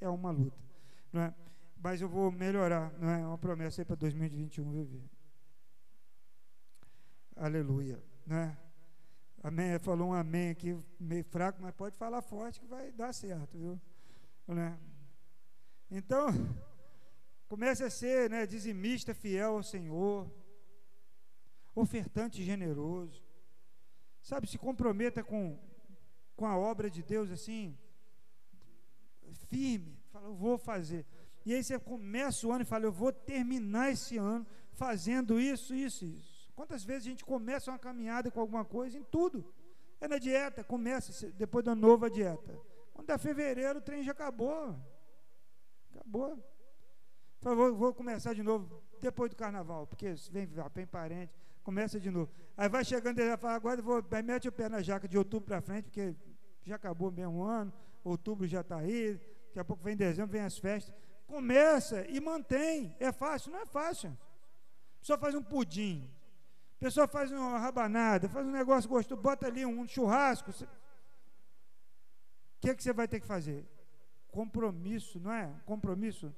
é 0.00 0.08
uma 0.08 0.30
luta. 0.30 0.58
Não 1.12 1.22
é? 1.22 1.34
Mas 1.76 2.00
eu 2.00 2.08
vou 2.08 2.30
melhorar, 2.32 2.92
não 2.98 3.10
é? 3.10 3.20
é 3.20 3.26
uma 3.26 3.38
promessa 3.38 3.82
aí 3.82 3.84
para 3.84 3.96
2021 3.96 4.72
viver. 4.72 5.04
Aleluia. 7.36 8.02
Né? 8.26 8.58
Amém. 9.42 9.78
Falou 9.78 10.08
um 10.08 10.12
amém 10.12 10.50
aqui, 10.50 10.76
meio 10.98 11.24
fraco, 11.24 11.62
mas 11.62 11.72
pode 11.74 11.96
falar 11.96 12.20
forte 12.20 12.58
que 12.60 12.66
vai 12.66 12.90
dar 12.90 13.12
certo, 13.12 13.56
viu? 13.56 13.80
Né? 14.48 14.76
Então, 15.90 16.26
comece 17.48 17.84
a 17.84 17.90
ser 17.90 18.28
né, 18.28 18.44
dizimista 18.44 19.14
fiel 19.14 19.52
ao 19.52 19.62
Senhor 19.62 20.28
ofertante 21.74 22.42
generoso. 22.42 23.22
Sabe, 24.20 24.48
se 24.48 24.58
comprometa 24.58 25.22
com, 25.22 25.56
com 26.34 26.46
a 26.46 26.58
obra 26.58 26.90
de 26.90 27.02
Deus 27.02 27.30
assim, 27.30 27.78
firme. 29.48 29.96
Fala, 30.10 30.26
eu 30.26 30.34
vou 30.34 30.58
fazer. 30.58 31.06
E 31.44 31.54
aí 31.54 31.62
você 31.62 31.78
começa 31.78 32.44
o 32.44 32.50
ano 32.50 32.62
e 32.62 32.66
fala, 32.66 32.86
eu 32.86 32.92
vou 32.92 33.12
terminar 33.12 33.92
esse 33.92 34.16
ano 34.16 34.44
fazendo 34.72 35.38
isso, 35.38 35.72
isso, 35.72 36.04
isso. 36.04 36.35
Quantas 36.56 36.82
vezes 36.82 37.06
a 37.06 37.10
gente 37.10 37.24
começa 37.24 37.70
uma 37.70 37.78
caminhada 37.78 38.30
com 38.30 38.40
alguma 38.40 38.64
coisa 38.64 38.98
em 38.98 39.04
tudo? 39.04 39.54
É 40.00 40.08
na 40.08 40.18
dieta, 40.18 40.64
começa 40.64 41.30
depois 41.32 41.64
da 41.64 41.74
nova 41.74 42.10
dieta. 42.10 42.58
Quando 42.92 43.10
é 43.10 43.18
fevereiro, 43.18 43.78
o 43.78 43.82
trem 43.82 44.02
já 44.02 44.12
acabou. 44.12 44.74
Acabou. 45.94 46.42
Fala, 47.40 47.54
vou, 47.54 47.76
vou 47.76 47.94
começar 47.94 48.34
de 48.34 48.42
novo 48.42 48.82
depois 49.00 49.30
do 49.30 49.36
carnaval, 49.36 49.86
porque 49.86 50.14
vem, 50.32 50.48
vem 50.74 50.86
parente 50.86 51.32
começa 51.66 51.98
de 51.98 52.12
novo. 52.12 52.30
Aí 52.56 52.68
vai 52.68 52.84
chegando 52.84 53.18
e 53.18 53.36
fala, 53.36 53.54
agora 53.54 53.82
vou, 53.82 54.04
aí 54.12 54.22
mete 54.22 54.46
o 54.46 54.52
pé 54.52 54.68
na 54.68 54.80
jaca 54.82 55.08
de 55.08 55.18
outubro 55.18 55.48
para 55.48 55.60
frente, 55.60 55.86
porque 55.86 56.14
já 56.62 56.76
acabou 56.76 57.10
mesmo 57.10 57.40
o 57.40 57.42
ano, 57.42 57.72
outubro 58.04 58.46
já 58.46 58.60
está 58.60 58.76
aí, 58.76 59.20
daqui 59.48 59.58
a 59.58 59.64
pouco 59.64 59.82
vem 59.82 59.96
dezembro, 59.96 60.30
vem 60.30 60.42
as 60.42 60.56
festas. 60.56 60.94
Começa 61.26 62.06
e 62.08 62.20
mantém. 62.20 62.94
É 63.00 63.10
fácil? 63.10 63.50
Não 63.50 63.58
é 63.58 63.66
fácil. 63.66 64.16
Pessoa 65.00 65.18
faz 65.18 65.34
um 65.34 65.42
pudim, 65.42 66.08
a 66.76 66.78
pessoa 66.78 67.08
faz 67.08 67.32
uma 67.32 67.58
rabanada, 67.58 68.28
faz 68.28 68.46
um 68.46 68.50
negócio 68.50 68.88
gostoso, 68.88 69.20
bota 69.20 69.46
ali 69.46 69.64
um 69.64 69.86
churrasco. 69.86 70.50
O 70.50 70.68
que, 72.60 72.70
é 72.70 72.74
que 72.74 72.82
você 72.82 72.92
vai 72.92 73.08
ter 73.08 73.20
que 73.20 73.26
fazer? 73.26 73.66
Compromisso, 74.28 75.18
não 75.18 75.32
é? 75.32 75.52
Compromisso 75.64 76.34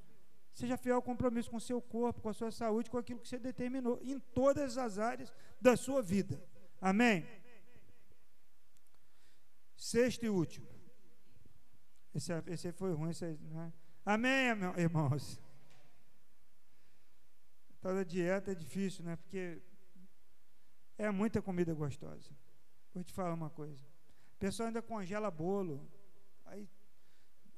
Seja 0.59 0.77
fiel 0.77 0.97
ao 0.97 1.03
compromisso 1.03 1.49
com 1.49 1.57
o 1.57 1.61
seu 1.61 1.81
corpo, 1.81 2.21
com 2.21 2.29
a 2.29 2.33
sua 2.33 2.51
saúde, 2.51 2.91
com 2.91 2.99
aquilo 2.99 3.21
que 3.21 3.29
você 3.29 3.39
determinou, 3.39 3.97
em 4.03 4.19
todas 4.19 4.77
as 4.77 4.99
áreas 4.99 5.33
da 5.61 5.77
sua 5.77 6.03
vida. 6.03 6.43
Amém? 6.81 7.25
Sexto 9.77 10.25
e 10.25 10.29
último. 10.29 10.67
Esse, 12.13 12.33
esse 12.49 12.73
foi 12.73 12.93
ruim, 12.93 13.11
esse, 13.11 13.25
é? 13.25 13.73
Amém, 14.05 14.49
irmãos? 14.77 15.41
Toda 17.81 18.05
dieta 18.05 18.51
é 18.51 18.55
difícil, 18.57 19.05
né? 19.05 19.15
Porque 19.15 19.63
é 20.99 21.11
muita 21.11 21.41
comida 21.41 21.73
gostosa. 21.73 22.31
Vou 22.93 23.03
te 23.03 23.13
falar 23.13 23.33
uma 23.33 23.49
coisa. 23.49 23.83
A 24.37 24.39
pessoa 24.39 24.69
ainda 24.69 24.83
congela 24.83 25.31
bolo. 25.31 25.89
Aí, 26.45 26.69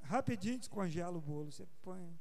rapidinho 0.01 0.59
descongela 0.59 1.17
o 1.17 1.21
bolo. 1.21 1.51
Você 1.51 1.67
põe 1.81 2.17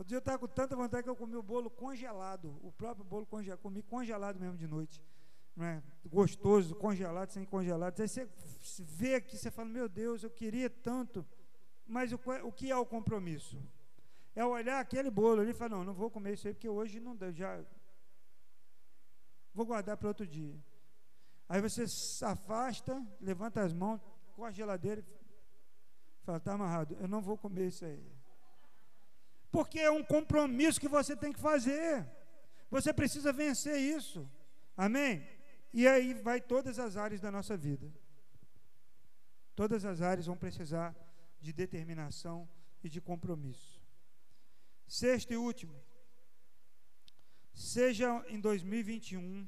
Outro 0.00 0.08
dia 0.08 0.16
eu 0.16 0.20
estava 0.20 0.38
com 0.38 0.48
tanta 0.48 0.74
vontade 0.74 1.02
que 1.02 1.10
eu 1.10 1.14
comi 1.14 1.36
o 1.36 1.42
bolo 1.42 1.68
congelado, 1.68 2.58
o 2.62 2.72
próprio 2.72 3.04
bolo 3.04 3.26
congelado, 3.26 3.58
comi 3.58 3.82
congelado 3.82 4.40
mesmo 4.40 4.56
de 4.56 4.66
noite. 4.66 5.04
Né? 5.54 5.82
Gostoso, 6.06 6.74
congelado, 6.74 7.28
sem 7.32 7.44
congelado. 7.44 8.00
Aí 8.00 8.08
você 8.08 8.26
vê 8.78 9.16
aqui, 9.16 9.36
você 9.36 9.50
fala, 9.50 9.68
meu 9.68 9.90
Deus, 9.90 10.22
eu 10.22 10.30
queria 10.30 10.70
tanto. 10.70 11.22
Mas 11.86 12.12
o, 12.12 12.20
o 12.44 12.50
que 12.50 12.70
é 12.70 12.76
o 12.76 12.86
compromisso? 12.86 13.62
É 14.34 14.42
olhar 14.42 14.80
aquele 14.80 15.10
bolo 15.10 15.42
ali 15.42 15.50
e 15.50 15.54
falar, 15.54 15.76
não, 15.76 15.84
não 15.84 15.92
vou 15.92 16.10
comer 16.10 16.32
isso 16.32 16.48
aí, 16.48 16.54
porque 16.54 16.66
hoje 16.66 16.98
não 16.98 17.14
dá, 17.14 17.30
já 17.30 17.62
vou 19.54 19.66
guardar 19.66 19.96
para 19.96 20.08
outro 20.08 20.26
dia. 20.26 20.58
Aí 21.48 21.60
você 21.60 21.86
se 21.86 22.24
afasta, 22.24 23.04
levanta 23.20 23.62
as 23.62 23.72
mãos, 23.72 24.00
com 24.34 24.44
a 24.44 24.50
geladeira 24.50 25.00
e 25.02 26.24
fala, 26.24 26.38
está 26.38 26.54
amarrado, 26.54 26.96
eu 27.00 27.08
não 27.08 27.20
vou 27.20 27.36
comer 27.36 27.68
isso 27.68 27.84
aí. 27.84 28.02
Porque 29.50 29.80
é 29.80 29.90
um 29.90 30.02
compromisso 30.02 30.80
que 30.80 30.88
você 30.88 31.16
tem 31.16 31.32
que 31.32 31.40
fazer. 31.40 32.08
Você 32.70 32.92
precisa 32.92 33.32
vencer 33.32 33.78
isso. 33.78 34.30
Amém? 34.76 35.26
E 35.72 35.86
aí 35.86 36.14
vai 36.14 36.40
todas 36.40 36.78
as 36.78 36.96
áreas 36.96 37.20
da 37.20 37.30
nossa 37.30 37.56
vida. 37.56 37.92
Todas 39.54 39.84
as 39.84 40.00
áreas 40.00 40.26
vão 40.26 40.36
precisar 40.36 40.94
de 41.40 41.52
determinação 41.52 42.48
e 42.82 42.88
de 42.88 43.00
compromisso. 43.00 43.82
Sexto 44.86 45.32
e 45.32 45.36
último. 45.36 45.74
Seja 47.60 48.24
em 48.26 48.40
2021 48.40 49.46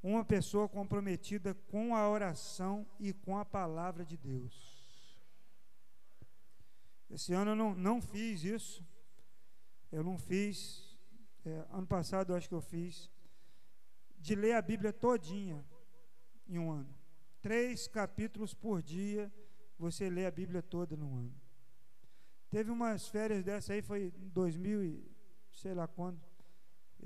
uma 0.00 0.24
pessoa 0.24 0.68
comprometida 0.68 1.54
com 1.54 1.92
a 1.96 2.08
oração 2.08 2.86
e 3.00 3.12
com 3.12 3.36
a 3.36 3.44
palavra 3.44 4.04
de 4.04 4.16
Deus. 4.16 4.54
Esse 7.10 7.32
ano 7.32 7.50
eu 7.50 7.56
não, 7.56 7.74
não 7.74 8.00
fiz 8.00 8.44
isso. 8.44 8.86
Eu 9.90 10.04
não 10.04 10.16
fiz, 10.16 10.96
é, 11.44 11.66
ano 11.72 11.86
passado 11.88 12.30
eu 12.32 12.36
acho 12.36 12.48
que 12.48 12.54
eu 12.54 12.60
fiz, 12.60 13.10
de 14.18 14.36
ler 14.36 14.52
a 14.52 14.62
Bíblia 14.62 14.92
todinha 14.92 15.66
em 16.46 16.60
um 16.60 16.70
ano. 16.70 16.96
Três 17.42 17.88
capítulos 17.88 18.54
por 18.54 18.80
dia, 18.80 19.32
você 19.76 20.08
lê 20.08 20.26
a 20.26 20.30
Bíblia 20.30 20.62
toda 20.62 20.96
num 20.96 21.16
ano. 21.16 21.34
Teve 22.50 22.70
umas 22.70 23.08
férias 23.08 23.42
dessa 23.42 23.72
aí, 23.72 23.82
foi 23.82 24.14
em 24.16 24.28
2000 24.28 24.84
e 24.84 25.16
sei 25.52 25.74
lá 25.74 25.88
quando, 25.88 26.20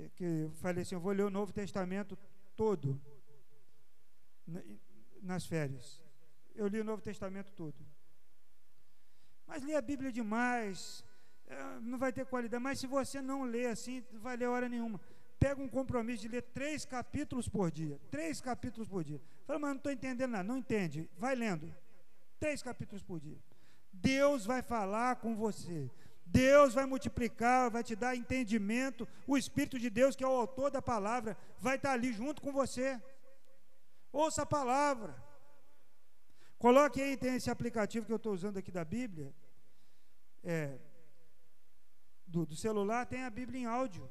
que 0.09 0.49
falei 0.55 0.83
assim, 0.83 0.95
eu 0.95 1.01
vou 1.01 1.11
ler 1.11 1.23
o 1.23 1.29
Novo 1.29 1.51
Testamento 1.51 2.17
todo 2.55 2.99
nas 5.21 5.45
férias. 5.45 6.01
Eu 6.55 6.67
li 6.67 6.79
o 6.79 6.83
Novo 6.83 7.01
Testamento 7.01 7.51
todo. 7.53 7.75
Mas 9.47 9.63
ler 9.63 9.75
a 9.75 9.81
Bíblia 9.81 10.11
demais, 10.11 11.03
é, 11.47 11.79
não 11.81 11.97
vai 11.97 12.11
ter 12.13 12.25
qualidade. 12.25 12.63
Mas 12.63 12.79
se 12.79 12.87
você 12.87 13.21
não 13.21 13.43
ler 13.43 13.67
assim, 13.67 14.03
não 14.11 14.21
vai 14.21 14.37
ler 14.37 14.47
hora 14.47 14.69
nenhuma. 14.69 14.99
Pega 15.39 15.61
um 15.61 15.67
compromisso 15.67 16.21
de 16.21 16.27
ler 16.27 16.43
três 16.43 16.85
capítulos 16.85 17.49
por 17.49 17.71
dia. 17.71 17.99
Três 18.09 18.39
capítulos 18.39 18.87
por 18.87 19.03
dia. 19.03 19.19
Fala, 19.45 19.59
mas 19.59 19.69
não 19.71 19.77
estou 19.77 19.91
entendendo 19.91 20.31
nada. 20.31 20.43
Não 20.43 20.57
entende. 20.57 21.09
Vai 21.17 21.35
lendo. 21.35 21.73
Três 22.39 22.61
capítulos 22.61 23.03
por 23.03 23.19
dia. 23.19 23.37
Deus 23.91 24.45
vai 24.45 24.61
falar 24.61 25.17
com 25.17 25.35
você. 25.35 25.89
Deus 26.31 26.73
vai 26.73 26.85
multiplicar, 26.85 27.69
vai 27.69 27.83
te 27.83 27.95
dar 27.95 28.15
entendimento. 28.15 29.07
O 29.27 29.37
Espírito 29.37 29.77
de 29.77 29.89
Deus, 29.89 30.15
que 30.15 30.23
é 30.23 30.27
o 30.27 30.39
autor 30.43 30.71
da 30.71 30.81
palavra, 30.81 31.37
vai 31.59 31.75
estar 31.75 31.91
ali 31.91 32.13
junto 32.13 32.41
com 32.41 32.53
você. 32.53 33.01
Ouça 34.11 34.43
a 34.43 34.45
palavra. 34.45 35.13
Coloque 36.57 37.01
aí, 37.01 37.17
tem 37.17 37.35
esse 37.35 37.49
aplicativo 37.49 38.05
que 38.05 38.13
eu 38.13 38.17
estou 38.17 38.33
usando 38.33 38.57
aqui 38.57 38.71
da 38.71 38.85
Bíblia. 38.85 39.33
É, 40.43 40.79
do, 42.25 42.45
do 42.45 42.55
celular, 42.55 43.05
tem 43.05 43.23
a 43.23 43.29
Bíblia 43.29 43.61
em 43.61 43.65
áudio. 43.65 44.09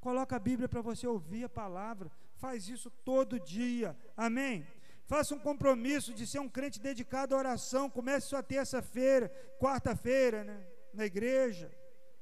Coloca 0.00 0.36
a 0.36 0.38
Bíblia 0.38 0.68
para 0.68 0.82
você 0.82 1.06
ouvir 1.06 1.44
a 1.44 1.48
palavra. 1.48 2.10
Faz 2.34 2.68
isso 2.68 2.90
todo 2.90 3.40
dia. 3.40 3.96
Amém? 4.16 4.66
Faça 5.06 5.34
um 5.34 5.38
compromisso 5.38 6.12
de 6.12 6.26
ser 6.26 6.40
um 6.40 6.48
crente 6.48 6.78
dedicado 6.80 7.34
à 7.34 7.38
oração. 7.38 7.88
Comece 7.88 8.28
sua 8.28 8.42
terça-feira, 8.42 9.30
quarta-feira, 9.58 10.44
né? 10.44 10.71
Na 10.92 11.04
igreja. 11.04 11.70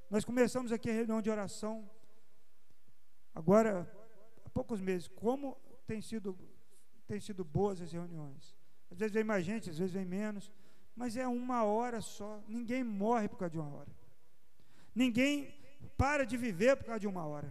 Nós 0.09 0.25
começamos 0.25 0.73
aqui 0.73 0.91
a 0.91 0.93
reunião 0.93 1.23
de 1.23 1.31
oração. 1.31 1.89
Agora, 3.35 3.91
há 4.45 4.49
poucos 4.51 4.81
meses, 4.81 5.09
como 5.09 5.57
tem 5.87 6.01
sido 6.01 6.39
tem 7.11 7.19
sido 7.19 7.45
boas 7.45 7.81
as 7.81 7.91
reuniões. 7.91 8.57
Às 8.89 8.99
vezes 8.99 9.13
vem 9.13 9.25
mais 9.25 9.45
gente, 9.45 9.69
às 9.69 9.79
vezes 9.79 9.93
vem 9.93 10.05
menos, 10.05 10.53
mas 10.95 11.17
é 11.17 11.27
uma 11.27 11.65
hora 11.65 12.01
só. 12.01 12.41
Ninguém 12.47 12.85
morre 12.85 13.29
por 13.29 13.37
causa 13.37 13.51
de 13.51 13.59
uma 13.59 13.75
hora. 13.75 13.91
Ninguém 14.95 15.53
para 15.97 16.25
de 16.25 16.37
viver 16.37 16.77
por 16.77 16.85
causa 16.85 17.01
de 17.01 17.09
uma 17.09 17.27
hora. 17.27 17.51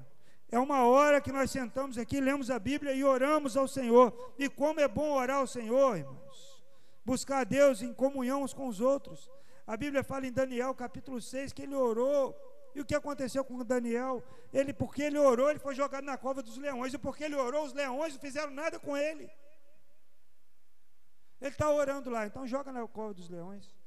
É 0.49 0.57
uma 0.57 0.86
hora 0.86 1.20
que 1.20 1.32
nós 1.32 1.51
sentamos 1.51 1.97
aqui, 1.97 2.22
lemos 2.22 2.49
a 2.49 2.57
Bíblia 2.57 2.93
e 2.93 3.03
oramos 3.03 3.57
ao 3.57 3.67
Senhor. 3.67 4.34
E 4.39 4.49
como 4.49 4.80
é 4.80 4.88
bom 4.88 5.11
orar 5.11 5.39
ao 5.39 5.47
Senhor, 5.47 5.97
irmãos. 5.97 6.63
Buscar 7.03 7.39
a 7.39 7.43
Deus 7.43 7.82
em 7.82 7.93
comunhão 7.93 8.43
uns 8.43 8.53
com 8.53 8.67
os 8.67 8.80
outros. 8.80 9.30
A 9.74 9.78
Bíblia 9.78 10.03
fala 10.03 10.26
em 10.26 10.32
Daniel 10.32 10.74
capítulo 10.74 11.22
6 11.22 11.53
que 11.53 11.61
ele 11.61 11.76
orou. 11.76 12.36
E 12.74 12.82
o 12.82 12.86
que 12.86 12.95
aconteceu 12.95 13.45
com 13.45 13.63
Daniel? 13.63 14.24
Ele, 14.51 14.74
porque 14.74 15.03
ele 15.03 15.20
orou, 15.20 15.47
ele 15.51 15.59
foi 15.59 15.76
jogado 15.76 16.03
na 16.03 16.17
cova 16.17 16.41
dos 16.41 16.57
leões. 16.57 16.91
E 16.91 16.97
porque 16.97 17.24
ele 17.26 17.36
orou, 17.36 17.65
os 17.65 17.74
leões 17.74 18.13
não 18.13 18.20
fizeram 18.20 18.49
nada 18.49 18.80
com 18.80 18.97
ele. 18.97 19.30
Ele 21.39 21.51
está 21.51 21.70
orando 21.70 22.09
lá, 22.09 22.26
então 22.26 22.47
joga 22.47 22.72
na 22.72 22.88
cova 22.88 23.13
dos 23.13 23.30
leões. 23.30 23.78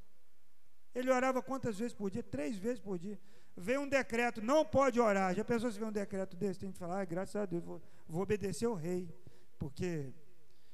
Ele 0.95 1.11
orava 1.11 1.43
quantas 1.43 1.81
vezes 1.81 1.93
por 1.93 2.09
dia? 2.13 2.23
Três 2.23 2.57
vezes 2.57 2.79
por 2.79 2.97
dia. 2.97 3.19
Vem 3.57 3.79
um 3.79 3.89
decreto, 3.89 4.41
não 4.41 4.65
pode 4.65 5.01
orar. 5.01 5.35
Já 5.35 5.45
pensou 5.45 5.69
se 5.73 5.81
vê 5.81 5.85
um 5.85 5.91
decreto 5.91 6.37
desse? 6.37 6.61
Tem 6.61 6.71
que 6.71 6.79
falar, 6.79 7.01
ah, 7.01 7.05
graças 7.05 7.35
a 7.35 7.45
Deus, 7.45 7.65
vou, 7.65 7.83
vou 8.07 8.23
obedecer 8.23 8.67
ao 8.67 8.75
rei. 8.75 9.13
Porque 9.59 10.13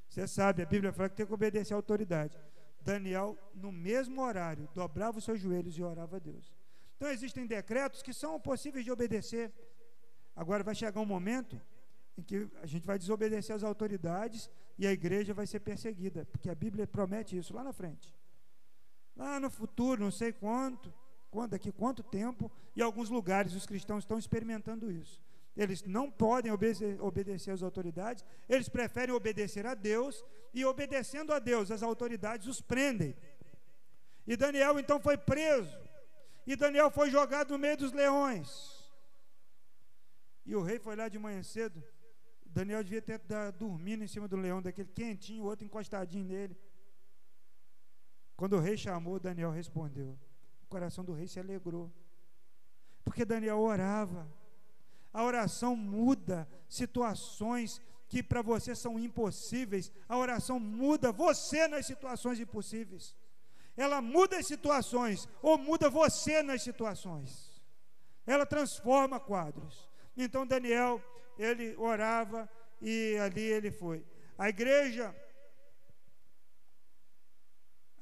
você 0.07 0.27
sabe, 0.29 0.63
a 0.63 0.67
Bíblia 0.67 0.93
fala 0.93 1.09
que 1.09 1.17
tem 1.17 1.25
que 1.25 1.33
obedecer 1.33 1.73
à 1.73 1.79
autoridade. 1.79 2.39
Daniel, 2.81 3.37
no 3.55 3.71
mesmo 3.71 4.23
horário, 4.23 4.69
dobrava 4.75 5.19
os 5.19 5.25
seus 5.25 5.41
joelhos 5.41 5.77
e 5.77 5.83
orava 5.83 6.17
a 6.17 6.19
Deus. 6.19 6.53
Então 6.97 7.11
existem 7.11 7.47
decretos 7.47 8.03
que 8.03 8.13
são 8.13 8.41
possíveis 8.41 8.85
de 8.85 8.91
obedecer. 8.91 9.53
Agora 10.35 10.65
vai 10.65 10.75
chegar 10.75 11.01
um 11.01 11.07
momento 11.07 11.61
em 12.17 12.23
que 12.23 12.49
a 12.63 12.67
gente 12.67 12.87
vai 12.87 12.99
desobedecer 12.99 13.55
às 13.55 13.63
autoridades 13.63 14.51
e 14.77 14.87
a 14.87 14.93
igreja 14.93 15.35
vai 15.35 15.47
ser 15.47 15.61
perseguida, 15.61 16.27
porque 16.27 16.51
a 16.51 16.55
Bíblia 16.55 16.87
promete 16.87 17.37
isso 17.37 17.55
lá 17.55 17.63
na 17.63 17.73
frente. 17.73 18.15
Lá 19.17 19.39
no 19.41 19.51
futuro, 19.51 20.03
não 20.03 20.11
sei 20.11 20.33
quanto, 20.33 20.93
quando, 21.31 21.51
daqui 21.51 21.73
quanto 21.73 22.03
tempo, 22.03 22.51
e 22.75 22.83
alguns 22.83 23.11
lugares 23.11 23.55
os 23.55 23.67
cristãos 23.67 24.05
estão 24.05 24.19
experimentando 24.19 24.91
isso. 24.91 25.23
Eles 25.59 25.83
não 25.83 26.11
podem 26.11 26.51
obedecer, 26.51 26.99
obedecer 27.03 27.51
às 27.51 27.63
autoridades, 27.63 28.25
eles 28.49 28.69
preferem 28.71 29.15
obedecer 29.15 29.67
a 29.67 29.75
Deus, 29.75 30.25
e 30.55 30.65
obedecendo 30.65 31.33
a 31.35 31.39
Deus, 31.39 31.71
as 31.71 31.83
autoridades 31.83 32.47
os 32.47 32.63
prendem. 32.63 33.15
E 34.27 34.37
Daniel 34.37 34.79
então 34.79 34.99
foi 34.99 35.19
preso, 35.19 35.79
e 36.47 36.57
Daniel 36.57 36.91
foi 36.91 37.11
jogado 37.11 37.51
no 37.51 37.59
meio 37.59 37.77
dos 37.77 37.93
leões. 37.93 38.49
E 40.47 40.57
o 40.57 40.63
rei 40.63 40.79
foi 40.79 40.97
lá 40.97 41.09
de 41.09 41.19
manhã 41.19 41.43
cedo 41.43 41.83
Daniel 42.59 42.83
devia 42.83 43.03
ter 43.03 43.21
dormindo 43.57 44.03
em 44.03 44.09
cima 44.09 44.27
do 44.27 44.37
leão, 44.37 44.61
daquele 44.61 44.89
quentinho, 44.89 45.45
o 45.45 45.47
outro 45.47 45.65
encostadinho 45.65 46.25
nele. 46.25 46.59
Quando 48.37 48.57
o 48.57 48.61
rei 48.61 48.77
chamou, 48.77 49.21
Daniel 49.21 49.51
respondeu. 49.51 50.19
O 50.63 50.67
coração 50.67 51.05
do 51.05 51.13
rei 51.13 51.29
se 51.29 51.39
alegrou. 51.39 51.93
Porque 53.05 53.25
Daniel 53.25 53.59
orava. 53.59 54.29
A 55.13 55.25
oração 55.25 55.75
muda 55.75 56.49
situações 56.69 57.81
que 58.09 58.23
para 58.23 58.43
você 58.43 58.75
são 58.75 58.99
impossíveis. 58.99 59.93
A 60.09 60.17
oração 60.17 60.59
muda 60.59 61.13
você 61.13 61.69
nas 61.69 61.87
situações 61.87 62.41
impossíveis. 62.41 63.17
Ela 63.77 64.01
muda 64.01 64.39
as 64.39 64.47
situações 64.47 65.29
ou 65.43 65.57
muda 65.57 65.89
você 65.89 66.43
nas 66.43 66.63
situações. 66.63 67.63
Ela 68.27 68.45
transforma 68.45 69.21
quadros. 69.21 69.89
Então 70.17 70.47
Daniel 70.47 71.03
ele 71.39 71.77
orava 71.77 72.49
e 72.81 73.17
ali 73.19 73.43
ele 73.43 73.71
foi. 73.71 74.05
A 74.37 74.49
igreja, 74.49 75.15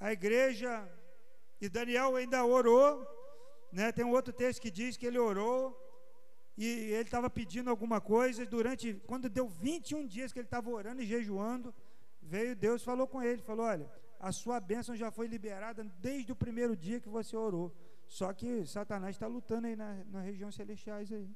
a 0.00 0.12
igreja, 0.12 0.88
e 1.60 1.68
Daniel 1.68 2.16
ainda 2.16 2.44
orou, 2.44 3.06
né? 3.72 3.92
Tem 3.92 4.04
um 4.04 4.12
outro 4.12 4.32
texto 4.32 4.60
que 4.60 4.70
diz 4.70 4.96
que 4.96 5.06
ele 5.06 5.18
orou 5.18 5.85
e 6.56 6.64
ele 6.64 7.02
estava 7.02 7.28
pedindo 7.28 7.68
alguma 7.68 8.00
coisa 8.00 8.46
durante, 8.46 8.94
quando 9.06 9.28
deu 9.28 9.46
21 9.46 10.06
dias 10.06 10.32
que 10.32 10.38
ele 10.38 10.46
estava 10.46 10.70
orando 10.70 11.02
e 11.02 11.06
jejuando, 11.06 11.74
veio 12.22 12.56
Deus 12.56 12.82
falou 12.82 13.06
com 13.06 13.22
ele, 13.22 13.42
falou: 13.42 13.66
olha, 13.66 13.90
a 14.18 14.32
sua 14.32 14.58
bênção 14.58 14.96
já 14.96 15.10
foi 15.10 15.26
liberada 15.26 15.84
desde 16.00 16.32
o 16.32 16.36
primeiro 16.36 16.74
dia 16.74 17.00
que 17.00 17.08
você 17.08 17.36
orou. 17.36 17.76
Só 18.06 18.32
que 18.32 18.64
Satanás 18.66 19.16
está 19.16 19.26
lutando 19.26 19.66
aí 19.66 19.76
na, 19.76 20.04
nas 20.04 20.24
regiões 20.24 20.54
celestiais 20.54 21.12
aí. 21.12 21.28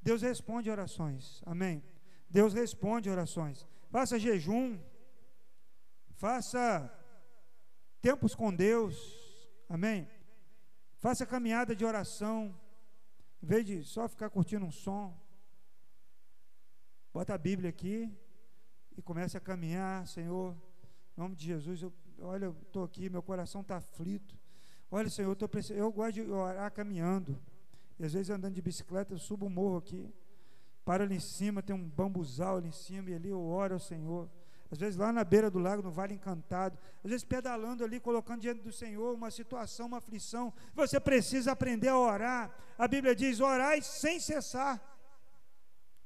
Deus 0.00 0.22
responde 0.22 0.70
orações. 0.70 1.42
Amém. 1.44 1.82
Deus 2.28 2.54
responde 2.54 3.10
orações. 3.10 3.66
Faça 3.90 4.18
jejum. 4.18 4.78
Faça 6.14 6.92
tempos 8.00 8.34
com 8.34 8.54
Deus. 8.54 8.94
Amém. 9.68 10.08
Faça 10.98 11.26
caminhada 11.26 11.74
de 11.74 11.84
oração. 11.84 12.54
Em 13.42 13.46
vez 13.46 13.66
de 13.66 13.82
só 13.82 14.08
ficar 14.08 14.30
curtindo 14.30 14.64
um 14.64 14.70
som. 14.70 15.12
Bota 17.12 17.34
a 17.34 17.38
Bíblia 17.38 17.70
aqui 17.70 18.08
e 18.96 19.02
comece 19.02 19.36
a 19.36 19.40
caminhar, 19.40 20.06
Senhor. 20.06 20.54
Em 21.16 21.20
nome 21.20 21.34
de 21.34 21.46
Jesus, 21.46 21.82
eu, 21.82 21.92
olha, 22.20 22.46
eu 22.46 22.56
estou 22.62 22.84
aqui, 22.84 23.10
meu 23.10 23.22
coração 23.22 23.62
está 23.62 23.78
aflito. 23.78 24.38
Olha, 24.90 25.10
Senhor, 25.10 25.30
eu, 25.30 25.36
tô, 25.36 25.48
eu 25.70 25.90
gosto 25.90 26.12
de 26.14 26.30
orar 26.30 26.70
caminhando. 26.72 27.36
E 27.98 28.04
às 28.04 28.12
vezes 28.12 28.30
andando 28.30 28.54
de 28.54 28.62
bicicleta, 28.62 29.12
eu 29.12 29.18
subo 29.18 29.46
o 29.46 29.50
morro 29.50 29.78
aqui, 29.78 30.08
paro 30.84 31.02
ali 31.02 31.16
em 31.16 31.20
cima, 31.20 31.62
tem 31.62 31.74
um 31.74 31.88
bambuzal 31.88 32.58
ali 32.58 32.68
em 32.68 32.72
cima, 32.72 33.10
e 33.10 33.14
ali 33.14 33.28
eu 33.28 33.42
oro 33.42 33.74
ao 33.74 33.80
Senhor. 33.80 34.30
Às 34.72 34.78
vezes 34.78 34.96
lá 34.96 35.12
na 35.12 35.22
beira 35.22 35.50
do 35.50 35.58
lago, 35.58 35.82
no 35.82 35.90
Vale 35.90 36.14
Encantado, 36.14 36.78
às 37.04 37.10
vezes 37.10 37.24
pedalando 37.24 37.84
ali, 37.84 38.00
colocando 38.00 38.40
diante 38.40 38.62
do 38.62 38.72
Senhor 38.72 39.14
uma 39.14 39.30
situação, 39.30 39.86
uma 39.86 39.98
aflição. 39.98 40.50
Você 40.72 40.98
precisa 40.98 41.52
aprender 41.52 41.88
a 41.88 41.98
orar. 41.98 42.50
A 42.78 42.88
Bíblia 42.88 43.14
diz: 43.14 43.38
orai 43.38 43.82
sem 43.82 44.18
cessar. 44.18 44.80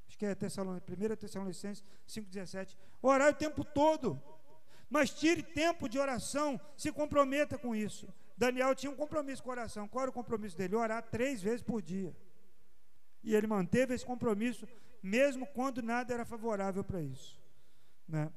Acho 0.05 0.17
que 0.17 0.25
é 0.25 0.33
1 0.33 1.15
Tessalonicenses 1.15 1.81
5,17. 2.09 2.75
Orai 3.01 3.31
o 3.31 3.35
tempo 3.35 3.63
todo. 3.63 4.21
Mas 4.89 5.11
tire 5.11 5.43
tempo 5.43 5.87
de 5.87 5.97
oração, 5.97 6.59
se 6.75 6.91
comprometa 6.91 7.57
com 7.57 7.73
isso. 7.73 8.13
Daniel 8.37 8.75
tinha 8.75 8.91
um 8.91 8.95
compromisso 8.95 9.43
com 9.43 9.49
oração. 9.49 9.87
Qual 9.87 10.01
era 10.01 10.11
o 10.11 10.13
compromisso 10.13 10.57
dele? 10.57 10.75
Orar 10.75 11.03
três 11.03 11.41
vezes 11.41 11.61
por 11.61 11.81
dia. 11.81 12.13
E 13.23 13.33
ele 13.33 13.47
manteve 13.47 13.93
esse 13.93 14.05
compromisso, 14.05 14.67
mesmo 15.01 15.47
quando 15.47 15.81
nada 15.81 16.13
era 16.13 16.25
favorável 16.25 16.83
para 16.83 17.01
isso. 17.01 17.41
Né? 18.05 18.29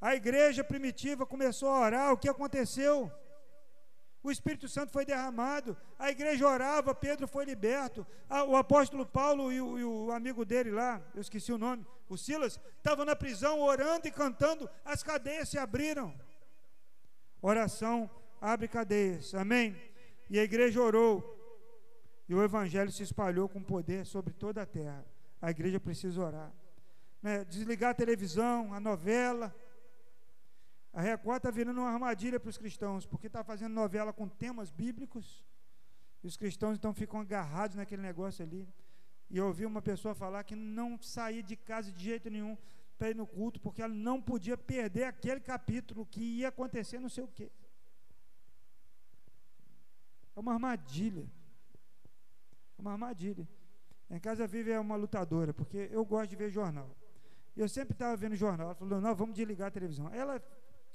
A 0.00 0.14
igreja 0.14 0.62
primitiva 0.62 1.26
começou 1.26 1.70
a 1.70 1.80
orar, 1.80 2.12
o 2.12 2.16
que 2.16 2.28
aconteceu? 2.28 3.10
O 4.22 4.30
Espírito 4.30 4.68
Santo 4.68 4.92
foi 4.92 5.04
derramado, 5.04 5.76
a 5.98 6.10
igreja 6.10 6.46
orava, 6.46 6.94
Pedro 6.94 7.26
foi 7.26 7.44
liberto, 7.44 8.06
o 8.48 8.56
apóstolo 8.56 9.06
Paulo 9.06 9.52
e 9.52 9.60
o, 9.60 9.78
e 9.78 9.84
o 9.84 10.12
amigo 10.12 10.44
dele 10.44 10.70
lá, 10.70 11.00
eu 11.14 11.20
esqueci 11.20 11.52
o 11.52 11.58
nome, 11.58 11.86
o 12.08 12.16
Silas, 12.16 12.60
estavam 12.76 13.04
na 13.04 13.16
prisão 13.16 13.60
orando 13.60 14.06
e 14.06 14.10
cantando, 14.10 14.68
as 14.84 15.02
cadeias 15.02 15.48
se 15.48 15.58
abriram. 15.58 16.14
Oração 17.40 18.10
abre 18.40 18.68
cadeias, 18.68 19.34
amém? 19.34 19.76
E 20.28 20.38
a 20.38 20.42
igreja 20.42 20.80
orou, 20.80 21.36
e 22.28 22.34
o 22.34 22.42
evangelho 22.42 22.92
se 22.92 23.02
espalhou 23.02 23.48
com 23.48 23.62
poder 23.62 24.04
sobre 24.04 24.32
toda 24.32 24.62
a 24.62 24.66
terra. 24.66 25.04
A 25.40 25.50
igreja 25.50 25.80
precisa 25.80 26.20
orar. 26.20 26.52
Né? 27.22 27.44
Desligar 27.44 27.90
a 27.90 27.94
televisão, 27.94 28.74
a 28.74 28.80
novela. 28.80 29.54
A 30.92 31.00
Record 31.00 31.38
está 31.38 31.50
virando 31.50 31.80
uma 31.80 31.90
armadilha 31.90 32.40
para 32.40 32.50
os 32.50 32.58
cristãos, 32.58 33.06
porque 33.06 33.26
está 33.26 33.44
fazendo 33.44 33.72
novela 33.72 34.12
com 34.12 34.28
temas 34.28 34.70
bíblicos. 34.70 35.44
E 36.22 36.26
os 36.26 36.36
cristãos 36.36 36.76
então 36.76 36.92
ficam 36.92 37.20
agarrados 37.20 37.76
naquele 37.76 38.02
negócio 38.02 38.44
ali. 38.44 38.68
E 39.30 39.36
eu 39.36 39.46
ouvi 39.46 39.66
uma 39.66 39.82
pessoa 39.82 40.14
falar 40.14 40.42
que 40.44 40.56
não 40.56 41.00
saía 41.00 41.42
de 41.42 41.56
casa 41.56 41.92
de 41.92 42.02
jeito 42.02 42.30
nenhum 42.30 42.56
para 42.96 43.10
ir 43.10 43.14
no 43.14 43.26
culto, 43.26 43.60
porque 43.60 43.80
ela 43.80 43.94
não 43.94 44.20
podia 44.20 44.56
perder 44.56 45.04
aquele 45.04 45.40
capítulo 45.40 46.04
que 46.06 46.20
ia 46.20 46.48
acontecer 46.48 46.98
não 46.98 47.08
sei 47.08 47.22
o 47.22 47.28
quê. 47.28 47.50
É 50.34 50.40
uma 50.40 50.52
armadilha. 50.54 51.30
É 52.76 52.80
uma 52.80 52.92
armadilha. 52.92 53.46
Em 54.10 54.18
casa 54.18 54.46
vive 54.46 54.70
é 54.70 54.80
uma 54.80 54.96
lutadora, 54.96 55.52
porque 55.52 55.88
eu 55.92 56.04
gosto 56.04 56.30
de 56.30 56.36
ver 56.36 56.50
jornal. 56.50 56.96
Eu 57.56 57.68
sempre 57.68 57.92
estava 57.92 58.16
vendo 58.16 58.34
jornal. 58.34 58.68
Ela 58.68 58.74
falou: 58.74 59.00
não, 59.00 59.14
vamos 59.14 59.34
desligar 59.34 59.68
a 59.68 59.70
televisão. 59.70 60.08
Ela 60.08 60.42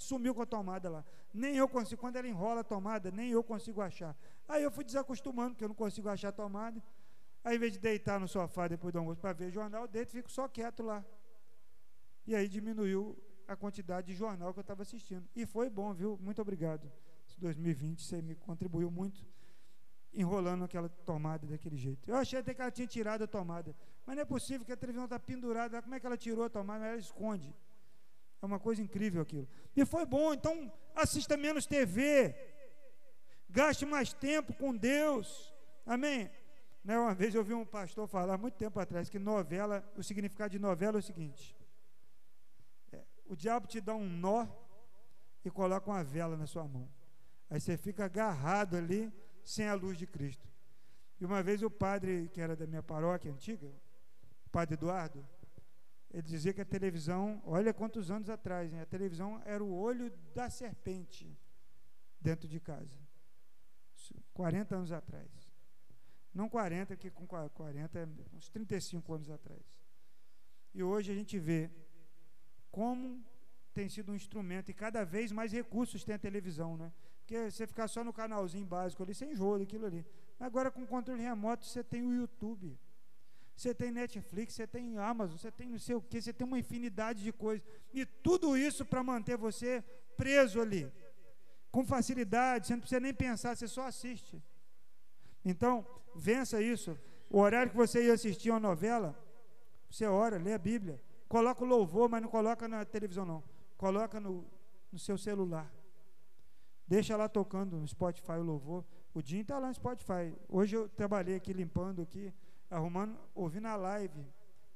sumiu 0.04 0.34
com 0.36 0.41
a 0.41 0.45
tomada 0.45 0.89
lá. 0.89 1.06
Nem 1.34 1.56
eu 1.56 1.68
consigo, 1.68 1.99
quando 1.99 2.16
ela 2.18 2.28
enrola 2.28 2.62
a 2.62 2.64
tomada, 2.64 3.10
nem 3.12 3.32
eu 3.32 3.43
consigo 3.43 3.82
achar. 3.82 4.16
Aí 4.47 4.62
eu 4.62 4.72
fui 4.72 4.84
desacostumando, 4.84 5.51
porque 5.51 5.64
eu 5.64 5.70
não 5.70 5.76
consigo 5.76 6.10
achar 6.10 6.30
a 6.30 6.32
tomada. 6.32 6.82
Aí, 7.43 7.56
em 7.56 7.60
vez 7.60 7.74
de 7.74 7.80
deitar 7.80 8.20
no 8.20 8.28
sofá 8.28 8.68
depois 8.68 8.93
do 8.93 8.99
almoço 8.99 9.20
para 9.20 9.34
ver 9.34 9.51
jornal, 9.51 9.84
eu 9.84 9.88
deito 9.88 10.10
e 10.10 10.18
fico 10.18 10.32
só 10.32 10.47
quieto 10.47 10.84
lá. 10.84 11.04
E 12.26 12.36
aí 12.36 12.47
diminuiu 12.47 13.18
a 13.47 13.56
quantidade 13.56 14.08
de 14.08 14.16
jornal 14.16 14.54
que 14.54 14.60
eu 14.60 14.62
estava 14.62 14.82
assistindo. 14.82 15.28
E 15.36 15.45
foi 15.45 15.70
bom, 15.70 15.93
viu? 15.93 16.18
Muito 16.22 16.41
obrigado. 16.41 16.89
2020 17.43 18.01
você 18.01 18.22
me 18.22 18.36
contribuiu 18.36 18.89
muito 18.89 19.26
enrolando 20.14 20.64
aquela 20.64 20.88
tomada 20.88 21.45
daquele 21.47 21.76
jeito. 21.76 22.10
Eu 22.10 22.16
achei 22.16 22.39
até 22.39 22.54
que 22.54 22.62
ela 22.62 22.72
tinha 22.72 22.88
tirado 22.88 23.24
a 23.24 23.28
tomada. 23.28 23.76
Mas 24.06 24.16
não 24.16 24.22
é 24.22 24.26
possível 24.26 24.66
que 24.66 24.72
a 24.72 24.78
televisão 24.78 25.06
está 25.06 25.20
pendurada. 25.20 25.82
Como 25.82 25.95
é 25.95 25.99
que 25.99 26.06
ela 26.06 26.18
tirou 26.18 26.45
a 26.45 26.49
tomada? 26.49 26.86
Ela 26.86 26.97
esconde. 26.97 27.54
É 28.44 28.46
uma 28.46 28.60
coisa 28.60 28.82
incrível 28.82 29.22
aquilo. 29.22 29.48
E 29.74 29.86
foi 29.86 30.06
bom, 30.06 30.34
então 30.34 30.70
assista 30.94 31.38
menos 31.38 31.66
TV. 31.66 32.36
Gaste 33.50 33.86
mais 33.86 34.12
tempo 34.12 34.54
com 34.54 34.76
Deus. 34.76 35.56
Amém? 35.86 36.30
Né, 36.84 37.00
uma 37.00 37.14
vez 37.16 37.34
eu 37.34 37.39
ouvi 37.39 37.54
um 37.54 37.66
pastor 37.66 38.06
falar, 38.06 38.38
muito 38.38 38.56
tempo 38.56 38.78
atrás, 38.82 39.08
que 39.08 39.18
novela, 39.18 39.82
o 39.96 40.04
significado 40.04 40.50
de 40.50 40.60
novela 40.60 40.98
é 40.98 41.00
o 41.00 41.02
seguinte: 41.02 41.56
é, 42.91 43.02
o 43.26 43.34
diabo 43.34 43.66
te 43.66 43.80
dá 43.80 43.96
um 43.96 44.10
nó 44.10 44.46
e 45.46 45.50
coloca 45.50 45.89
uma 45.89 46.04
vela 46.04 46.36
na 46.36 46.46
sua 46.46 46.68
mão. 46.68 46.89
Aí 47.50 47.62
você 47.62 47.78
fica 47.78 48.04
agarrado 48.04 48.76
ali 48.76 49.10
sem 49.41 49.70
a 49.70 49.74
luz 49.74 49.98
de 49.98 50.06
Cristo. 50.06 50.46
E 51.18 51.24
uma 51.24 51.41
vez 51.41 51.64
o 51.64 51.72
padre, 51.72 52.30
que 52.34 52.41
era 52.41 52.58
da 52.58 52.68
minha 52.68 52.84
paróquia 52.84 53.32
antiga, 53.32 53.72
o 54.46 54.50
padre 54.50 54.74
Eduardo, 54.74 55.26
ele 56.14 56.22
dizia 56.22 56.53
que 56.53 56.61
a 56.61 56.66
televisão, 56.66 57.41
olha 57.43 57.74
quantos 57.74 58.11
anos 58.11 58.30
atrás, 58.30 58.72
hein, 58.72 58.80
a 58.80 58.86
televisão 58.86 59.41
era 59.45 59.64
o 59.64 59.74
olho 59.74 60.11
da 60.36 60.47
serpente 60.47 61.36
dentro 62.22 62.47
de 62.47 62.59
casa. 62.59 62.95
40 64.34 64.76
anos 64.76 64.91
atrás. 64.91 65.28
Não 66.32 66.47
40, 66.47 66.95
que 66.95 67.09
com 67.09 67.26
40 67.28 67.99
é 67.99 68.07
uns 68.36 68.47
35 68.49 69.14
anos 69.14 69.30
atrás. 69.30 69.61
E 70.74 70.84
hoje 70.84 71.11
a 71.11 71.16
gente 71.16 71.39
vê 71.39 71.70
como 72.72 73.24
tem 73.74 73.89
sido 73.89 74.11
um 74.11 74.16
instrumento 74.16 74.70
e 74.70 74.74
cada 74.74 75.03
vez 75.03 75.32
mais 75.32 75.51
recursos 75.51 76.03
tem 76.03 76.16
a 76.16 76.20
televisão, 76.20 76.78
né? 76.78 76.93
Porque 77.20 77.49
você 77.49 77.66
ficar 77.66 77.88
só 77.88 78.03
no 78.03 78.14
canalzinho 78.14 78.66
básico 78.66 79.01
ali, 79.01 79.16
sem 79.16 79.32
enjoa 79.32 79.59
daquilo 79.59 79.86
ali. 79.86 80.05
Agora 80.39 80.70
com 80.70 80.86
controle 80.86 81.22
remoto 81.22 81.66
você 81.66 81.84
tem 81.84 82.03
o 82.03 82.14
YouTube. 82.14 82.78
Você 83.56 83.74
tem 83.74 83.91
Netflix, 83.91 84.56
você 84.56 84.66
tem 84.66 84.97
Amazon, 84.97 85.38
você 85.38 85.51
tem 85.51 85.70
não 85.70 85.80
sei 85.80 85.95
o 85.95 86.01
que, 86.01 86.22
você 86.22 86.34
tem 86.34 86.45
uma 86.45 86.58
infinidade 86.58 87.24
de 87.24 87.32
coisas. 87.32 87.66
E 87.93 88.06
tudo 88.06 88.58
isso 88.58 88.84
para 88.86 89.04
manter 89.04 89.38
você 89.38 89.84
preso 90.18 90.60
ali. 90.60 90.91
Com 91.72 91.86
facilidade, 91.86 92.68
você 92.68 92.74
não 92.74 92.82
precisa 92.82 92.99
nem 92.99 93.14
pensar, 93.14 93.56
você 93.56 93.68
só 93.68 93.88
assiste. 93.88 94.41
Então, 95.43 95.86
vença 96.16 96.62
isso. 96.62 96.97
O 97.30 97.39
horário 97.39 97.72
que 97.72 97.78
você 97.78 98.06
ia 98.06 98.14
assistir 98.14 98.49
uma 98.51 98.60
novela, 98.60 99.18
você 99.89 100.06
ora, 100.06 100.38
lê 100.38 100.54
a 100.54 100.58
Bíblia. 100.58 101.01
Coloca 101.28 101.64
o 101.64 101.68
louvor, 101.68 102.10
mas 102.10 102.22
não 102.22 102.30
coloca 102.30 102.68
na 102.68 102.86
televisão, 102.86 103.26
não. 103.26 103.43
Coloca 103.78 104.20
no, 104.20 104.45
no 104.91 104.99
seu 104.99 105.18
celular. 105.18 105.72
Deixa 106.88 107.18
lá 107.18 107.28
tocando 107.28 107.78
no 107.78 107.88
Spotify 107.88 108.34
o 108.34 108.43
louvor. 108.43 108.86
O 109.14 109.22
Dinho 109.22 109.41
está 109.41 109.58
lá 109.58 109.68
no 109.68 109.74
Spotify. 109.74 110.36
Hoje 110.47 110.76
eu 110.76 110.88
trabalhei 110.89 111.36
aqui 111.36 111.54
limpando 111.54 112.01
aqui, 112.01 112.34
arrumando, 112.76 113.17
ouvindo 113.34 113.67
a 113.67 113.76
live. 113.76 114.19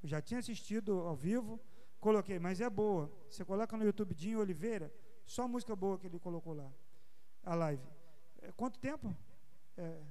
Eu 0.02 0.10
já 0.10 0.22
tinha 0.22 0.40
assistido 0.40 1.00
ao 1.00 1.16
vivo, 1.16 1.60
coloquei, 2.00 2.40
mas 2.40 2.62
é 2.62 2.70
boa. 2.70 3.12
Você 3.30 3.44
coloca 3.44 3.76
no 3.76 3.84
YouTube 3.84 4.14
Dinho 4.14 4.40
Oliveira, 4.40 4.94
só 5.26 5.48
música 5.48 5.76
boa 5.76 5.98
que 5.98 6.08
ele 6.08 6.20
colocou 6.20 6.54
lá. 6.54 6.72
A 7.44 7.56
live. 7.56 7.84
É, 8.42 8.52
quanto 8.52 8.80
tempo? 8.80 9.16
É. 9.78 10.02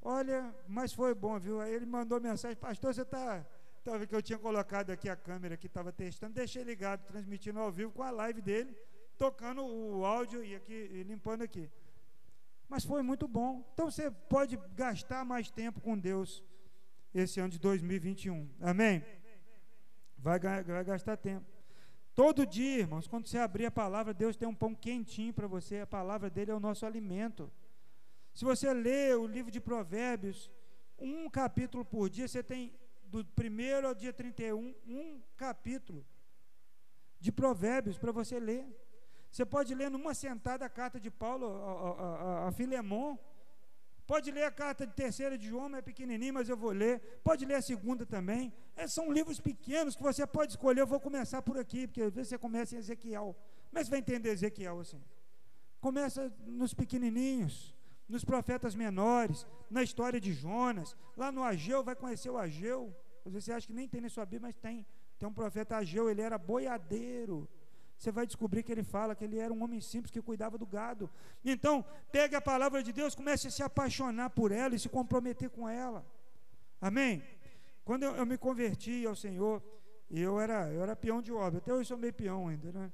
Olha, 0.00 0.54
mas 0.66 0.92
foi 0.92 1.14
bom, 1.14 1.38
viu? 1.38 1.60
Aí 1.60 1.72
ele 1.72 1.86
mandou 1.86 2.20
mensagem, 2.20 2.56
pastor, 2.56 2.94
você 2.94 3.02
está. 3.02 3.46
Estava 3.78 4.06
que 4.06 4.14
eu 4.14 4.22
tinha 4.22 4.38
colocado 4.38 4.90
aqui 4.90 5.08
a 5.08 5.16
câmera 5.16 5.56
que 5.56 5.66
estava 5.66 5.92
testando, 5.92 6.34
deixei 6.34 6.62
ligado, 6.62 7.04
transmitindo 7.04 7.58
ao 7.58 7.70
vivo 7.72 7.92
com 7.92 8.02
a 8.02 8.10
live 8.10 8.40
dele 8.40 8.76
tocando 9.22 9.64
o 9.64 10.04
áudio 10.04 10.44
e 10.44 10.54
aqui 10.54 10.72
e 10.72 11.02
limpando 11.04 11.42
aqui. 11.42 11.70
Mas 12.72 12.86
foi 12.86 13.02
muito 13.02 13.28
bom. 13.28 13.62
Então 13.74 13.90
você 13.90 14.10
pode 14.10 14.58
gastar 14.74 15.26
mais 15.26 15.50
tempo 15.50 15.78
com 15.78 15.98
Deus 15.98 16.42
esse 17.12 17.38
ano 17.38 17.50
de 17.50 17.58
2021. 17.58 18.48
Amém? 18.62 19.04
Vai, 20.16 20.38
vai 20.40 20.82
gastar 20.82 21.18
tempo. 21.18 21.44
Todo 22.14 22.46
dia, 22.46 22.78
irmãos, 22.78 23.06
quando 23.06 23.26
você 23.26 23.36
abrir 23.36 23.66
a 23.66 23.70
palavra, 23.70 24.14
Deus 24.14 24.38
tem 24.38 24.48
um 24.48 24.54
pão 24.54 24.74
quentinho 24.74 25.34
para 25.34 25.46
você. 25.46 25.80
A 25.80 25.86
palavra 25.86 26.30
dele 26.30 26.50
é 26.50 26.54
o 26.54 26.60
nosso 26.68 26.86
alimento. 26.86 27.52
Se 28.32 28.42
você 28.42 28.72
ler 28.72 29.18
o 29.18 29.26
livro 29.26 29.50
de 29.50 29.60
Provérbios, 29.60 30.50
um 30.98 31.28
capítulo 31.28 31.84
por 31.84 32.08
dia, 32.08 32.26
você 32.26 32.42
tem 32.42 32.72
do 33.04 33.22
primeiro 33.22 33.86
ao 33.86 33.94
dia 33.94 34.14
31, 34.14 34.74
um 34.86 35.20
capítulo 35.36 36.06
de 37.20 37.30
Provérbios 37.30 37.98
para 37.98 38.12
você 38.12 38.40
ler. 38.40 38.64
Você 39.32 39.46
pode 39.46 39.74
ler 39.74 39.90
numa 39.90 40.12
sentada 40.12 40.66
a 40.66 40.68
carta 40.68 41.00
de 41.00 41.10
Paulo 41.10 41.46
a, 41.46 42.02
a, 42.44 42.48
a 42.48 42.52
Filemon. 42.52 43.16
Pode 44.06 44.30
ler 44.30 44.44
a 44.44 44.50
carta 44.50 44.86
de 44.86 44.92
terceira 44.92 45.38
de 45.38 45.48
João, 45.48 45.74
é 45.74 45.80
pequenininho, 45.80 46.34
mas 46.34 46.50
eu 46.50 46.56
vou 46.56 46.70
ler. 46.70 47.00
Pode 47.24 47.46
ler 47.46 47.54
a 47.54 47.62
segunda 47.62 48.04
também. 48.04 48.52
É, 48.76 48.86
são 48.86 49.10
livros 49.10 49.40
pequenos 49.40 49.96
que 49.96 50.02
você 50.02 50.26
pode 50.26 50.52
escolher. 50.52 50.82
Eu 50.82 50.86
vou 50.86 51.00
começar 51.00 51.40
por 51.40 51.56
aqui, 51.56 51.86
porque 51.86 52.02
às 52.02 52.12
vezes 52.12 52.28
você 52.28 52.36
começa 52.36 52.74
em 52.74 52.78
Ezequiel. 52.78 53.34
Mas 53.70 53.88
vai 53.88 54.00
entender 54.00 54.28
Ezequiel 54.28 54.78
assim. 54.80 55.02
Começa 55.80 56.30
nos 56.44 56.74
pequenininhos, 56.74 57.74
nos 58.06 58.26
profetas 58.26 58.74
menores, 58.74 59.46
na 59.70 59.82
história 59.82 60.20
de 60.20 60.34
Jonas. 60.34 60.94
Lá 61.16 61.32
no 61.32 61.42
Ageu, 61.42 61.82
vai 61.82 61.96
conhecer 61.96 62.28
o 62.28 62.36
Ageu. 62.36 62.94
Às 63.24 63.32
vezes 63.32 63.46
você 63.46 63.52
acha 63.54 63.66
que 63.66 63.72
nem 63.72 63.88
tem 63.88 64.02
na 64.02 64.10
sua 64.10 64.26
Bíblia, 64.26 64.48
mas 64.48 64.58
tem. 64.58 64.86
Tem 65.18 65.26
um 65.26 65.32
profeta 65.32 65.78
Ageu, 65.78 66.10
ele 66.10 66.20
era 66.20 66.36
boiadeiro 66.36 67.48
você 67.96 68.10
vai 68.10 68.26
descobrir 68.26 68.62
que 68.62 68.72
ele 68.72 68.82
fala 68.82 69.14
que 69.14 69.24
ele 69.24 69.38
era 69.38 69.52
um 69.52 69.62
homem 69.62 69.80
simples 69.80 70.10
que 70.10 70.20
cuidava 70.20 70.58
do 70.58 70.66
gado. 70.66 71.08
Então, 71.44 71.84
pegue 72.10 72.34
a 72.34 72.40
palavra 72.40 72.82
de 72.82 72.92
Deus, 72.92 73.14
comece 73.14 73.46
a 73.46 73.50
se 73.50 73.62
apaixonar 73.62 74.30
por 74.30 74.50
ela 74.50 74.74
e 74.74 74.78
se 74.78 74.88
comprometer 74.88 75.48
com 75.50 75.68
ela. 75.68 76.04
Amém? 76.80 77.22
Quando 77.84 78.02
eu, 78.02 78.16
eu 78.16 78.26
me 78.26 78.36
converti 78.36 79.06
ao 79.06 79.14
Senhor, 79.14 79.62
eu 80.10 80.40
era, 80.40 80.68
eu 80.72 80.82
era 80.82 80.96
peão 80.96 81.22
de 81.22 81.32
obra, 81.32 81.58
até 81.58 81.72
hoje 81.72 81.88
sou 81.88 81.96
meio 81.96 82.12
peão 82.12 82.48
ainda, 82.48 82.72
né? 82.72 82.92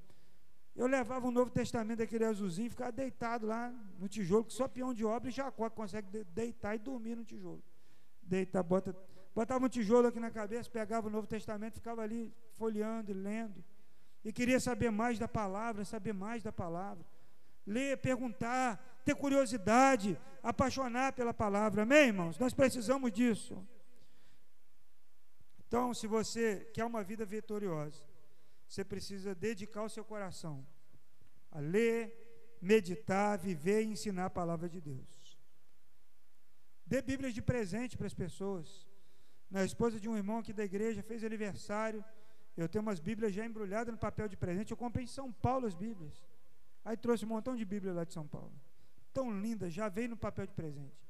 Eu 0.76 0.86
levava 0.86 1.26
o 1.26 1.30
Novo 1.30 1.50
Testamento 1.50 1.98
daquele 1.98 2.24
azulzinho, 2.24 2.70
ficava 2.70 2.92
deitado 2.92 3.46
lá 3.46 3.72
no 3.98 4.08
tijolo, 4.08 4.44
que 4.44 4.52
só 4.52 4.68
peão 4.68 4.94
de 4.94 5.04
obra 5.04 5.28
e 5.28 5.32
Jacó 5.32 5.68
consegue 5.68 6.22
deitar 6.32 6.76
e 6.76 6.78
dormir 6.78 7.16
no 7.16 7.24
tijolo. 7.24 7.62
Deitar, 8.22 8.62
bota, 8.62 8.94
botava 9.34 9.64
um 9.64 9.68
tijolo 9.68 10.06
aqui 10.06 10.20
na 10.20 10.30
cabeça, 10.30 10.70
pegava 10.70 11.08
o 11.08 11.10
Novo 11.10 11.26
Testamento, 11.26 11.74
ficava 11.74 12.02
ali 12.02 12.32
folheando 12.52 13.10
e 13.10 13.14
lendo 13.14 13.64
e 14.24 14.32
queria 14.32 14.60
saber 14.60 14.90
mais 14.90 15.18
da 15.18 15.28
palavra, 15.28 15.84
saber 15.84 16.12
mais 16.12 16.42
da 16.42 16.52
palavra. 16.52 17.04
Ler, 17.66 17.98
perguntar, 17.98 19.02
ter 19.04 19.14
curiosidade, 19.14 20.18
apaixonar 20.42 21.12
pela 21.12 21.34
palavra. 21.34 21.82
Amém, 21.82 22.08
irmãos? 22.08 22.38
Nós 22.38 22.54
precisamos 22.54 23.12
disso. 23.12 23.66
Então, 25.66 25.92
se 25.92 26.06
você 26.06 26.68
quer 26.72 26.84
uma 26.84 27.02
vida 27.04 27.24
vitoriosa, 27.26 28.02
você 28.66 28.84
precisa 28.84 29.34
dedicar 29.34 29.82
o 29.82 29.88
seu 29.88 30.04
coração 30.04 30.66
a 31.50 31.60
ler, 31.60 32.58
meditar, 32.60 33.38
viver 33.38 33.82
e 33.82 33.92
ensinar 33.92 34.26
a 34.26 34.30
palavra 34.30 34.68
de 34.68 34.80
Deus. 34.80 35.38
Dê 36.86 37.02
Bíblias 37.02 37.34
de 37.34 37.42
presente 37.42 37.96
para 37.96 38.06
as 38.06 38.14
pessoas. 38.14 38.86
Na 39.50 39.64
esposa 39.64 40.00
de 40.00 40.08
um 40.08 40.16
irmão 40.16 40.38
aqui 40.38 40.52
da 40.52 40.64
igreja 40.64 41.02
fez 41.02 41.22
aniversário. 41.22 42.04
Eu 42.62 42.68
tenho 42.68 42.82
umas 42.82 42.98
Bíblias 42.98 43.32
já 43.32 43.46
embrulhadas 43.46 43.92
no 43.92 43.98
papel 43.98 44.26
de 44.28 44.36
presente. 44.36 44.72
Eu 44.72 44.76
comprei 44.76 45.04
em 45.04 45.06
São 45.18 45.32
Paulo 45.32 45.66
as 45.66 45.74
Bíblias. 45.74 46.26
Aí 46.84 46.96
trouxe 46.96 47.24
um 47.24 47.28
montão 47.28 47.54
de 47.54 47.64
Bíblia 47.64 47.92
lá 47.92 48.02
de 48.02 48.12
São 48.12 48.26
Paulo. 48.26 48.52
Tão 49.12 49.30
linda, 49.40 49.70
já 49.70 49.88
veio 49.88 50.08
no 50.08 50.16
papel 50.16 50.44
de 50.44 50.52
presente. 50.52 51.08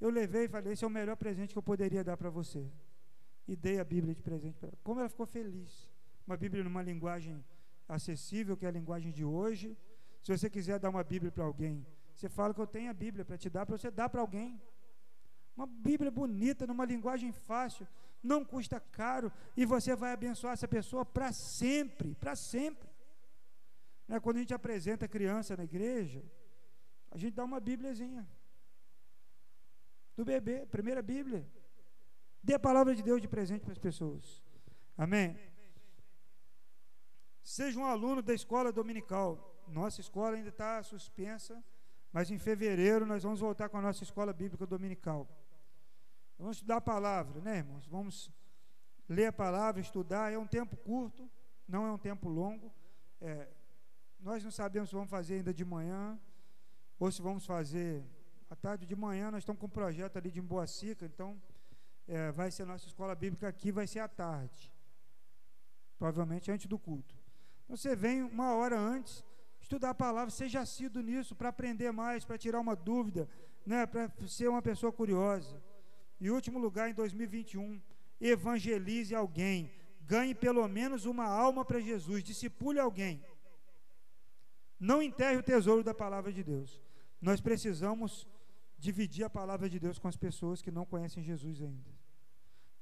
Eu 0.00 0.08
levei 0.08 0.44
e 0.44 0.48
falei: 0.48 0.72
esse 0.72 0.84
é 0.84 0.86
o 0.86 0.90
melhor 0.90 1.16
presente 1.16 1.52
que 1.52 1.58
eu 1.58 1.62
poderia 1.62 2.04
dar 2.04 2.16
para 2.16 2.30
você. 2.30 2.70
E 3.48 3.56
dei 3.56 3.80
a 3.80 3.84
Bíblia 3.84 4.14
de 4.14 4.22
presente 4.22 4.56
para 4.56 4.68
ela. 4.68 4.78
Como 4.84 5.00
ela 5.00 5.08
ficou 5.08 5.26
feliz. 5.26 5.90
Uma 6.26 6.36
Bíblia 6.36 6.62
numa 6.62 6.82
linguagem 6.82 7.44
acessível, 7.88 8.56
que 8.56 8.64
é 8.64 8.68
a 8.68 8.72
linguagem 8.72 9.10
de 9.10 9.24
hoje. 9.24 9.76
Se 10.22 10.36
você 10.36 10.48
quiser 10.48 10.78
dar 10.78 10.90
uma 10.90 11.02
Bíblia 11.02 11.32
para 11.32 11.44
alguém, 11.44 11.84
você 12.14 12.28
fala 12.28 12.54
que 12.54 12.60
eu 12.60 12.66
tenho 12.66 12.88
a 12.88 12.94
Bíblia 12.94 13.24
para 13.24 13.36
te 13.36 13.50
dar, 13.50 13.66
para 13.66 13.76
você 13.76 13.90
dar 13.90 14.08
para 14.08 14.20
alguém. 14.20 14.62
Uma 15.56 15.66
Bíblia 15.66 16.10
bonita, 16.10 16.66
numa 16.66 16.84
linguagem 16.84 17.32
fácil, 17.32 17.86
não 18.24 18.44
custa 18.44 18.80
caro, 18.80 19.30
e 19.56 19.66
você 19.66 19.94
vai 19.94 20.12
abençoar 20.12 20.54
essa 20.54 20.66
pessoa 20.66 21.04
para 21.04 21.30
sempre, 21.32 22.14
para 22.14 22.34
sempre. 22.34 22.88
Né? 24.08 24.18
Quando 24.18 24.38
a 24.38 24.40
gente 24.40 24.54
apresenta 24.54 25.06
criança 25.06 25.56
na 25.56 25.64
igreja, 25.64 26.24
a 27.10 27.18
gente 27.18 27.34
dá 27.34 27.44
uma 27.44 27.60
Bíbliazinha. 27.60 28.26
Do 30.16 30.24
bebê, 30.24 30.64
primeira 30.66 31.02
Bíblia. 31.02 31.46
Dê 32.42 32.54
a 32.54 32.58
palavra 32.58 32.94
de 32.94 33.02
Deus 33.02 33.20
de 33.20 33.28
presente 33.28 33.62
para 33.62 33.72
as 33.72 33.78
pessoas. 33.78 34.42
Amém? 34.96 35.36
Seja 37.42 37.78
um 37.78 37.84
aluno 37.84 38.22
da 38.22 38.32
escola 38.32 38.72
dominical. 38.72 39.62
Nossa 39.68 40.00
escola 40.00 40.36
ainda 40.36 40.48
está 40.48 40.82
suspensa, 40.82 41.62
mas 42.12 42.30
em 42.30 42.38
fevereiro 42.38 43.04
nós 43.04 43.22
vamos 43.22 43.40
voltar 43.40 43.68
com 43.68 43.76
a 43.76 43.82
nossa 43.82 44.02
escola 44.02 44.32
bíblica 44.32 44.66
dominical. 44.66 45.28
Vamos 46.38 46.56
estudar 46.56 46.76
a 46.76 46.80
palavra, 46.80 47.40
né, 47.40 47.58
irmãos? 47.58 47.86
Vamos 47.86 48.30
ler 49.08 49.26
a 49.26 49.32
palavra, 49.32 49.80
estudar. 49.80 50.32
É 50.32 50.38
um 50.38 50.46
tempo 50.46 50.76
curto, 50.76 51.30
não 51.66 51.86
é 51.86 51.92
um 51.92 51.98
tempo 51.98 52.28
longo. 52.28 52.72
É, 53.20 53.48
nós 54.18 54.42
não 54.42 54.50
sabemos 54.50 54.88
se 54.88 54.94
vamos 54.94 55.10
fazer 55.10 55.34
ainda 55.34 55.54
de 55.54 55.64
manhã 55.64 56.18
ou 56.98 57.10
se 57.10 57.22
vamos 57.22 57.46
fazer 57.46 58.04
à 58.50 58.56
tarde 58.56 58.84
de 58.84 58.96
manhã. 58.96 59.30
Nós 59.30 59.42
estamos 59.42 59.60
com 59.60 59.66
um 59.66 59.70
projeto 59.70 60.16
ali 60.16 60.30
de 60.30 60.40
Emboacica, 60.40 61.06
então 61.06 61.40
é, 62.08 62.32
vai 62.32 62.50
ser 62.50 62.64
nossa 62.64 62.86
escola 62.86 63.14
bíblica 63.14 63.46
aqui, 63.46 63.70
vai 63.70 63.86
ser 63.86 64.00
à 64.00 64.08
tarde. 64.08 64.72
Provavelmente 65.98 66.50
antes 66.50 66.66
do 66.66 66.78
culto. 66.78 67.14
Então 67.64 67.76
você 67.76 67.94
vem 67.94 68.22
uma 68.22 68.54
hora 68.54 68.78
antes, 68.78 69.24
estudar 69.60 69.90
a 69.90 69.94
palavra, 69.94 70.30
seja 70.30 70.60
assíduo 70.60 71.00
nisso, 71.00 71.34
para 71.36 71.48
aprender 71.48 71.92
mais, 71.92 72.24
para 72.24 72.36
tirar 72.36 72.60
uma 72.60 72.74
dúvida, 72.74 73.28
né, 73.64 73.86
para 73.86 74.10
ser 74.26 74.48
uma 74.48 74.60
pessoa 74.60 74.92
curiosa. 74.92 75.62
Em 76.20 76.30
último 76.30 76.58
lugar, 76.58 76.90
em 76.90 76.94
2021, 76.94 77.80
evangelize 78.20 79.14
alguém, 79.14 79.70
ganhe 80.02 80.34
pelo 80.34 80.66
menos 80.68 81.04
uma 81.04 81.26
alma 81.26 81.64
para 81.64 81.80
Jesus, 81.80 82.22
discipule 82.22 82.78
alguém. 82.78 83.24
Não 84.78 85.02
enterre 85.02 85.36
o 85.36 85.42
tesouro 85.42 85.82
da 85.82 85.94
palavra 85.94 86.32
de 86.32 86.42
Deus. 86.42 86.82
Nós 87.20 87.40
precisamos 87.40 88.28
dividir 88.78 89.24
a 89.24 89.30
palavra 89.30 89.68
de 89.68 89.78
Deus 89.78 89.98
com 89.98 90.08
as 90.08 90.16
pessoas 90.16 90.60
que 90.60 90.70
não 90.70 90.84
conhecem 90.84 91.22
Jesus 91.22 91.62
ainda. 91.62 91.90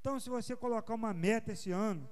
Então, 0.00 0.18
se 0.18 0.28
você 0.28 0.56
colocar 0.56 0.94
uma 0.94 1.14
meta 1.14 1.52
esse 1.52 1.70
ano 1.70 2.08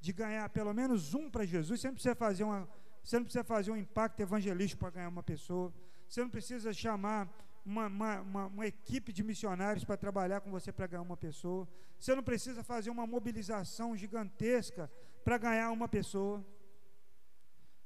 de 0.00 0.12
ganhar 0.12 0.48
pelo 0.50 0.72
menos 0.72 1.12
um 1.12 1.28
para 1.28 1.44
Jesus, 1.44 1.80
você 1.80 1.88
não 1.88 1.94
precisa 1.94 2.14
fazer 2.14 2.44
uma, 2.44 2.68
você 3.02 3.16
não 3.16 3.24
precisa 3.24 3.42
fazer 3.42 3.70
um 3.72 3.76
impacto 3.76 4.20
evangelístico 4.20 4.80
para 4.80 4.90
ganhar 4.90 5.08
uma 5.08 5.22
pessoa. 5.22 5.74
Você 6.08 6.20
não 6.20 6.30
precisa 6.30 6.72
chamar 6.72 7.28
uma, 7.64 7.86
uma, 7.86 8.20
uma, 8.20 8.46
uma 8.46 8.66
equipe 8.66 9.12
de 9.12 9.22
missionários 9.22 9.84
para 9.84 9.96
trabalhar 9.96 10.40
com 10.40 10.50
você 10.50 10.72
para 10.72 10.86
ganhar 10.86 11.02
uma 11.02 11.16
pessoa. 11.16 11.68
Você 11.98 12.14
não 12.14 12.22
precisa 12.22 12.62
fazer 12.62 12.90
uma 12.90 13.06
mobilização 13.06 13.96
gigantesca 13.96 14.90
para 15.24 15.38
ganhar 15.38 15.70
uma 15.70 15.88
pessoa. 15.88 16.44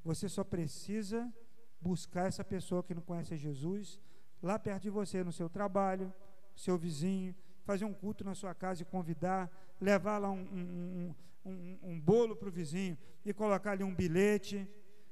Você 0.04 0.28
só 0.28 0.42
precisa 0.42 1.32
buscar 1.80 2.26
essa 2.26 2.44
pessoa 2.44 2.82
que 2.82 2.94
não 2.94 3.02
conhece 3.02 3.36
Jesus 3.36 4.00
lá 4.42 4.58
perto 4.58 4.82
de 4.84 4.90
você, 4.90 5.24
no 5.24 5.32
seu 5.32 5.48
trabalho, 5.48 6.12
seu 6.54 6.78
vizinho, 6.78 7.34
fazer 7.64 7.84
um 7.84 7.92
culto 7.92 8.24
na 8.24 8.34
sua 8.34 8.54
casa 8.54 8.82
e 8.82 8.84
convidar, 8.84 9.50
levar 9.80 10.18
lá 10.18 10.30
um, 10.30 10.40
um, 10.40 11.14
um, 11.44 11.78
um 11.82 12.00
bolo 12.00 12.36
para 12.36 12.48
o 12.48 12.52
vizinho 12.52 12.96
e 13.24 13.32
colocar 13.32 13.72
ali 13.72 13.82
um 13.82 13.94
bilhete, 13.94 14.68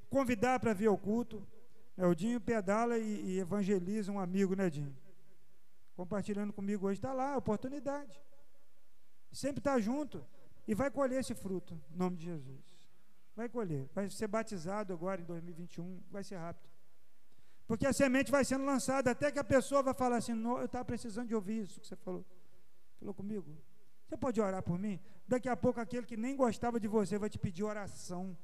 convidar 0.09 0.61
para 0.61 0.73
vir 0.73 0.87
ao 0.87 0.97
culto. 0.97 1.47
É, 1.97 2.07
o 2.07 2.15
Dinho 2.15 2.41
pedala 2.41 2.99
e, 2.99 3.25
e, 3.27 3.39
evangeliza 3.39 4.11
um 4.11 4.19
amigo, 4.19 4.55
né, 4.55 4.69
Dinho? 4.69 4.97
Compartilhando 5.95 6.53
comigo 6.53 6.87
hoje, 6.87 6.99
está 6.99 7.13
lá, 7.13 7.37
oportunidade. 7.37 8.21
Sempre 9.31 9.61
está 9.61 9.79
junto 9.79 10.25
e 10.67 10.75
vai 10.75 10.91
colher 10.91 11.21
esse 11.21 11.35
fruto, 11.35 11.81
em 11.93 11.97
nome 11.97 12.17
de 12.17 12.25
Jesus. 12.25 12.85
Vai 13.37 13.49
colher, 13.49 13.89
vai 13.95 14.09
ser 14.11 14.29
batizado 14.29 14.93
agora 14.93 15.21
em 15.21 15.25
2021, 15.25 16.03
vai 16.11 16.23
ser 16.23 16.37
rápido. 16.37 16.69
Porque 17.67 17.87
a 17.87 17.93
semente 17.93 18.31
vai 18.31 18.45
sendo 18.45 18.65
lançada 18.65 19.11
até 19.11 19.31
que 19.31 19.39
a 19.39 19.45
pessoa 19.45 19.83
vai 19.83 19.95
falar 19.95 20.19
assim: 20.19 20.33
eu 20.33 20.65
estava 20.65 20.85
precisando 20.85 21.29
de 21.29 21.35
ouvir 21.35 21.63
isso 21.63 21.81
que 21.81 21.87
você 21.87 21.97
falou. 21.97 22.25
Falou 22.99 23.15
comigo? 23.15 23.57
Você 24.07 24.17
pode 24.17 24.41
orar 24.41 24.63
por 24.63 24.79
mim? 24.79 25.01
Daqui 25.27 25.49
a 25.49 25.57
pouco 25.57 25.81
aquele 25.81 26.07
que 26.07 26.17
nem 26.17 26.37
gostava 26.37 26.79
de 26.79 26.87
você 26.87 27.19
vai 27.19 27.31
te 27.31 27.39
pedir 27.39 27.65
oração 27.65 28.37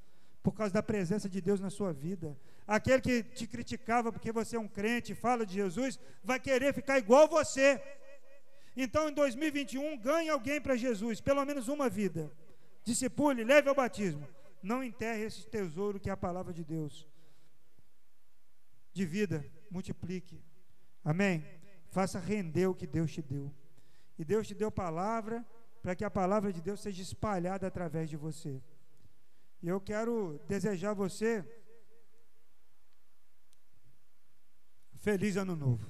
por 0.42 0.54
causa 0.54 0.72
da 0.72 0.82
presença 0.82 1.28
de 1.28 1.40
Deus 1.40 1.60
na 1.60 1.70
sua 1.70 1.92
vida. 1.92 2.36
Aquele 2.76 3.02
que 3.02 3.24
te 3.24 3.48
criticava 3.48 4.12
porque 4.12 4.30
você 4.30 4.54
é 4.54 4.60
um 4.60 4.68
crente, 4.68 5.12
fala 5.12 5.44
de 5.44 5.54
Jesus, 5.54 5.98
vai 6.22 6.38
querer 6.38 6.72
ficar 6.72 6.98
igual 6.98 7.26
você. 7.26 7.82
Então, 8.76 9.08
em 9.08 9.12
2021, 9.12 9.98
ganhe 9.98 10.28
alguém 10.28 10.60
para 10.60 10.76
Jesus, 10.76 11.20
pelo 11.20 11.44
menos 11.44 11.66
uma 11.66 11.88
vida. 11.88 12.30
Discipule, 12.84 13.42
leve 13.42 13.68
ao 13.68 13.74
batismo. 13.74 14.24
Não 14.62 14.84
enterre 14.84 15.24
esse 15.24 15.48
tesouro 15.48 15.98
que 15.98 16.08
é 16.08 16.12
a 16.12 16.16
palavra 16.16 16.52
de 16.52 16.62
Deus 16.62 17.08
de 18.92 19.04
vida, 19.04 19.44
multiplique. 19.68 20.40
Amém? 21.04 21.44
Faça 21.88 22.20
render 22.20 22.68
o 22.68 22.74
que 22.74 22.86
Deus 22.86 23.12
te 23.12 23.20
deu. 23.20 23.52
E 24.16 24.24
Deus 24.24 24.46
te 24.46 24.54
deu 24.54 24.70
palavra 24.70 25.44
para 25.82 25.96
que 25.96 26.04
a 26.04 26.10
palavra 26.10 26.52
de 26.52 26.62
Deus 26.62 26.80
seja 26.80 27.02
espalhada 27.02 27.66
através 27.66 28.08
de 28.08 28.16
você. 28.16 28.62
E 29.60 29.68
eu 29.68 29.80
quero 29.80 30.40
desejar 30.46 30.90
a 30.90 30.94
você 30.94 31.44
feliz 35.00 35.36
ano 35.36 35.56
novo. 35.56 35.86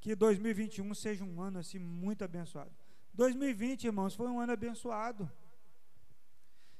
Que 0.00 0.14
2021 0.14 0.94
seja 0.94 1.24
um 1.24 1.40
ano 1.40 1.58
assim 1.58 1.78
muito 1.78 2.24
abençoado. 2.24 2.70
2020, 3.12 3.84
irmãos, 3.84 4.14
foi 4.14 4.28
um 4.28 4.40
ano 4.40 4.52
abençoado. 4.52 5.30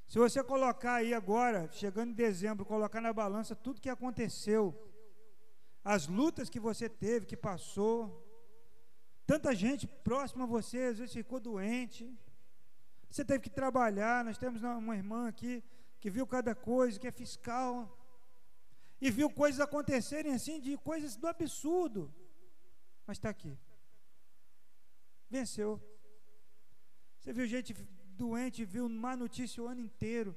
Se 0.07 0.19
você 0.19 0.43
colocar 0.43 0.95
aí 0.95 1.13
agora, 1.13 1.69
chegando 1.73 2.13
em 2.13 2.15
dezembro, 2.15 2.65
colocar 2.65 3.01
na 3.01 3.13
balança 3.13 3.55
tudo 3.55 3.81
que 3.81 3.91
aconteceu, 3.91 4.75
as 5.85 6.07
lutas 6.07 6.49
que 6.49 6.61
você 6.61 6.89
teve, 6.89 7.27
que 7.27 7.37
passou, 7.37 8.25
tanta 9.27 9.55
gente 9.55 9.87
próxima 9.87 10.45
a 10.45 10.47
você, 10.47 10.79
às 10.85 10.99
vezes 10.99 11.13
ficou 11.13 11.41
doente, 11.41 12.11
você 13.11 13.25
teve 13.25 13.41
que 13.41 13.51
trabalhar. 13.51 14.25
Nós 14.25 14.39
temos 14.39 14.63
uma 14.63 14.97
irmã 14.97 15.29
aqui 15.29 15.63
que 15.99 16.09
viu 16.09 16.27
cada 16.27 16.55
coisa, 16.55 16.99
que 17.01 17.09
é 17.09 17.11
fiscal, 17.11 17.98
e 19.01 19.11
viu 19.11 19.31
coisas 19.31 19.61
acontecerem 19.61 20.33
assim, 20.33 20.61
de 20.61 20.77
coisas 20.79 21.17
do 21.17 21.27
absurdo, 21.27 22.13
mas 23.07 23.17
está 23.17 23.31
aqui, 23.31 23.57
venceu. 25.31 25.81
Você 27.19 27.33
viu 27.33 27.47
gente 27.47 27.75
doente, 28.19 28.65
viu 28.65 28.89
má 28.89 29.17
notícia 29.17 29.63
o 29.63 29.67
ano 29.67 29.81
inteiro. 29.81 30.37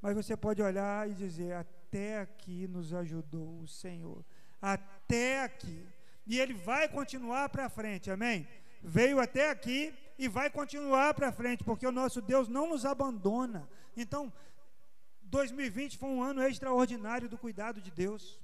Mas 0.00 0.14
você 0.14 0.36
pode 0.36 0.62
olhar 0.62 1.08
e 1.10 1.14
dizer: 1.14 1.54
até 1.54 2.20
aqui 2.20 2.68
nos 2.68 2.92
ajudou 2.92 3.60
o 3.60 3.68
Senhor. 3.68 4.24
Até 4.60 5.42
aqui. 5.42 5.86
E 6.26 6.38
ele 6.38 6.54
vai 6.54 6.88
continuar 6.88 7.48
para 7.48 7.68
frente, 7.68 8.10
amém? 8.10 8.46
Veio 8.82 9.18
até 9.18 9.50
aqui 9.50 9.94
e 10.18 10.28
vai 10.28 10.50
continuar 10.50 11.14
para 11.14 11.32
frente, 11.32 11.64
porque 11.64 11.86
o 11.86 11.92
nosso 11.92 12.20
Deus 12.20 12.48
não 12.48 12.68
nos 12.68 12.84
abandona. 12.84 13.68
Então, 13.96 14.32
2020 15.28 15.98
foi 15.98 16.08
um 16.08 16.22
ano 16.22 16.42
extraordinário 16.42 17.28
do 17.28 17.38
cuidado 17.38 17.80
de 17.80 17.90
Deus. 17.90 18.40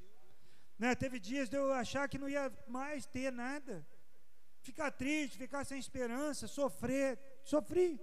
Né? 0.79 0.95
Teve 0.95 1.19
dias 1.19 1.49
de 1.49 1.57
eu 1.57 1.73
achar 1.73 2.09
que 2.09 2.19
não 2.19 2.29
ia 2.29 2.53
mais 2.69 3.07
ter 3.07 3.33
nada. 3.33 3.87
Ficar 4.61 4.91
triste, 4.91 5.39
ficar 5.39 5.65
sem 5.65 5.79
esperança, 5.79 6.47
sofrer. 6.47 7.19
Sofri. 7.43 8.01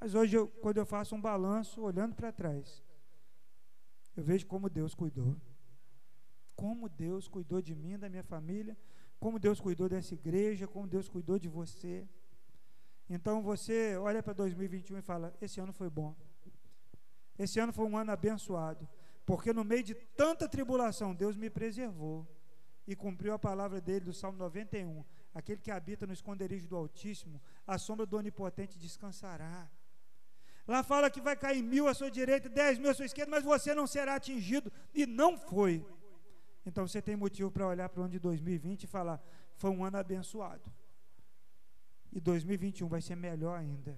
Mas 0.00 0.14
hoje, 0.14 0.36
eu, 0.36 0.48
quando 0.48 0.78
eu 0.78 0.86
faço 0.86 1.14
um 1.14 1.20
balanço, 1.20 1.82
olhando 1.82 2.14
para 2.14 2.32
trás, 2.32 2.82
eu 4.16 4.22
vejo 4.24 4.46
como 4.46 4.70
Deus 4.70 4.94
cuidou. 4.94 5.36
Como 6.54 6.88
Deus 6.88 7.28
cuidou 7.28 7.60
de 7.60 7.74
mim, 7.74 7.98
da 7.98 8.08
minha 8.08 8.22
família, 8.22 8.76
como 9.18 9.38
Deus 9.38 9.60
cuidou 9.60 9.88
dessa 9.88 10.14
igreja, 10.14 10.68
como 10.68 10.86
Deus 10.86 11.08
cuidou 11.08 11.38
de 11.38 11.48
você. 11.48 12.08
Então 13.08 13.42
você 13.42 13.96
olha 13.96 14.22
para 14.22 14.32
2021 14.32 14.98
e 14.98 15.02
fala: 15.02 15.34
esse 15.40 15.60
ano 15.60 15.72
foi 15.72 15.90
bom. 15.90 16.14
Esse 17.44 17.58
ano 17.58 17.72
foi 17.72 17.86
um 17.86 17.96
ano 17.96 18.12
abençoado. 18.12 18.86
porque 19.24 19.52
no 19.52 19.64
meio 19.64 19.84
de 19.84 19.94
tanta 19.94 20.48
tribulação, 20.48 21.14
Deus 21.14 21.36
me 21.36 21.48
preservou 21.48 22.26
e 22.84 22.96
cumpriu 22.96 23.32
a 23.32 23.38
palavra 23.38 23.80
dele 23.80 24.04
do 24.06 24.12
Salmo 24.12 24.36
91. 24.36 25.04
Aquele 25.32 25.60
que 25.60 25.70
habita 25.70 26.04
no 26.04 26.12
esconderijo 26.12 26.66
do 26.66 26.76
Altíssimo, 26.76 27.40
a 27.64 27.78
sombra 27.78 28.04
do 28.04 28.16
Onipotente 28.16 28.76
descansará. 28.76 29.70
Lá 30.66 30.82
fala 30.82 31.08
que 31.08 31.20
vai 31.20 31.36
cair 31.36 31.62
mil 31.62 31.86
à 31.86 31.94
sua 31.94 32.10
direita, 32.10 32.48
dez 32.48 32.76
mil 32.76 32.90
à 32.90 32.94
sua 32.94 33.06
esquerda, 33.06 33.30
mas 33.30 33.44
você 33.44 33.72
não 33.72 33.86
será 33.86 34.16
atingido. 34.16 34.72
E 34.92 35.06
não 35.06 35.38
foi. 35.38 35.86
Então 36.66 36.86
você 36.88 37.00
tem 37.00 37.14
motivo 37.14 37.50
para 37.52 37.66
olhar 37.66 37.88
para 37.88 38.00
o 38.00 38.04
ano 38.04 38.12
de 38.12 38.18
2020 38.18 38.82
e 38.82 38.86
falar: 38.88 39.22
foi 39.54 39.70
um 39.70 39.84
ano 39.84 39.98
abençoado. 39.98 40.68
E 42.12 42.18
2021 42.20 42.88
vai 42.88 43.00
ser 43.00 43.14
melhor 43.14 43.56
ainda, 43.56 43.96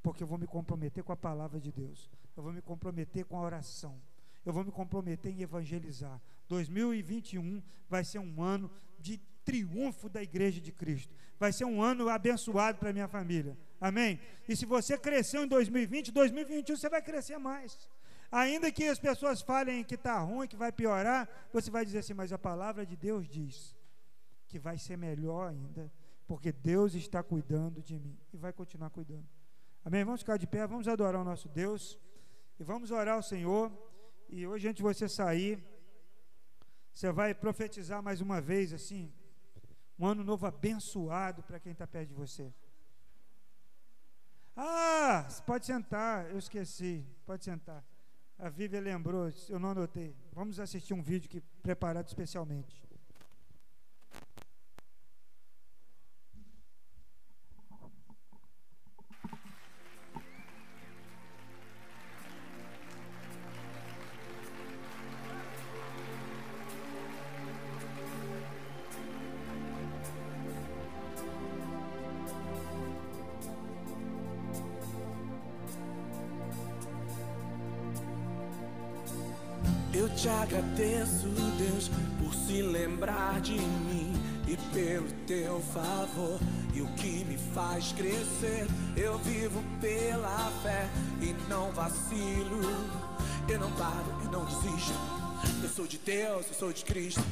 porque 0.00 0.22
eu 0.22 0.26
vou 0.26 0.38
me 0.38 0.46
comprometer 0.46 1.02
com 1.02 1.12
a 1.12 1.16
palavra 1.16 1.58
de 1.58 1.72
Deus, 1.72 2.08
eu 2.40 2.44
vou 2.44 2.52
me 2.52 2.62
comprometer 2.62 3.24
com 3.26 3.36
a 3.36 3.42
oração, 3.42 4.00
eu 4.44 4.52
vou 4.52 4.64
me 4.64 4.72
comprometer 4.72 5.30
em 5.30 5.42
evangelizar. 5.42 6.20
2021 6.48 7.62
vai 7.88 8.02
ser 8.02 8.18
um 8.18 8.42
ano 8.42 8.70
de 8.98 9.18
triunfo 9.44 10.08
da 10.08 10.22
igreja 10.22 10.60
de 10.60 10.72
Cristo. 10.72 11.14
Vai 11.38 11.52
ser 11.52 11.64
um 11.64 11.82
ano 11.82 12.08
abençoado 12.08 12.78
para 12.78 12.92
minha 12.92 13.06
família. 13.06 13.56
Amém? 13.78 14.18
E 14.48 14.56
se 14.56 14.64
você 14.64 14.96
cresceu 14.96 15.44
em 15.44 15.48
2020, 15.48 16.10
2021 16.10 16.76
você 16.76 16.88
vai 16.88 17.02
crescer 17.02 17.36
mais. 17.36 17.88
Ainda 18.32 18.70
que 18.72 18.84
as 18.84 18.98
pessoas 18.98 19.42
falem 19.42 19.84
que 19.84 19.96
está 19.96 20.18
ruim, 20.20 20.48
que 20.48 20.56
vai 20.56 20.72
piorar, 20.72 21.28
você 21.52 21.70
vai 21.70 21.84
dizer 21.84 21.98
assim, 21.98 22.14
mas 22.14 22.32
a 22.32 22.38
palavra 22.38 22.86
de 22.86 22.96
Deus 22.96 23.28
diz 23.28 23.76
que 24.48 24.58
vai 24.58 24.78
ser 24.78 24.96
melhor 24.96 25.50
ainda, 25.50 25.92
porque 26.26 26.52
Deus 26.52 26.94
está 26.94 27.22
cuidando 27.22 27.82
de 27.82 27.98
mim 27.98 28.18
e 28.32 28.36
vai 28.38 28.52
continuar 28.52 28.90
cuidando. 28.90 29.28
Amém? 29.84 30.04
Vamos 30.04 30.20
ficar 30.20 30.38
de 30.38 30.46
pé, 30.46 30.66
vamos 30.66 30.88
adorar 30.88 31.20
o 31.20 31.24
nosso 31.24 31.48
Deus 31.48 31.98
e 32.60 32.62
vamos 32.62 32.90
orar 32.90 33.14
ao 33.14 33.22
Senhor. 33.22 33.72
E 34.28 34.46
hoje, 34.46 34.68
antes 34.68 34.76
de 34.76 34.82
você 34.82 35.08
sair, 35.08 35.64
você 36.92 37.10
vai 37.10 37.34
profetizar 37.34 38.02
mais 38.02 38.20
uma 38.20 38.38
vez 38.38 38.74
assim, 38.74 39.10
um 39.98 40.06
ano 40.06 40.22
novo 40.22 40.46
abençoado 40.46 41.42
para 41.42 41.58
quem 41.58 41.72
está 41.72 41.86
perto 41.86 42.08
de 42.10 42.14
você. 42.14 42.52
Ah, 44.54 45.26
pode 45.46 45.64
sentar, 45.64 46.30
eu 46.30 46.38
esqueci, 46.38 47.06
pode 47.24 47.44
sentar. 47.44 47.82
A 48.38 48.50
Vívia 48.50 48.80
lembrou, 48.80 49.32
eu 49.48 49.58
não 49.58 49.70
anotei. 49.70 50.14
Vamos 50.30 50.60
assistir 50.60 50.92
um 50.92 51.02
vídeo 51.02 51.30
que 51.30 51.40
preparado 51.62 52.08
especialmente. 52.08 52.89
Te 80.16 80.28
agradeço, 80.28 81.28
Deus, 81.58 81.90
por 82.18 82.34
se 82.34 82.62
lembrar 82.62 83.40
de 83.40 83.52
mim 83.52 84.12
e 84.46 84.56
pelo 84.74 85.10
teu 85.26 85.60
favor. 85.72 86.38
E 86.74 86.82
o 86.82 86.86
que 86.94 87.24
me 87.24 87.36
faz 87.54 87.92
crescer, 87.92 88.66
eu 88.96 89.18
vivo 89.18 89.62
pela 89.80 90.50
fé 90.62 90.88
e 91.20 91.34
não 91.48 91.72
vacilo. 91.72 92.60
Eu 93.48 93.58
não 93.58 93.70
paro 93.72 94.20
e 94.24 94.28
não 94.28 94.44
desisto. 94.44 94.94
Eu 95.62 95.68
sou 95.68 95.86
de 95.86 95.98
Deus, 95.98 96.46
eu 96.48 96.54
sou 96.54 96.72
de 96.72 96.84
Cristo. 96.84 97.22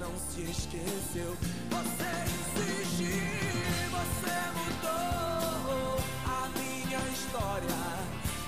não 0.00 0.12
se 0.16 0.42
esqueceu. 0.42 1.36
Você 1.70 2.10
existe, 2.60 3.12
você 3.90 4.36
mudou 4.58 5.98
a 6.24 6.48
minha 6.56 7.00
história 7.12 7.82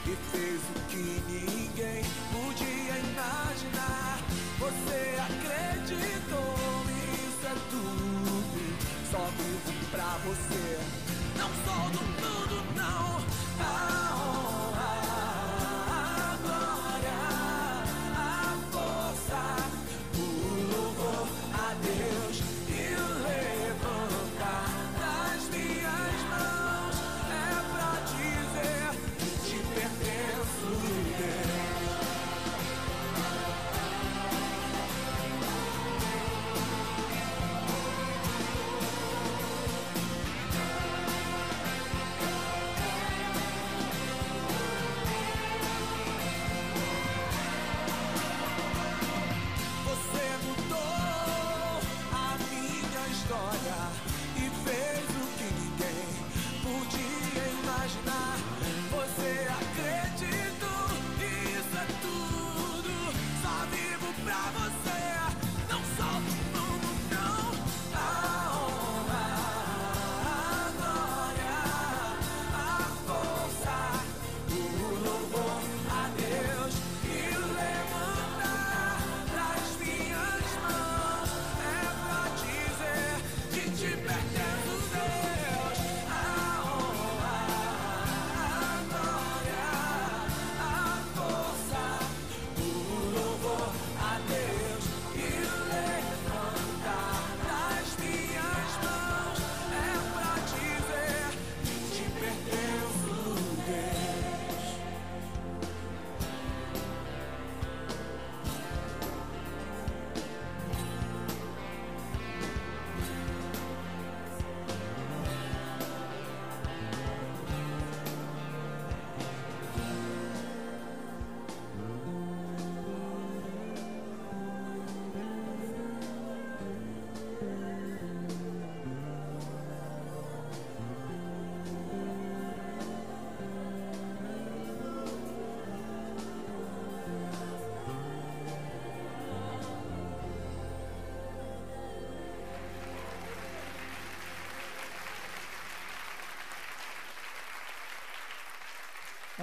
e 0.07 0.17
fez 0.31 0.61
o 0.61 0.81
que 0.89 1.07
ninguém 1.29 2.05
podia 2.33 2.99
imaginar. 2.99 4.19
Você 4.59 5.17
acreditou, 5.21 6.55
isso 7.15 7.47
é 7.47 7.55
tudo. 7.71 8.61
Só 9.11 9.25
vivo 9.37 9.73
pra 9.91 10.11
você. 10.25 10.79
Não 11.37 11.51
sou 11.65 11.91
do 11.91 12.03
mundo, 12.21 12.57
não. 12.77 13.21
Ah, 13.61 14.13
oh, 14.17 14.80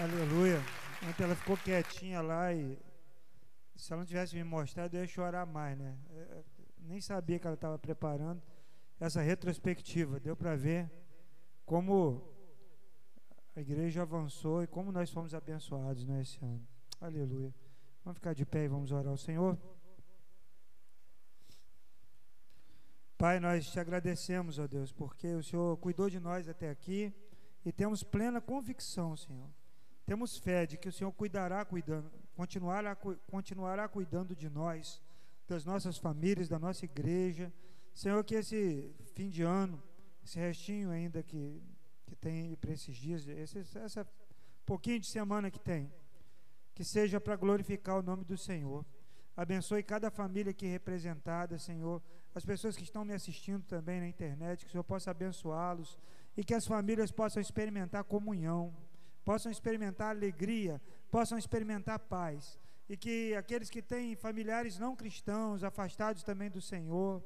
Aleluia. 0.10 0.62
Ontem 1.06 1.24
ela 1.24 1.36
ficou 1.36 1.58
quietinha 1.58 2.22
lá 2.22 2.54
e 2.54 2.80
se 3.76 3.92
ela 3.92 4.00
não 4.00 4.08
tivesse 4.08 4.36
me 4.36 4.44
mostrado, 4.44 4.96
eu 4.96 5.02
ia 5.02 5.08
chorar 5.08 5.46
mais, 5.46 5.78
né? 5.78 5.98
Eu 6.10 6.46
nem 6.80 7.02
sabia 7.02 7.38
que 7.38 7.46
ela 7.46 7.56
estava 7.56 7.78
preparando 7.78 8.42
essa 9.02 9.22
retrospectiva. 9.22 10.18
Deu 10.18 10.34
para 10.34 10.56
ver 10.56 10.90
como 11.66 12.24
a 13.54 13.60
igreja 13.60 14.02
avançou 14.04 14.64
e 14.64 14.68
como 14.68 14.94
nós 14.94 15.12
fomos 15.12 15.34
abençoados 15.34 16.06
né, 16.06 16.24
ano. 16.42 16.66
Aleluia. 17.02 17.54
Vamos 18.06 18.18
ficar 18.18 18.34
de 18.34 18.46
pé 18.46 18.64
e 18.64 18.68
vamos 18.70 18.94
orar 18.94 19.12
ao 19.12 19.18
Senhor. 19.18 19.60
Pai, 23.18 23.42
nós 23.42 23.70
te 23.70 23.78
agradecemos, 23.78 24.58
ó 24.58 24.68
Deus, 24.68 24.94
porque 24.94 25.28
o 25.34 25.44
Senhor 25.44 25.76
cuidou 25.78 26.10
de 26.10 26.22
nós 26.22 26.48
até 26.48 26.70
aqui 26.70 27.14
e 27.66 27.74
temos 27.74 28.04
plena 28.04 28.40
convicção, 28.40 29.18
Senhor. 29.18 29.50
Temos 30.08 30.38
fé 30.38 30.66
de 30.66 30.78
que 30.78 30.88
o 30.88 30.92
Senhor 30.92 31.12
cuidará 31.12 31.66
cuidando, 31.66 32.10
continuará, 32.34 32.96
continuará 32.96 33.90
cuidando 33.90 34.34
de 34.34 34.50
nós, 34.50 35.04
das 35.46 35.66
nossas 35.66 35.98
famílias, 35.98 36.48
da 36.48 36.58
nossa 36.58 36.86
igreja. 36.86 37.54
Senhor, 37.94 38.24
que 38.24 38.36
esse 38.36 38.96
fim 39.14 39.30
de 39.30 39.44
ano, 39.44 39.84
esse 40.24 40.40
restinho 40.40 40.92
ainda 40.92 41.22
que, 41.22 41.62
que 42.06 42.16
tem 42.16 42.56
para 42.56 42.72
esses 42.72 42.96
dias, 42.96 43.28
esse, 43.28 43.60
essa 43.78 44.08
pouquinho 44.66 45.02
de 45.02 45.08
semana 45.08 45.52
que 45.52 45.60
tem, 45.60 45.92
que 46.74 46.86
seja 46.86 47.20
para 47.20 47.36
glorificar 47.36 48.00
o 48.00 48.02
nome 48.02 48.24
do 48.24 48.38
Senhor. 48.38 48.86
Abençoe 49.36 49.84
cada 49.84 50.10
família 50.10 50.52
aqui 50.52 50.68
representada, 50.68 51.60
Senhor 51.60 52.02
as 52.38 52.46
pessoas 52.46 52.78
que 52.78 52.84
estão 52.84 53.04
me 53.04 53.16
assistindo 53.16 53.64
também 53.64 54.00
na 54.00 54.08
internet, 54.08 54.64
que 54.64 54.70
o 54.70 54.72
Senhor 54.72 54.84
possa 54.84 55.10
abençoá-los 55.10 55.98
e 56.38 56.44
que 56.44 56.54
as 56.54 56.68
famílias 56.68 57.12
possam 57.12 57.42
experimentar 57.42 58.04
comunhão, 58.04 58.72
possam 59.28 59.52
experimentar 59.52 60.12
alegria, 60.12 60.82
possam 61.12 61.38
experimentar 61.38 62.00
paz 62.00 62.58
e 62.88 62.96
que 62.96 63.36
aqueles 63.36 63.70
que 63.70 63.82
têm 63.82 64.16
familiares 64.16 64.80
não 64.80 64.96
cristãos, 64.96 65.66
afastados 65.66 66.24
também 66.24 66.50
do 66.50 66.62
Senhor, 66.62 67.22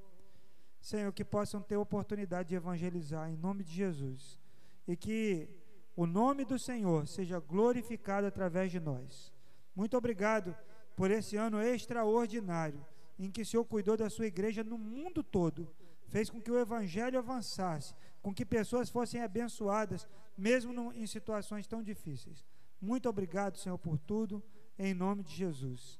Senhor, 0.82 1.14
que 1.14 1.24
possam 1.24 1.62
ter 1.62 1.78
oportunidade 1.78 2.50
de 2.50 2.56
evangelizar 2.56 3.30
em 3.30 3.38
nome 3.38 3.64
de 3.64 3.72
Jesus 3.72 4.40
e 4.88 4.98
que 4.98 5.48
o 5.96 6.08
nome 6.08 6.44
do 6.44 6.58
Senhor 6.58 7.08
seja 7.08 7.38
glorificado 7.40 8.26
através 8.26 8.72
de 8.72 8.80
nós. 8.80 9.32
Muito 9.76 9.96
obrigado 9.96 10.58
por 10.96 11.12
esse 11.12 11.38
ano 11.38 11.62
extraordinário 11.62 12.84
em 13.20 13.30
que 13.30 13.44
o 13.44 13.46
Senhor 13.46 13.66
cuidou 13.66 13.96
da 13.96 14.10
sua 14.10 14.26
igreja 14.26 14.64
no 14.64 14.76
mundo 14.80 15.22
todo, 15.22 15.70
fez 16.08 16.32
com 16.32 16.42
que 16.42 16.50
o 16.50 16.58
evangelho 16.58 17.20
avançasse, 17.20 17.94
com 18.24 18.34
que 18.34 18.44
pessoas 18.44 18.90
fossem 18.90 19.22
abençoadas, 19.22 20.08
mesmo 20.38 20.74
no, 20.74 20.94
em 20.94 21.06
situações 21.06 21.68
tão 21.68 21.82
difíceis. 21.84 22.46
Muito 22.80 23.08
obrigado, 23.08 23.58
Senhor, 23.58 23.78
por 23.78 23.98
tudo, 24.00 24.44
em 24.78 24.94
nome 24.94 25.24
de 25.24 25.36
Jesus. 25.36 26.00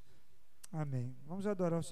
Amém. 0.72 1.16
Vamos 1.26 1.46
adorar 1.46 1.80
o 1.80 1.84
Senhor. 1.84 1.90